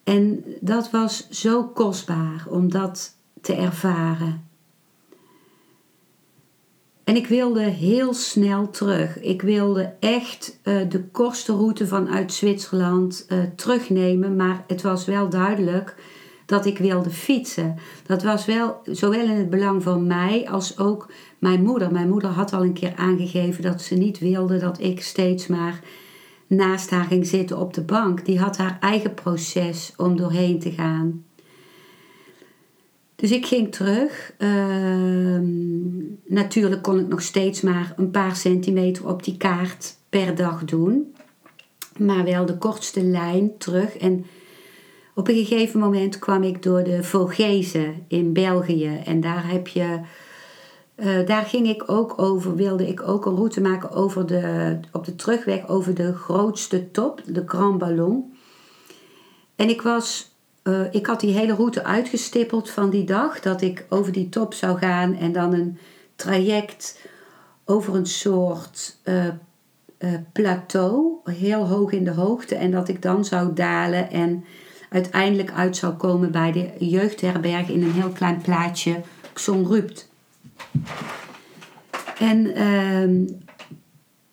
En 0.04 0.44
dat 0.60 0.90
was 0.90 1.28
zo 1.30 1.64
kostbaar 1.64 2.44
om 2.48 2.70
dat 2.70 3.16
te 3.40 3.54
ervaren. 3.54 4.50
En 7.04 7.16
ik 7.16 7.26
wilde 7.26 7.62
heel 7.62 8.14
snel 8.14 8.70
terug. 8.70 9.20
Ik 9.20 9.42
wilde 9.42 9.92
echt 10.00 10.58
uh, 10.64 10.80
de 10.88 11.04
kortste 11.04 11.52
route 11.52 11.86
vanuit 11.86 12.32
Zwitserland 12.32 13.26
uh, 13.28 13.38
terugnemen. 13.56 14.36
Maar 14.36 14.64
het 14.66 14.82
was 14.82 15.04
wel 15.04 15.28
duidelijk 15.28 15.94
dat 16.46 16.66
ik 16.66 16.78
wilde 16.78 17.10
fietsen. 17.10 17.76
Dat 18.06 18.22
was 18.22 18.44
wel 18.44 18.80
zowel 18.84 19.24
in 19.24 19.36
het 19.36 19.50
belang 19.50 19.82
van 19.82 20.06
mij 20.06 20.48
als 20.50 20.78
ook 20.78 21.10
mijn 21.38 21.62
moeder. 21.62 21.92
Mijn 21.92 22.08
moeder 22.08 22.30
had 22.30 22.52
al 22.52 22.62
een 22.62 22.72
keer 22.72 22.92
aangegeven 22.96 23.62
dat 23.62 23.82
ze 23.82 23.94
niet 23.94 24.18
wilde 24.18 24.58
dat 24.58 24.80
ik 24.80 25.02
steeds 25.02 25.46
maar 25.46 25.80
naast 26.56 26.90
haar 26.90 27.04
ging 27.04 27.26
zitten 27.26 27.58
op 27.58 27.74
de 27.74 27.82
bank. 27.82 28.24
Die 28.24 28.38
had 28.38 28.56
haar 28.56 28.76
eigen 28.80 29.14
proces 29.14 29.92
om 29.96 30.16
doorheen 30.16 30.58
te 30.58 30.70
gaan. 30.70 31.24
Dus 33.14 33.30
ik 33.30 33.46
ging 33.46 33.72
terug. 33.72 34.32
Ehm, 34.38 35.44
natuurlijk 36.26 36.82
kon 36.82 36.98
ik 36.98 37.08
nog 37.08 37.22
steeds 37.22 37.60
maar 37.60 37.92
een 37.96 38.10
paar 38.10 38.36
centimeter 38.36 39.08
op 39.08 39.24
die 39.24 39.36
kaart 39.36 39.96
per 40.08 40.34
dag 40.34 40.64
doen. 40.64 41.14
Maar 41.98 42.24
wel 42.24 42.46
de 42.46 42.58
kortste 42.58 43.02
lijn 43.02 43.58
terug. 43.58 43.96
En 43.96 44.26
op 45.14 45.28
een 45.28 45.34
gegeven 45.34 45.80
moment 45.80 46.18
kwam 46.18 46.42
ik 46.42 46.62
door 46.62 46.82
de 46.82 47.02
Vogezen 47.02 48.04
in 48.08 48.32
België. 48.32 49.00
En 49.04 49.20
daar 49.20 49.50
heb 49.50 49.68
je 49.68 50.00
uh, 50.96 51.26
daar 51.26 51.44
ging 51.44 51.68
ik 51.68 51.90
ook 51.90 52.18
over, 52.18 52.56
wilde 52.56 52.88
ik 52.88 53.08
ook 53.08 53.26
een 53.26 53.34
route 53.34 53.60
maken 53.60 53.90
over 53.90 54.26
de, 54.26 54.78
op 54.92 55.04
de 55.04 55.16
terugweg 55.16 55.68
over 55.68 55.94
de 55.94 56.14
grootste 56.14 56.90
top, 56.90 57.22
de 57.26 57.42
Grand 57.46 57.78
Ballon. 57.78 58.36
En 59.56 59.68
ik 59.68 59.82
was, 59.82 60.30
uh, 60.64 60.94
ik 60.94 61.06
had 61.06 61.20
die 61.20 61.32
hele 61.32 61.54
route 61.54 61.84
uitgestippeld 61.84 62.70
van 62.70 62.90
die 62.90 63.04
dag, 63.04 63.40
dat 63.40 63.60
ik 63.60 63.86
over 63.88 64.12
die 64.12 64.28
top 64.28 64.54
zou 64.54 64.78
gaan 64.78 65.16
en 65.16 65.32
dan 65.32 65.52
een 65.52 65.78
traject 66.16 67.00
over 67.64 67.94
een 67.94 68.06
soort 68.06 68.96
uh, 69.04 69.26
plateau, 70.32 71.14
heel 71.24 71.68
hoog 71.68 71.92
in 71.92 72.04
de 72.04 72.10
hoogte, 72.10 72.54
en 72.54 72.70
dat 72.70 72.88
ik 72.88 73.02
dan 73.02 73.24
zou 73.24 73.54
dalen 73.54 74.10
en 74.10 74.44
uiteindelijk 74.90 75.52
uit 75.52 75.76
zou 75.76 75.92
komen 75.92 76.32
bij 76.32 76.52
de 76.52 76.86
jeugdherberg 76.86 77.68
in 77.68 77.82
een 77.82 77.92
heel 77.92 78.10
klein 78.10 78.40
plaatsje, 78.40 79.00
Xonrupt. 79.32 80.10
En 82.18 82.54
ehm, 82.54 83.24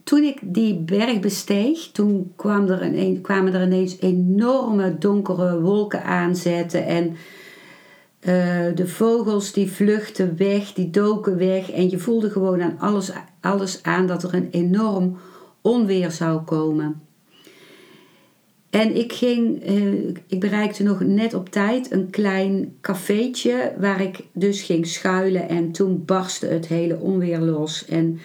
toen 0.04 0.24
ik 0.24 0.40
die 0.42 0.78
berg 0.78 1.20
besteeg, 1.20 1.90
toen 1.92 2.34
kwam 2.36 2.68
er 2.68 2.82
een, 2.82 3.22
kwamen 3.22 3.54
er 3.54 3.64
ineens 3.64 4.00
enorme 4.00 4.98
donkere 4.98 5.62
wolken 5.62 6.04
aanzetten. 6.04 6.86
En 6.86 7.08
uh, 7.10 8.76
de 8.76 8.88
vogels 8.88 9.52
die 9.54 9.72
vluchtten 9.72 10.38
weg, 10.38 10.74
die 10.74 10.90
doken 10.90 11.38
weg. 11.38 11.72
En 11.72 11.90
je 11.90 11.98
voelde 11.98 12.30
gewoon 12.30 12.62
aan 12.62 12.80
alles, 12.80 13.12
alles 13.42 13.84
aan 13.84 14.08
dat 14.08 14.24
er 14.24 14.34
een 14.34 14.50
enorm 14.52 15.18
onweer 15.62 16.12
zou 16.12 16.42
komen. 16.42 17.02
En 18.70 18.96
ik 18.96 19.14
ging, 19.14 19.70
uh, 19.70 20.16
ik 20.28 20.40
bereikte 20.40 20.84
nog 20.84 21.00
net 21.00 21.34
op 21.34 21.50
tijd 21.50 21.92
een 21.92 22.10
klein 22.10 22.78
cafeetje 22.82 23.74
waar 23.78 24.02
ik 24.02 24.20
dus 24.34 24.62
ging 24.62 24.88
schuilen. 24.88 25.50
En 25.50 25.72
toen 25.72 26.06
barstte 26.06 26.46
het 26.46 26.68
hele 26.68 27.00
onweer 27.00 27.40
los. 27.40 27.86
En 27.86 28.20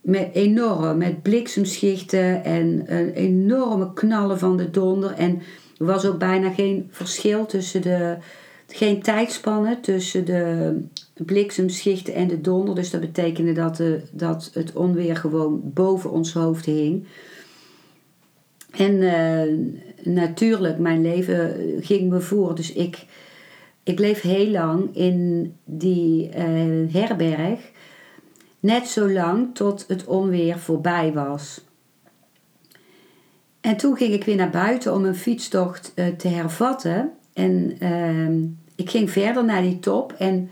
met 0.00 0.28
enorm, 0.32 0.98
met 0.98 1.22
bliksemschichten 1.22 2.44
en 2.44 2.82
een 2.86 3.12
enorme 3.12 3.92
knallen 3.92 4.38
van 4.38 4.56
de 4.56 4.70
donder. 4.70 5.12
En 5.12 5.42
er 5.78 5.86
was 5.86 6.06
ook 6.06 6.18
bijna 6.18 6.50
geen 6.50 6.88
verschil 6.90 7.46
tussen 7.46 7.82
de, 7.82 8.16
geen 8.66 9.02
tijdspanne 9.02 9.80
tussen 9.80 10.24
de 10.24 10.74
bliksemschichten 11.14 12.14
en 12.14 12.28
de 12.28 12.40
donder. 12.40 12.74
Dus 12.74 12.90
dat 12.90 13.00
betekende 13.00 13.52
dat, 13.52 13.76
de, 13.76 14.00
dat 14.12 14.50
het 14.54 14.72
onweer 14.72 15.16
gewoon 15.16 15.60
boven 15.64 16.10
ons 16.10 16.32
hoofd 16.32 16.64
hing. 16.64 17.06
En 18.76 18.92
uh, 18.92 20.14
natuurlijk, 20.14 20.78
mijn 20.78 21.02
leven 21.02 21.56
ging 21.80 22.10
me 22.10 22.20
voor. 22.20 22.54
Dus 22.54 22.72
ik, 22.72 23.04
ik 23.82 23.94
bleef 23.94 24.20
heel 24.20 24.50
lang 24.50 24.96
in 24.96 25.54
die 25.64 26.28
uh, 26.28 26.92
herberg. 26.92 27.70
Net 28.60 28.86
zo 28.86 29.10
lang 29.10 29.54
tot 29.54 29.84
het 29.88 30.04
onweer 30.04 30.58
voorbij 30.58 31.12
was. 31.12 31.64
En 33.60 33.76
toen 33.76 33.96
ging 33.96 34.12
ik 34.12 34.24
weer 34.24 34.36
naar 34.36 34.50
buiten 34.50 34.94
om 34.94 35.04
een 35.04 35.16
fietstocht 35.16 35.92
uh, 35.94 36.06
te 36.06 36.28
hervatten. 36.28 37.12
En 37.32 37.76
ehm, 37.78 38.42
ik 38.74 38.90
ging 38.90 39.10
verder 39.10 39.44
naar 39.44 39.62
die 39.62 39.78
top. 39.78 40.12
En 40.18 40.50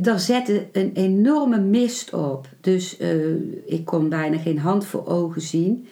daar 0.00 0.20
zette 0.20 0.66
een 0.72 0.90
enorme 0.94 1.60
mist 1.60 2.14
op. 2.14 2.48
Dus 2.60 2.96
ik 3.66 3.84
kon 3.84 4.08
bijna 4.08 4.38
geen 4.38 4.58
hand 4.58 4.86
voor 4.86 5.06
ogen 5.06 5.40
zien. 5.40 5.86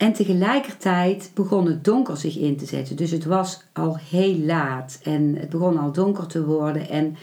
En 0.00 0.12
tegelijkertijd 0.12 1.30
begon 1.34 1.66
het 1.66 1.84
donker 1.84 2.16
zich 2.16 2.38
in 2.38 2.56
te 2.56 2.66
zetten. 2.66 2.96
Dus 2.96 3.10
het 3.10 3.24
was 3.24 3.62
al 3.72 3.96
heel 3.96 4.38
laat 4.38 5.00
en 5.02 5.36
het 5.36 5.48
begon 5.48 5.78
al 5.78 5.92
donker 5.92 6.26
te 6.26 6.44
worden. 6.44 6.88
En 6.88 7.16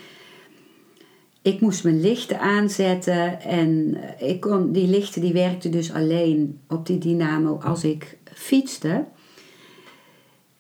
ik 1.42 1.62
moest 1.62 1.84
mijn 1.84 2.02
lichten 2.02 2.40
aanzetten. 2.40 3.42
En 3.42 3.98
ik 4.20 4.40
kon, 4.40 4.72
die 4.72 4.88
lichten 4.88 5.22
die 5.22 5.34
werkten 5.34 5.72
dus 5.72 5.94
alleen 5.94 6.60
op 6.68 6.86
die 6.86 6.98
dynamo 6.98 7.60
als 7.64 7.84
ik 7.84 8.18
fietste. 8.24 9.06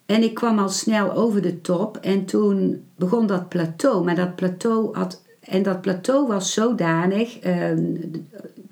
En 0.05 0.23
ik 0.23 0.33
kwam 0.33 0.59
al 0.59 0.69
snel 0.69 1.13
over 1.13 1.41
de 1.41 1.61
top. 1.61 1.97
En 1.97 2.25
toen 2.25 2.85
begon 2.95 3.27
dat 3.27 3.49
plateau. 3.49 4.03
Maar 4.03 4.15
dat 4.15 4.35
plateau 4.35 4.97
had. 4.97 5.23
En 5.39 5.63
dat 5.63 5.81
plateau 5.81 6.27
was 6.27 6.53
zodanig. 6.53 7.45
Uh, 7.45 7.71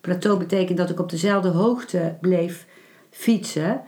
plateau 0.02 0.38
betekent 0.38 0.78
dat 0.78 0.90
ik 0.90 1.00
op 1.00 1.10
dezelfde 1.10 1.50
hoogte 1.50 2.16
bleef 2.22 2.66
fietsen. 3.16 3.82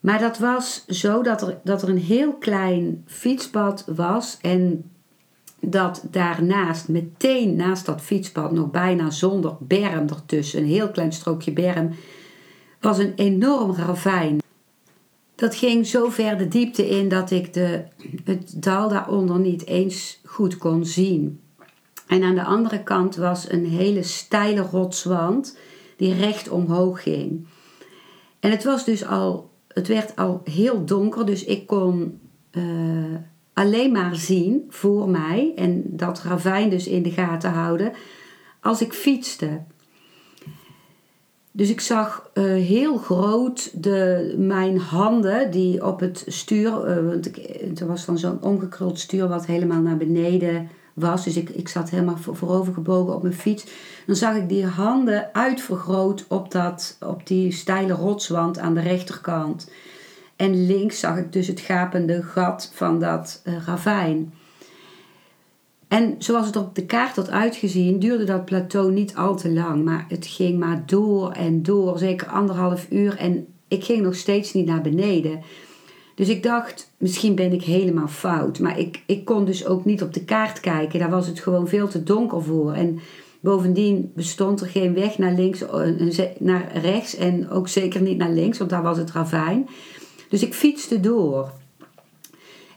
Maar 0.00 0.18
dat 0.18 0.38
was 0.38 0.84
zo 0.86 1.22
dat 1.22 1.42
er, 1.42 1.60
dat 1.64 1.82
er 1.82 1.88
een 1.88 1.98
heel 1.98 2.32
klein 2.32 3.04
fietspad 3.06 3.84
was 3.96 4.38
en 4.40 4.90
dat 5.60 6.04
daarnaast, 6.10 6.88
meteen 6.88 7.56
naast 7.56 7.86
dat 7.86 8.00
fietspad, 8.00 8.52
nog 8.52 8.70
bijna 8.70 9.10
zonder 9.10 9.56
berm 9.60 10.08
ertussen, 10.08 10.60
een 10.60 10.68
heel 10.68 10.90
klein 10.90 11.12
strookje 11.12 11.52
berm, 11.52 11.90
was 12.80 12.98
een 12.98 13.12
enorm 13.16 13.74
ravijn. 13.74 14.38
dat 15.34 15.54
ging 15.54 15.86
zo 15.86 16.08
ver 16.08 16.38
de 16.38 16.48
diepte 16.48 16.88
in 16.88 17.08
dat 17.08 17.30
ik 17.30 17.52
de, 17.52 17.84
het 18.24 18.62
dal 18.62 18.88
daaronder 18.88 19.38
niet 19.38 19.66
eens 19.66 20.20
goed 20.24 20.56
kon 20.56 20.86
zien. 20.86 21.40
En 22.06 22.22
aan 22.22 22.34
de 22.34 22.44
andere 22.44 22.82
kant 22.82 23.16
was 23.16 23.50
een 23.50 23.66
hele 23.66 24.02
steile 24.02 24.60
rotswand 24.60 25.56
die 25.96 26.14
recht 26.14 26.48
omhoog 26.48 27.02
ging. 27.02 27.46
En 28.44 28.50
het 28.50 28.64
was 28.64 28.84
dus 28.84 29.06
al, 29.06 29.50
het 29.68 29.88
werd 29.88 30.16
al 30.16 30.40
heel 30.44 30.84
donker, 30.84 31.26
dus 31.26 31.44
ik 31.44 31.66
kon 31.66 32.20
eh, 32.50 32.62
alleen 33.52 33.92
maar 33.92 34.16
zien 34.16 34.64
voor 34.68 35.08
mij 35.08 35.52
en 35.56 35.82
dat 35.86 36.22
ravijn 36.22 36.70
dus 36.70 36.86
in 36.86 37.02
de 37.02 37.10
gaten 37.10 37.50
houden 37.50 37.92
als 38.60 38.80
ik 38.80 38.92
fietste. 38.92 39.60
Dus 41.50 41.70
ik 41.70 41.80
zag 41.80 42.30
uh, 42.34 42.44
heel 42.44 42.96
groot 42.96 43.82
de, 43.82 44.34
mijn 44.38 44.78
handen 44.78 45.50
die 45.50 45.86
op 45.86 46.00
het 46.00 46.24
stuur, 46.26 46.98
uh, 46.98 47.08
want 47.08 47.26
ik, 47.26 47.78
was 47.86 48.04
dan 48.04 48.18
zo'n 48.18 48.42
omgekruld 48.42 48.98
stuur 48.98 49.28
wat 49.28 49.46
helemaal 49.46 49.80
naar 49.80 49.96
beneden 49.96 50.68
was. 50.94 51.24
Dus 51.24 51.36
ik, 51.36 51.48
ik 51.48 51.68
zat 51.68 51.90
helemaal 51.90 52.16
voorover 52.16 52.74
gebogen 52.74 53.14
op 53.14 53.22
mijn 53.22 53.34
fiets. 53.34 53.66
Dan 54.06 54.16
zag 54.16 54.36
ik 54.36 54.48
die 54.48 54.66
handen 54.66 55.34
uitvergroot 55.34 56.24
op, 56.28 56.50
dat, 56.50 56.96
op 57.00 57.26
die 57.26 57.52
steile 57.52 57.92
rotswand 57.92 58.58
aan 58.58 58.74
de 58.74 58.80
rechterkant. 58.80 59.70
En 60.36 60.66
links 60.66 61.00
zag 61.00 61.18
ik 61.18 61.32
dus 61.32 61.46
het 61.46 61.60
gapende 61.60 62.22
gat 62.22 62.70
van 62.74 62.98
dat 62.98 63.42
uh, 63.44 63.54
ravijn. 63.66 64.32
En 65.88 66.14
zoals 66.18 66.46
het 66.46 66.56
op 66.56 66.74
de 66.74 66.86
kaart 66.86 67.16
had 67.16 67.30
uitgezien, 67.30 67.98
duurde 67.98 68.24
dat 68.24 68.44
plateau 68.44 68.92
niet 68.92 69.16
al 69.16 69.36
te 69.36 69.52
lang. 69.52 69.84
Maar 69.84 70.04
het 70.08 70.26
ging 70.26 70.58
maar 70.58 70.82
door 70.86 71.30
en 71.30 71.62
door, 71.62 71.98
zeker 71.98 72.26
anderhalf 72.26 72.86
uur. 72.90 73.16
En 73.16 73.46
ik 73.68 73.84
ging 73.84 74.02
nog 74.02 74.14
steeds 74.14 74.52
niet 74.52 74.66
naar 74.66 74.80
beneden. 74.80 75.42
Dus 76.14 76.28
ik 76.28 76.42
dacht, 76.42 76.90
misschien 76.98 77.34
ben 77.34 77.52
ik 77.52 77.62
helemaal 77.62 78.08
fout. 78.08 78.58
Maar 78.58 78.78
ik, 78.78 79.02
ik 79.06 79.24
kon 79.24 79.44
dus 79.44 79.66
ook 79.66 79.84
niet 79.84 80.02
op 80.02 80.14
de 80.14 80.24
kaart 80.24 80.60
kijken. 80.60 80.98
Daar 80.98 81.10
was 81.10 81.26
het 81.26 81.40
gewoon 81.40 81.68
veel 81.68 81.88
te 81.88 82.02
donker 82.02 82.42
voor. 82.42 82.72
En 82.72 83.00
bovendien 83.40 84.12
bestond 84.14 84.60
er 84.60 84.66
geen 84.66 84.94
weg 84.94 85.18
naar 85.18 85.32
links, 85.32 85.62
eh, 85.62 86.20
naar 86.38 86.76
rechts 86.76 87.16
en 87.16 87.50
ook 87.50 87.68
zeker 87.68 88.02
niet 88.02 88.18
naar 88.18 88.30
links, 88.30 88.58
want 88.58 88.70
daar 88.70 88.82
was 88.82 88.98
het 88.98 89.10
ravijn. 89.10 89.68
Dus 90.28 90.42
ik 90.42 90.54
fietste 90.54 91.00
door. 91.00 91.52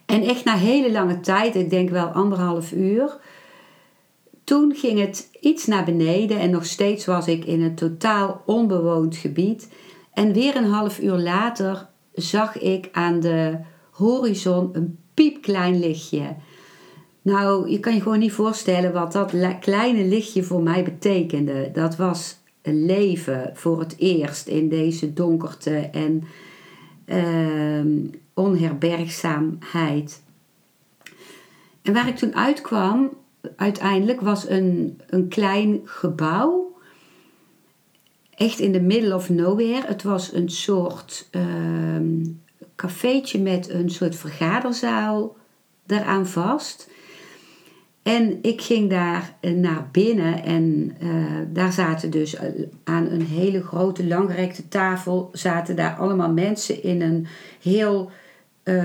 En 0.05 0.21
echt 0.21 0.43
na 0.43 0.55
hele 0.55 0.91
lange 0.91 1.19
tijd, 1.19 1.55
ik 1.55 1.69
denk 1.69 1.89
wel 1.89 2.05
anderhalf 2.07 2.71
uur, 2.71 3.17
toen 4.43 4.75
ging 4.75 4.99
het 4.99 5.29
iets 5.41 5.65
naar 5.65 5.85
beneden 5.85 6.39
en 6.39 6.49
nog 6.49 6.65
steeds 6.65 7.05
was 7.05 7.27
ik 7.27 7.45
in 7.45 7.61
een 7.61 7.75
totaal 7.75 8.41
onbewoond 8.45 9.15
gebied. 9.15 9.67
En 10.13 10.33
weer 10.33 10.55
een 10.55 10.69
half 10.69 10.99
uur 10.99 11.17
later 11.17 11.87
zag 12.17 12.57
ik 12.57 12.89
aan 12.91 13.19
de 13.19 13.57
horizon 13.91 14.69
een 14.73 14.97
piepklein 15.13 15.79
lichtje. 15.79 16.35
Nou, 17.21 17.69
je 17.69 17.79
kan 17.79 17.93
je 17.93 18.01
gewoon 18.01 18.19
niet 18.19 18.31
voorstellen 18.31 18.93
wat 18.93 19.11
dat 19.11 19.33
kleine 19.59 20.05
lichtje 20.05 20.43
voor 20.43 20.61
mij 20.61 20.83
betekende. 20.83 21.69
Dat 21.73 21.95
was 21.95 22.37
leven 22.73 23.51
voor 23.53 23.79
het 23.79 23.95
eerst 23.97 24.47
in 24.47 24.69
deze 24.69 25.13
donkerte 25.13 25.75
en 25.75 26.23
uh, 27.05 28.09
onherbergzaamheid. 28.33 30.21
En 31.81 31.93
waar 31.93 32.07
ik 32.07 32.15
toen 32.15 32.35
uitkwam, 32.35 33.09
uiteindelijk 33.55 34.21
was 34.21 34.49
een, 34.49 34.99
een 35.07 35.27
klein 35.27 35.81
gebouw. 35.83 36.76
Echt 38.37 38.59
in 38.59 38.71
de 38.71 38.81
middle 38.81 39.15
of 39.15 39.29
nowhere. 39.29 39.87
Het 39.87 40.03
was 40.03 40.33
een 40.33 40.49
soort 40.49 41.27
uh, 41.31 41.43
cafeetje 42.75 43.39
met 43.39 43.69
een 43.69 43.89
soort 43.89 44.15
vergaderzaal 44.15 45.35
eraan 45.87 46.27
vast. 46.27 46.89
En 48.03 48.39
ik 48.41 48.61
ging 48.61 48.89
daar 48.89 49.33
eh, 49.39 49.53
naar 49.53 49.87
binnen 49.91 50.43
en 50.43 50.95
uh, 51.03 51.25
daar 51.47 51.71
zaten 51.71 52.09
dus 52.09 52.35
eh, 52.35 52.49
aan 52.83 53.07
een 53.11 53.25
hele 53.25 53.63
grote 53.63 54.07
langgerekte 54.07 54.67
tafel 54.67 55.29
zaten 55.31 55.75
daar 55.75 55.95
allemaal 55.95 56.33
mensen 56.33 56.83
in 56.83 57.01
een 57.01 57.27
heel 57.61 58.11
uh, 58.63 58.83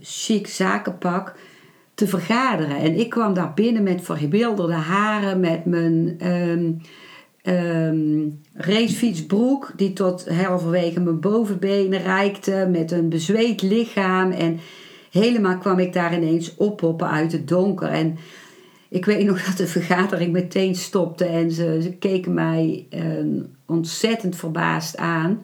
chic 0.00 0.46
zakenpak 0.46 1.34
te 1.94 2.06
vergaderen. 2.06 2.76
En 2.76 2.98
ik 2.98 3.10
kwam 3.10 3.34
daar 3.34 3.54
binnen 3.54 3.82
met 3.82 4.02
verbeelderde 4.02 4.72
haren, 4.72 5.40
met 5.40 5.64
mijn 5.64 6.26
um, 6.32 6.80
um, 7.48 8.40
racefietsbroek 8.54 9.72
die 9.76 9.92
tot 9.92 10.28
halverwege 10.28 11.00
mijn 11.00 11.20
bovenbenen 11.20 12.02
reikte, 12.02 12.68
met 12.70 12.90
een 12.90 13.08
bezweet 13.08 13.62
lichaam 13.62 14.30
en 14.30 14.60
helemaal 15.10 15.58
kwam 15.58 15.78
ik 15.78 15.92
daar 15.92 16.14
ineens 16.14 16.56
oppoppen 16.56 17.10
uit 17.10 17.32
het 17.32 17.48
donker. 17.48 17.88
En 17.88 18.18
ik 18.88 19.04
weet 19.04 19.26
nog 19.26 19.42
dat 19.46 19.56
de 19.56 19.66
vergadering 19.66 20.32
meteen 20.32 20.74
stopte 20.74 21.24
en 21.24 21.50
ze, 21.50 21.78
ze 21.82 21.92
keken 21.92 22.34
mij 22.34 22.86
uh, 22.90 23.42
ontzettend 23.66 24.36
verbaasd 24.36 24.96
aan. 24.96 25.42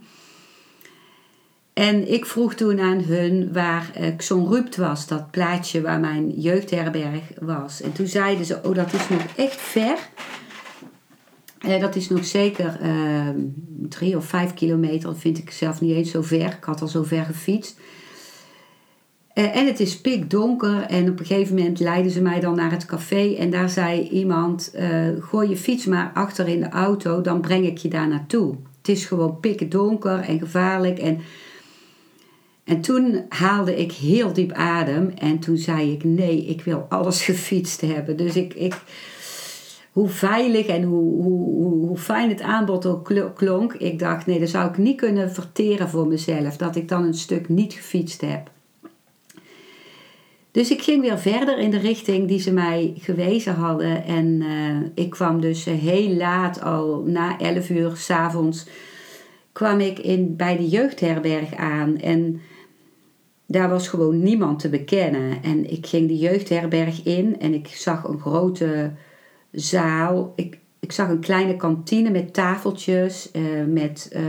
En 1.73 2.13
ik 2.13 2.27
vroeg 2.27 2.55
toen 2.55 2.81
aan 2.81 3.03
hun 3.03 3.53
waar 3.53 3.91
Xon 4.17 4.49
Rupt 4.49 4.77
was, 4.77 5.07
dat 5.07 5.31
plaatsje 5.31 5.81
waar 5.81 6.01
mijn 6.01 6.31
jeugdherberg 6.31 7.23
was. 7.41 7.81
En 7.81 7.93
toen 7.93 8.07
zeiden 8.07 8.45
ze, 8.45 8.61
oh 8.63 8.75
dat 8.75 8.93
is 8.93 9.09
nog 9.09 9.25
echt 9.37 9.61
ver. 9.61 9.97
Uh, 11.67 11.81
dat 11.81 11.97
is 11.97 12.09
nog 12.09 12.25
zeker 12.25 12.79
uh, 12.83 13.29
drie 13.89 14.17
of 14.17 14.25
vijf 14.25 14.55
kilometer, 14.55 15.09
dat 15.09 15.19
vind 15.19 15.39
ik 15.39 15.51
zelf 15.51 15.81
niet 15.81 15.97
eens 15.97 16.11
zo 16.11 16.23
ver. 16.23 16.47
Ik 16.47 16.65
had 16.65 16.81
al 16.81 16.89
zo 16.89 17.03
ver 17.03 17.25
gefietst. 17.25 17.79
Uh, 19.35 19.57
en 19.57 19.67
het 19.67 19.81
is 19.81 20.01
pikdonker 20.01 20.81
en 20.81 21.11
op 21.11 21.21
een 21.21 21.27
gegeven 21.27 21.57
moment 21.57 21.81
leidden 21.81 22.13
ze 22.13 22.23
mij 22.23 22.41
dan 22.41 22.55
naar 22.55 22.71
het 22.71 22.85
café. 22.85 23.35
En 23.35 23.51
daar 23.51 23.69
zei 23.69 24.09
iemand, 24.09 24.73
uh, 24.75 25.09
gooi 25.21 25.49
je 25.49 25.57
fiets 25.57 25.87
maar 25.87 26.11
achter 26.15 26.49
in 26.49 26.61
de 26.61 26.69
auto, 26.69 27.21
dan 27.21 27.41
breng 27.41 27.67
ik 27.67 27.79
je 27.79 27.89
daar 27.89 28.09
naartoe. 28.09 28.55
Het 28.79 28.89
is 28.89 29.05
gewoon 29.05 29.41
pikdonker 29.41 30.21
en 30.21 30.39
gevaarlijk. 30.39 30.99
En, 30.99 31.21
en 32.65 32.81
toen 32.81 33.25
haalde 33.29 33.77
ik 33.77 33.93
heel 33.93 34.33
diep 34.33 34.53
adem 34.53 35.13
en 35.19 35.39
toen 35.39 35.57
zei 35.57 35.93
ik, 35.93 36.05
nee, 36.05 36.45
ik 36.45 36.63
wil 36.63 36.87
alles 36.89 37.23
gefietst 37.31 37.81
hebben. 37.81 38.17
Dus 38.17 38.37
ik, 38.37 38.55
ik 38.55 38.81
hoe 39.95 40.09
veilig 40.09 40.67
en 40.67 40.83
hoe, 40.83 41.23
hoe, 41.23 41.87
hoe 41.87 41.97
fijn 41.97 42.29
het 42.29 42.41
aanbod 42.41 42.87
ook 42.87 43.33
klonk. 43.35 43.73
Ik 43.73 43.99
dacht, 43.99 44.27
nee, 44.27 44.39
dat 44.39 44.49
zou 44.49 44.69
ik 44.69 44.77
niet 44.77 44.97
kunnen 44.97 45.31
verteren 45.31 45.89
voor 45.89 46.07
mezelf. 46.07 46.57
Dat 46.57 46.77
ik 46.77 46.89
dan 46.89 47.05
een 47.05 47.15
stuk 47.15 47.49
niet 47.49 47.73
gefietst 47.73 48.21
heb. 48.21 48.51
Dus 50.51 50.71
ik 50.71 50.83
ging 50.83 51.01
weer 51.01 51.19
verder 51.19 51.59
in 51.59 51.71
de 51.71 51.79
richting 51.79 52.29
die 52.29 52.41
ze 52.41 52.53
mij 52.53 52.93
gewezen 52.99 53.55
hadden. 53.55 54.05
En 54.05 54.27
uh, 54.27 54.77
ik 54.95 55.11
kwam 55.11 55.41
dus 55.41 55.65
heel 55.65 56.15
laat, 56.15 56.63
al 56.63 57.03
na 57.07 57.39
11 57.39 57.71
uur 57.71 57.97
s'avonds, 57.97 58.67
kwam 59.53 59.81
ik 59.81 59.99
in, 59.99 60.37
bij 60.37 60.57
de 60.57 60.69
jeugdherberg 60.69 61.55
aan. 61.55 61.99
En 61.99 62.41
daar 63.47 63.69
was 63.69 63.89
gewoon 63.89 64.23
niemand 64.23 64.59
te 64.59 64.69
bekennen. 64.69 65.43
En 65.43 65.71
ik 65.71 65.87
ging 65.87 66.09
de 66.09 66.19
jeugdherberg 66.19 67.03
in 67.03 67.41
en 67.41 67.55
ik 67.55 67.67
zag 67.67 68.05
een 68.05 68.21
grote 68.21 68.93
zaal. 69.55 70.33
Ik, 70.37 70.59
ik 70.81 70.93
zag 70.93 71.09
een 71.09 71.21
kleine 71.21 71.57
kantine 71.57 72.11
met 72.11 72.35
tafeltjes, 72.35 73.31
uh, 73.33 73.65
met... 73.67 74.11
Uh, 74.17 74.23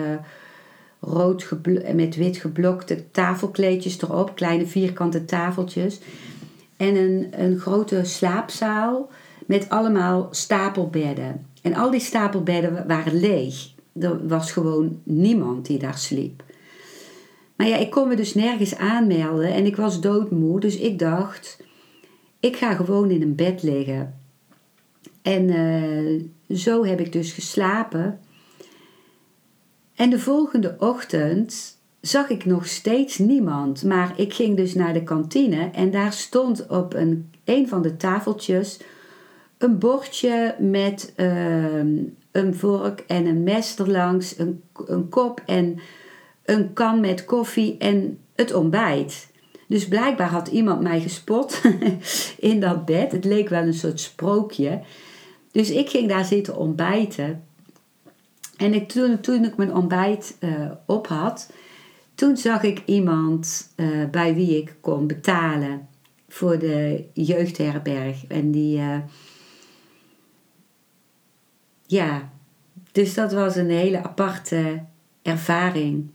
rood 1.00 1.50
met 1.94 2.16
wit 2.16 2.38
geblokte 2.38 3.12
tafelkleedjes 3.12 4.02
erop, 4.02 4.36
kleine 4.36 4.68
vierkante 4.68 5.26
tafeltjes. 5.26 6.00
En 6.78 6.96
een, 6.96 7.28
een 7.32 7.58
grote 7.60 8.04
slaapzaal 8.04 9.10
met 9.46 9.70
allemaal 9.70 10.28
stapelbedden. 10.32 11.46
En 11.62 11.74
al 11.74 11.92
die 11.92 12.00
stapelbedden 12.00 12.88
waren 12.88 13.20
leeg. 13.20 13.74
Er 14.00 14.28
was 14.28 14.52
gewoon 14.52 15.02
niemand 15.04 15.66
die 15.66 15.80
daar 15.80 15.98
sliep. 15.98 16.44
Maar 17.56 17.68
ja, 17.68 17.76
ik 17.76 17.90
kon 17.90 18.08
me 18.08 18.16
dus 18.16 18.34
nergens 18.34 18.76
aanmelden 18.76 19.54
en 19.54 19.66
ik 19.66 19.76
was 19.76 20.02
doodmoe. 20.02 20.60
Dus 20.60 20.78
ik 20.78 21.00
dacht, 21.00 21.60
ik 22.40 22.56
ga 22.56 22.74
gewoon 22.74 23.10
in 23.10 23.22
een 23.22 23.36
bed 23.36 23.64
liggen. 23.64 24.20
En 25.26 25.50
uh, 25.50 26.58
zo 26.58 26.86
heb 26.86 27.00
ik 27.00 27.12
dus 27.12 27.32
geslapen 27.32 28.20
en 29.96 30.10
de 30.10 30.20
volgende 30.20 30.76
ochtend 30.80 31.78
zag 32.02 32.30
ik 32.30 32.46
nog 32.46 32.68
steeds 32.68 33.18
niemand. 33.18 33.84
Maar 33.84 34.14
ik 34.16 34.34
ging 34.34 34.58
dus 34.58 34.74
naar 34.74 34.94
de 34.94 35.04
kantine 35.04 35.70
en 35.74 35.92
daar 35.92 36.14
stond 36.14 36.68
op 36.68 36.94
een, 36.94 37.32
een 37.44 37.68
van 37.68 37.82
de 37.82 37.98
tafeltjes 37.98 38.80
een 39.58 39.80
bordje 39.80 40.56
met 40.60 41.14
uh, 41.18 41.80
een 42.32 42.56
vork 42.56 43.04
en 43.08 43.26
een 43.26 43.44
mes 43.44 43.76
erlangs, 43.78 44.40
een, 44.40 44.64
een 44.86 45.10
kop 45.10 45.42
en 45.46 45.80
een 46.46 46.74
kan 46.74 47.00
met 47.00 47.26
koffie 47.26 47.78
en 47.78 48.20
het 48.36 48.54
ontbijt. 48.54 49.28
Dus 49.68 49.88
blijkbaar 49.88 50.30
had 50.30 50.48
iemand 50.48 50.82
mij 50.82 51.02
gespot 51.02 51.62
in 52.40 52.60
dat 52.60 52.86
bed. 52.86 53.12
Het 53.12 53.26
leek 53.26 53.50
wel 53.50 53.62
een 53.62 53.74
soort 53.74 54.00
sprookje. 54.00 54.82
Dus 55.56 55.70
ik 55.72 55.90
ging 55.90 56.10
daar 56.10 56.26
zitten 56.26 56.58
ontbijten. 56.58 57.44
En 58.58 58.74
ik, 58.74 58.88
toen, 58.88 59.20
toen 59.20 59.44
ik 59.44 59.56
mijn 59.58 59.74
ontbijt 59.74 60.38
uh, 60.40 60.72
op 60.86 61.08
had, 61.08 61.52
Toen 62.16 62.38
zag 62.38 62.64
ik 62.64 62.82
iemand 62.86 63.72
eh, 63.76 64.10
bij 64.12 64.36
wie 64.36 64.58
ik 64.58 64.76
kon 64.82 65.08
betalen 65.08 65.88
voor 66.28 66.60
de 66.60 67.06
jeugdherberg. 67.14 68.28
En 68.28 68.52
die, 68.52 68.78
uh, 68.78 68.98
ja, 71.86 72.30
dus 72.92 73.14
dat 73.14 73.34
was 73.34 73.56
een 73.56 73.70
hele 73.70 74.04
aparte 74.04 74.84
ervaring. 75.22 76.10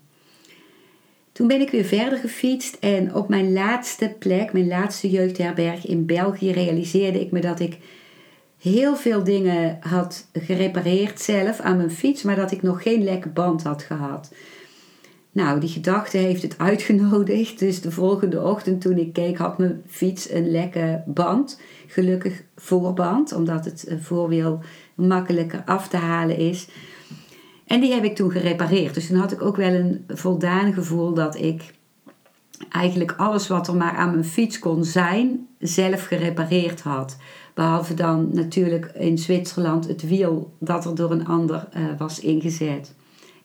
Toen 1.32 1.46
ben 1.46 1.60
ik 1.60 1.70
weer 1.70 1.84
verder 1.84 2.18
gefietst 2.18 2.76
en 2.80 3.14
op 3.14 3.28
mijn 3.28 3.52
laatste 3.52 4.16
plek, 4.18 4.52
mijn 4.52 4.68
laatste 4.68 5.10
jeugdherberg 5.10 5.86
in 5.86 6.06
België, 6.06 6.52
realiseerde 6.52 7.20
ik 7.20 7.30
me 7.30 7.40
dat 7.40 7.60
ik 7.60 7.78
heel 8.60 8.96
veel 8.96 9.24
dingen 9.24 9.78
had 9.80 10.26
gerepareerd 10.32 11.20
zelf 11.20 11.60
aan 11.60 11.76
mijn 11.76 11.90
fiets, 11.90 12.22
maar 12.22 12.36
dat 12.36 12.52
ik 12.52 12.62
nog 12.62 12.82
geen 12.82 13.04
lekke 13.04 13.28
band 13.28 13.62
had 13.62 13.82
gehad. 13.82 14.32
Nou, 15.32 15.60
die 15.60 15.68
gedachte 15.68 16.16
heeft 16.16 16.42
het 16.42 16.58
uitgenodigd. 16.68 17.58
Dus 17.58 17.80
de 17.80 17.90
volgende 17.90 18.42
ochtend 18.42 18.80
toen 18.80 18.98
ik 18.98 19.12
keek, 19.12 19.38
had 19.38 19.58
mijn 19.58 19.82
fiets 19.86 20.30
een 20.30 20.50
lekke 20.50 21.02
band. 21.06 21.60
Gelukkig 21.86 22.42
voorband, 22.56 23.32
omdat 23.32 23.64
het 23.64 23.94
voorwiel 24.00 24.60
makkelijker 24.94 25.62
af 25.64 25.88
te 25.88 25.96
halen 25.96 26.36
is. 26.36 26.68
En 27.66 27.80
die 27.80 27.92
heb 27.92 28.04
ik 28.04 28.14
toen 28.14 28.30
gerepareerd. 28.30 28.94
Dus 28.94 29.06
toen 29.06 29.18
had 29.18 29.32
ik 29.32 29.42
ook 29.42 29.56
wel 29.56 29.72
een 29.72 30.04
voldaan 30.08 30.72
gevoel 30.72 31.14
dat 31.14 31.36
ik 31.36 31.74
eigenlijk 32.70 33.14
alles 33.16 33.48
wat 33.48 33.68
er 33.68 33.76
maar 33.76 33.94
aan 33.94 34.10
mijn 34.10 34.24
fiets 34.24 34.58
kon 34.58 34.84
zijn, 34.84 35.46
zelf 35.58 36.06
gerepareerd 36.06 36.80
had. 36.80 37.16
Behalve 37.54 37.94
dan 37.94 38.28
natuurlijk 38.32 38.86
in 38.94 39.18
Zwitserland 39.18 39.88
het 39.88 40.08
wiel 40.08 40.52
dat 40.58 40.84
er 40.84 40.94
door 40.94 41.10
een 41.10 41.26
ander 41.26 41.68
uh, 41.76 41.82
was 41.98 42.20
ingezet. 42.20 42.94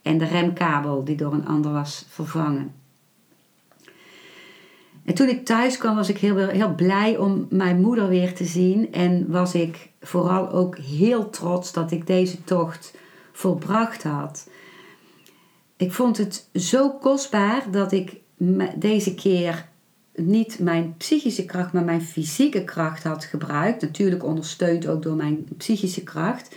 En 0.02 0.18
de 0.18 0.26
remkabel 0.26 1.04
die 1.04 1.16
door 1.16 1.34
een 1.34 1.48
ander 1.48 1.72
was 1.72 2.06
vervangen. 2.10 2.74
En 5.06 5.14
toen 5.14 5.30
ik 5.30 5.46
thuis 5.46 5.78
kwam 5.78 5.96
was 5.96 6.10
ik 6.10 6.18
heel, 6.18 6.38
heel 6.38 6.76
blij 6.76 7.18
om 7.18 7.48
mijn 7.50 7.82
moeder 7.82 8.08
weer 8.08 8.34
te 8.34 8.46
zien. 8.46 8.94
En 8.94 9.32
was 9.32 9.54
ik 9.54 9.90
vooral 10.02 10.52
ook 10.52 10.78
heel 10.78 11.30
trots 11.30 11.74
dat 11.74 11.92
ik 11.92 12.08
deze 12.08 12.44
tocht 12.44 12.98
volbracht 13.32 14.04
had. 14.04 14.50
Ik 15.78 15.92
vond 15.92 16.18
het 16.18 16.50
zo 16.54 16.90
kostbaar 16.90 17.64
dat 17.72 17.92
ik 17.92 18.16
deze 18.76 19.16
keer 19.16 19.70
niet 20.16 20.60
mijn 20.60 20.94
psychische 20.98 21.46
kracht, 21.46 21.74
maar 21.74 21.84
mijn 21.84 22.02
fysieke 22.02 22.64
kracht 22.64 23.04
had 23.04 23.24
gebruikt. 23.24 23.82
Natuurlijk 23.82 24.24
ondersteund 24.24 24.88
ook 24.88 25.04
door 25.04 25.16
mijn 25.16 25.48
psychische 25.58 26.04
kracht. 26.04 26.56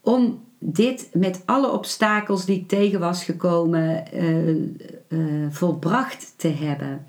Om 0.00 0.44
dit 0.58 1.08
met 1.12 1.42
alle 1.44 1.70
obstakels 1.72 2.44
die 2.44 2.56
ik 2.56 2.68
tegen 2.68 3.00
was 3.00 3.24
gekomen 3.24 4.04
uh, 4.14 4.48
uh, 5.08 5.46
volbracht 5.50 6.34
te 6.36 6.48
hebben. 6.48 7.06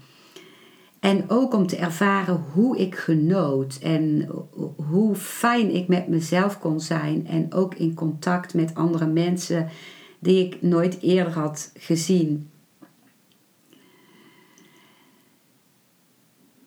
En 0.99 1.29
ook 1.29 1.53
om 1.53 1.67
te 1.67 1.75
ervaren 1.75 2.43
hoe 2.53 2.77
ik 2.77 2.95
genoot 2.95 3.77
en 3.81 4.29
hoe 4.75 5.15
fijn 5.15 5.75
ik 5.75 5.87
met 5.87 6.07
mezelf 6.07 6.59
kon 6.59 6.79
zijn. 6.79 7.27
En 7.27 7.53
ook 7.53 7.75
in 7.75 7.93
contact 7.93 8.53
met 8.53 8.75
andere 8.75 9.07
mensen 9.07 9.69
die 10.19 10.45
ik 10.45 10.61
nooit 10.61 11.01
eerder 11.01 11.33
had 11.33 11.71
gezien. 11.77 12.50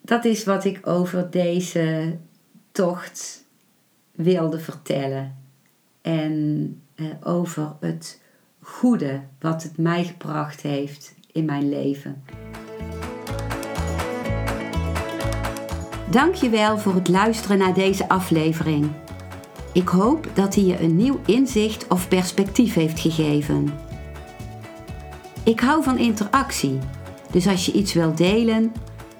Dat 0.07 0.25
is 0.25 0.45
wat 0.45 0.65
ik 0.65 0.87
over 0.87 1.31
deze 1.31 2.17
tocht 2.73 3.45
wilde 4.11 4.59
vertellen. 4.59 5.37
En 6.03 6.83
eh, 6.95 7.07
over 7.23 7.77
het 7.81 8.21
goede 8.61 9.21
wat 9.41 9.63
het 9.63 9.79
mij 9.79 10.05
gebracht 10.05 10.61
heeft 10.61 11.15
in 11.33 11.45
mijn 11.45 11.69
leven. 11.69 12.25
Dankjewel 16.11 16.79
voor 16.79 16.95
het 16.95 17.09
luisteren 17.09 17.59
naar 17.59 17.75
deze 17.75 18.09
aflevering. 18.09 18.91
Ik 19.73 19.89
hoop 19.89 20.29
dat 20.35 20.55
hij 20.55 20.65
je 20.65 20.81
een 20.81 20.97
nieuw 20.97 21.21
inzicht 21.27 21.89
of 21.89 22.09
perspectief 22.09 22.75
heeft 22.75 23.01
gegeven. 23.01 23.69
Ik 25.45 25.61
hou 25.61 25.83
van 25.83 25.99
interactie, 25.99 26.79
dus 27.31 27.47
als 27.47 27.67
je 27.67 27.73
iets 27.73 27.93
wilt 27.93 28.17
delen, 28.17 28.73